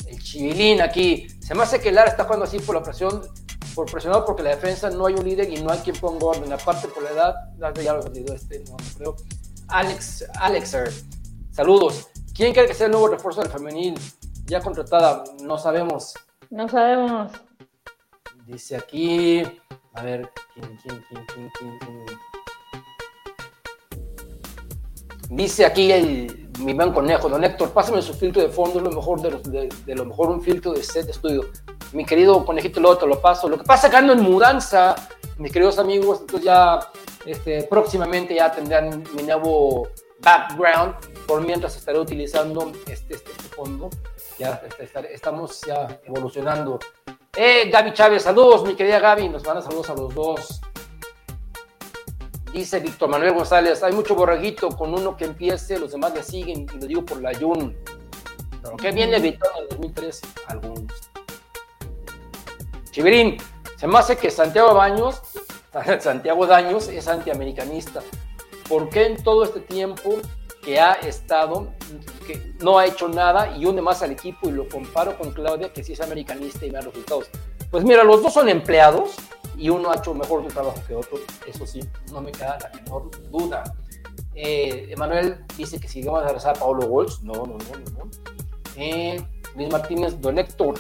[0.06, 1.28] El chivilín aquí.
[1.40, 3.22] Se me hace que Lara está jugando así por la presión,
[3.74, 6.52] por presionado porque la defensa no hay un líder y no hay quien ponga orden.
[6.52, 9.16] Aparte por la edad, ya lo he perdido este, no, no creo.
[9.68, 10.92] Alex, Alexer,
[11.52, 12.08] saludos.
[12.36, 13.94] ¿Quién cree que sea el nuevo refuerzo del femenil?
[14.44, 16.12] Ya contratada, no sabemos.
[16.50, 17.32] No sabemos.
[18.44, 19.42] Dice aquí,
[19.94, 21.78] a ver, ¿quién, quién, quién, quién, quién?
[21.78, 22.06] quién?
[25.30, 28.90] Dice aquí el, mi buen conejo, don Héctor, pásame su filtro de fondo, es lo
[28.90, 31.46] mejor de, lo mejor un filtro de set de estudio.
[31.92, 33.48] Mi querido conejito, luego te lo paso.
[33.48, 34.94] Lo que pasa que ando en mudanza,
[35.38, 36.80] mis queridos amigos, entonces ya
[37.24, 39.88] este, próximamente ya tendrán mi nuevo
[40.20, 40.94] background,
[41.26, 43.90] por mientras estaré utilizando este, este, este fondo.
[44.38, 46.78] Ya este, estamos ya evolucionando.
[47.34, 50.60] Eh, Gaby Chávez, saludos, mi querida Gaby, nos van a saludos a los dos.
[52.52, 56.66] Dice Víctor Manuel González, hay mucho borreguito con uno que empiece, los demás le siguen,
[56.74, 57.76] y lo digo por la Jun.
[58.62, 61.10] Pero qué bien le evitó en el 2013 algunos.
[62.90, 63.36] Chiverín,
[63.76, 65.20] se me hace que Santiago Baños,
[66.01, 68.02] Santiago Daños es antiamericanista.
[68.68, 70.20] ¿Por qué en todo este tiempo
[70.66, 71.68] que ha estado,
[72.26, 75.72] que no ha hecho nada y une más al equipo y lo comparo con Claudia,
[75.72, 77.26] que sí es americanista y da resultados.
[77.70, 79.14] Pues mira, los dos son empleados
[79.56, 81.78] y uno ha hecho mejor su trabajo que otro, eso sí,
[82.10, 83.62] no me queda la menor duda.
[84.34, 88.10] Eh, Emanuel dice que si vamos a regresar a Paulo Walsh, no, no, no, no.
[88.74, 89.24] Eh,
[89.55, 90.74] Luis Martínez, don Héctor,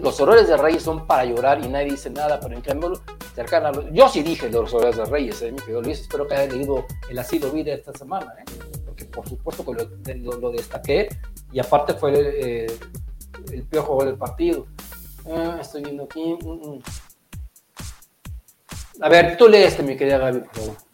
[0.00, 3.00] los horrores de Reyes son para llorar y nadie dice nada, pero en cambio
[3.34, 3.86] cercana a los...
[3.92, 6.86] Yo sí dije los horrores de Reyes, eh, mi querido Luis, espero que haya leído
[7.08, 8.44] el asilo vida esta semana, eh,
[8.84, 11.08] porque por supuesto que lo, lo, destaqué
[11.52, 12.66] y aparte fue eh,
[13.52, 14.66] el peor juego del partido.
[15.30, 16.36] Ah, estoy viendo aquí.
[16.42, 16.82] Mm, mm.
[19.02, 20.89] A ver, tú lees este, mi querida Gaby, por favor.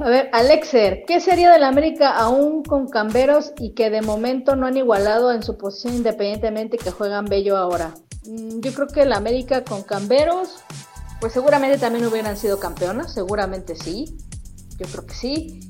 [0.00, 4.68] A ver, Alexer, ¿qué sería del América aún con Camberos y que de momento no
[4.68, 7.94] han igualado en su posición independientemente que juegan Bello ahora?
[8.24, 10.62] Mm, yo creo que el América con Camberos,
[11.20, 14.16] pues seguramente también hubieran sido campeonas, seguramente sí,
[14.78, 15.60] yo creo que sí.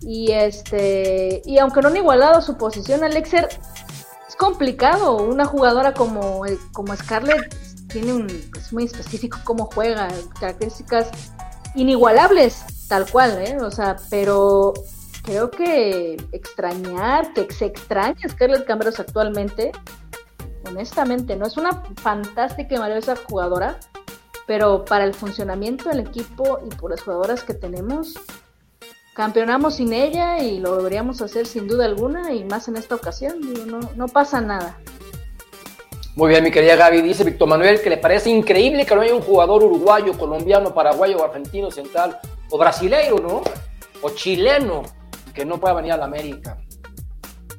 [0.00, 3.48] Y este, y aunque no han igualado su posición, Alexer,
[4.28, 5.16] es complicado.
[5.18, 6.42] Una jugadora como,
[6.72, 7.54] como Scarlett
[7.86, 10.08] tiene un, es muy específico cómo juega,
[10.40, 11.08] características
[11.76, 13.58] inigualables Tal cual, ¿eh?
[13.60, 14.72] O sea, pero
[15.22, 19.72] creo que extrañar, que se extraña Scarlett Camberos actualmente,
[20.64, 23.78] honestamente, no es una fantástica y maravillosa jugadora,
[24.46, 28.14] pero para el funcionamiento del equipo y por las jugadoras que tenemos,
[29.14, 33.40] campeonamos sin ella y lo deberíamos hacer sin duda alguna y más en esta ocasión,
[33.66, 34.78] no, no pasa nada.
[36.16, 39.14] Muy bien, mi querida Gaby, dice Víctor Manuel que le parece increíble que no haya
[39.14, 42.18] un jugador uruguayo, colombiano, paraguayo, argentino, central
[42.48, 43.42] o brasileiro, ¿no?
[44.00, 44.82] O chileno
[45.34, 46.56] que no pueda venir a la América.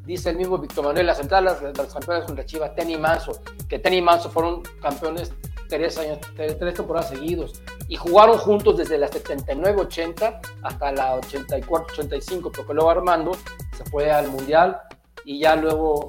[0.07, 3.77] Dice el mismo Víctor Manuel, las entradas de los campeones contra Chivas, Tenny Manso, que
[3.77, 5.31] Tenny Manso fueron campeones
[5.69, 12.73] tres, años, tres, temporadas seguidos y jugaron juntos desde la 79-80 hasta la 84-85, porque
[12.73, 13.33] luego Armando
[13.77, 14.81] se fue al Mundial
[15.25, 16.07] y ya luego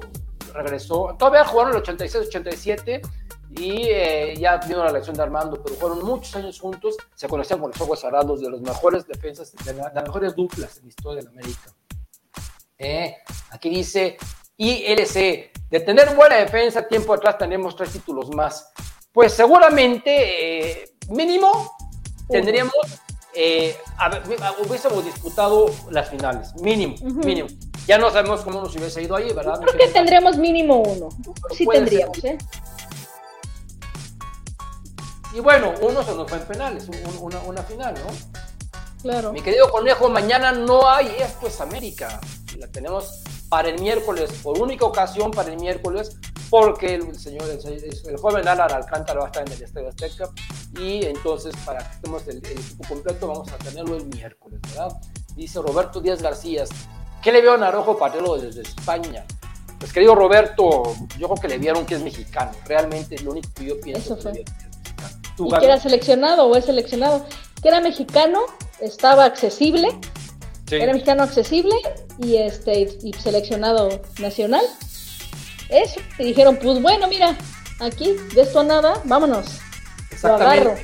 [0.53, 1.15] regresó.
[1.17, 3.01] Todavía jugaron el 86-87
[3.51, 7.59] y eh, ya vino la elección de Armando, pero fueron muchos años juntos, se conocían
[7.59, 11.17] con los ojos cerrados, de los mejores defensas, de, las mejores duplas en la historia
[11.17, 11.75] de la América.
[12.77, 13.17] Eh,
[13.49, 14.17] aquí dice
[14.57, 18.71] ILC, de tener buena defensa, tiempo atrás tenemos tres títulos más.
[19.11, 21.75] Pues seguramente, eh, mínimo,
[22.29, 22.73] tendríamos,
[24.63, 27.49] hubiésemos disputado las finales, mínimo, mínimo.
[27.89, 29.59] Ya no sabemos cómo nos hubiese ido ahí, ¿verdad?
[29.61, 31.09] Creo que tendríamos mínimo uno.
[31.51, 32.37] sí tendríamos, ¿eh?
[35.33, 36.87] Y bueno, uno se nos fue en penales,
[37.19, 38.71] una, una final, ¿no?
[39.01, 39.33] Claro.
[39.33, 42.19] Mi querido conejo, mañana no hay Esto es América.
[42.59, 46.15] La tenemos para el miércoles, por única ocasión para el miércoles,
[46.51, 50.29] porque el señor, el, joven Alan Alcántara va a estar en el Estadio Azteca
[50.79, 54.95] y entonces para que estemos el, equipo completo vamos a tenerlo el miércoles, ¿verdad?
[55.35, 56.65] Dice Roberto Díaz García,
[57.21, 59.25] ¿qué le veo a Narojo Patelo desde España?
[59.79, 63.49] Pues querido Roberto, yo creo que le vieron que es mexicano, realmente es lo único
[63.55, 64.15] que yo pienso.
[64.15, 64.43] Eso fue
[65.45, 67.25] y que era seleccionado o es seleccionado,
[67.61, 68.41] que era mexicano,
[68.79, 69.87] estaba accesible,
[70.69, 71.75] era mexicano accesible
[72.17, 74.65] y este y seleccionado nacional.
[75.69, 77.37] Eso, y dijeron, pues bueno, mira,
[77.79, 79.59] aquí, de esto a nada, vámonos.
[80.23, 80.75] Lo agarro.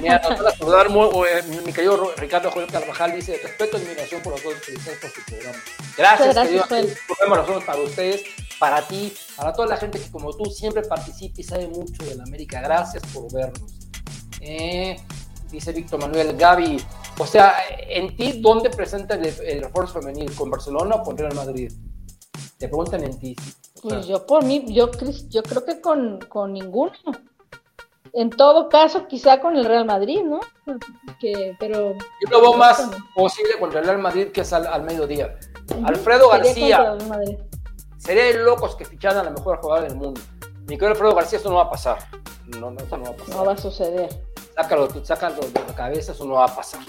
[0.00, 5.00] Mira, eh, mi querido Ricardo Joel Carvajal dice, respeto y admiración por los dos felicidades
[5.00, 5.58] por su programa.
[5.96, 6.94] Gracias, gracias querido.
[7.06, 8.24] Programa para ustedes
[8.58, 12.14] para ti, para toda la gente que como tú siempre participa y sabe mucho de
[12.14, 12.60] la América.
[12.60, 13.72] Gracias por vernos.
[14.40, 14.96] Eh,
[15.50, 16.82] dice Víctor Manuel Gaby.
[17.18, 17.54] O sea,
[17.88, 20.34] en ti, ¿dónde presenta el, refuerzo femenil?
[20.34, 21.72] ¿Con Barcelona o con Real Madrid?
[22.58, 23.36] Te preguntan en ti.
[23.82, 24.90] Pues yo por mí, yo,
[25.28, 26.92] yo creo que con, con ninguno.
[28.14, 30.40] En todo caso, quizá con el Real Madrid, ¿no?
[31.18, 31.94] Que, pero.
[31.94, 35.36] Yo lo veo más posible con el Real Madrid que es al, mediodía.
[35.84, 36.96] Alfredo García.
[37.98, 40.20] Sería de locos que ficharan a la mejor jugadora del mundo.
[40.60, 41.98] Mi querido Alfredo García, eso no va a pasar.
[42.60, 43.34] No, no, eso no va a pasar.
[43.34, 44.08] No va a suceder.
[44.54, 46.82] Sácalo, sácalo de la cabeza, eso no va a pasar.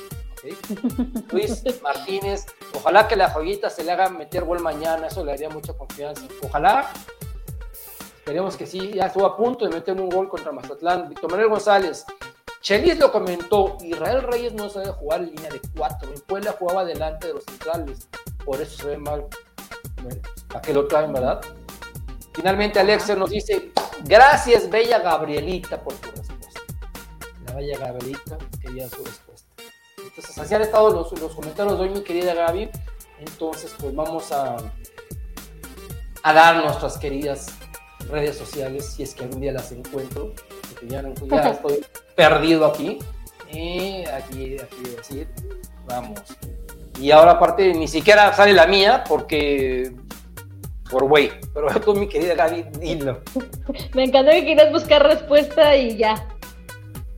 [1.31, 2.45] Luis Martínez,
[2.75, 6.23] ojalá que la joyita se le haga meter gol mañana, eso le daría mucha confianza.
[6.43, 6.91] Ojalá,
[8.25, 11.09] esperemos que sí, ya estuvo a punto de meter un gol contra Mazatlán.
[11.09, 12.03] Víctor Manuel González,
[12.59, 16.83] Chelis lo comentó, Israel Reyes no sabe jugar en línea de cuatro, en Puebla jugaba
[16.83, 18.09] delante de los centrales,
[18.43, 19.27] por eso se ve mal.
[20.55, 21.39] ¿A qué lo traen, verdad?
[22.33, 23.71] Finalmente Alexia nos dice,
[24.05, 26.61] gracias Bella Gabrielita por tu respuesta.
[27.45, 29.51] La Bella Gabrielita quería su respuesta.
[29.99, 32.71] Entonces, así han estado los, comentarios de hoy, mi querida Gaby.
[33.19, 34.57] Entonces, pues vamos a,
[36.23, 37.55] a dar nuestras queridas
[38.09, 40.33] redes sociales, si es que algún día las encuentro,
[40.69, 42.99] porque ya, ya estoy perdido aquí.
[43.51, 45.27] Y aquí, aquí decir,
[45.87, 46.19] vamos.
[46.99, 49.93] Y ahora aparte ni siquiera sale la mía porque
[50.89, 51.31] por güey.
[51.53, 53.21] Pero tú, mi querida Gaby, dilo.
[53.93, 56.15] Me encantó que quieras buscar respuesta y ya.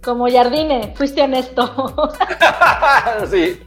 [0.04, 2.14] Como Jardine, fuiste honesto.
[3.30, 3.60] sí.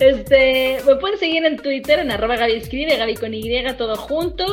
[0.00, 4.44] Este, me pueden seguir en Twitter en arroba Gaby Escribe, Gaby con Y, todo junto.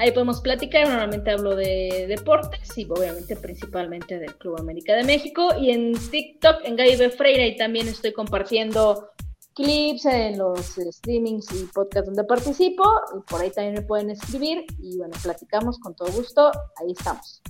[0.00, 5.50] Ahí podemos platicar, normalmente hablo de deportes y obviamente principalmente del Club América de México.
[5.60, 7.10] Y en TikTok, en Gaby B.
[7.10, 9.10] Freire, y también estoy compartiendo
[9.52, 12.82] clips en los streamings y podcasts donde participo.
[13.14, 16.50] Y por ahí también me pueden escribir y bueno, platicamos con todo gusto.
[16.76, 17.42] Ahí estamos.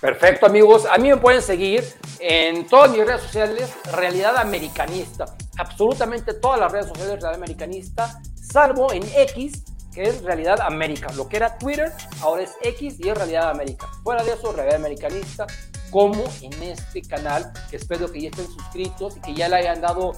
[0.00, 0.86] Perfecto, amigos.
[0.86, 1.84] A mí me pueden seguir
[2.20, 5.26] en todas mis redes sociales, Realidad Americanista.
[5.58, 9.62] Absolutamente todas las redes sociales, Realidad Americanista, salvo en X,
[9.92, 11.12] que es Realidad América.
[11.14, 13.86] Lo que era Twitter, ahora es X y es Realidad América.
[14.02, 15.46] Fuera de eso, Realidad Americanista,
[15.90, 19.80] como en este canal, que espero que ya estén suscritos y que ya le hayan
[19.80, 20.12] dado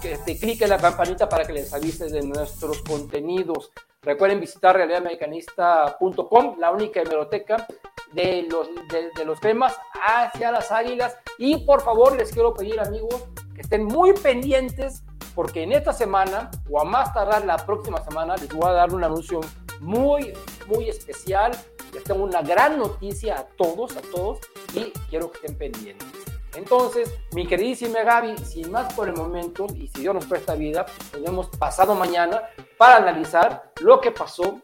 [0.00, 3.70] que este, clic en la campanita para que les avise de nuestros contenidos.
[4.00, 7.66] Recuerden visitar realidadamericanista.com, la única hemeroteca
[8.12, 11.16] de los, de, los temas hacia las águilas.
[11.38, 15.02] Y por favor, les quiero pedir, amigos, que estén muy pendientes,
[15.38, 18.92] porque en esta semana, o a más tardar la próxima semana, les voy a dar
[18.92, 19.38] un anuncio
[19.78, 20.32] muy,
[20.66, 21.52] muy especial.
[21.94, 24.40] Les tengo una gran noticia a todos, a todos,
[24.74, 26.08] y quiero que estén pendientes.
[26.56, 30.84] Entonces, mi queridísima Gaby, sin más por el momento, y si Dios nos presta vida,
[30.84, 32.42] pues tenemos pasado mañana
[32.76, 34.60] para analizar lo que pasó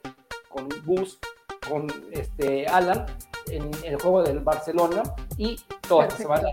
[0.48, 1.20] con Gus,
[1.68, 3.06] con este Alan,
[3.46, 5.04] en el juego del Barcelona
[5.36, 5.54] y
[5.86, 6.48] toda esta semana.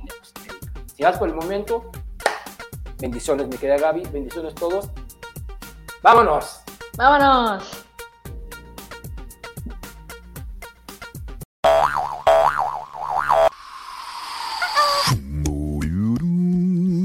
[0.96, 1.90] Si vas por el momento,
[3.02, 4.90] bendiciones, mi querida Gaby, bendiciones todos.
[6.04, 6.62] ¡Vámonos!
[6.98, 7.86] ¡Vámonos!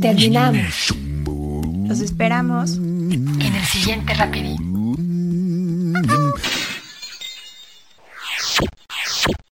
[0.02, 0.94] Terminamos.
[1.89, 4.66] Los esperamos en el siguiente rapidín.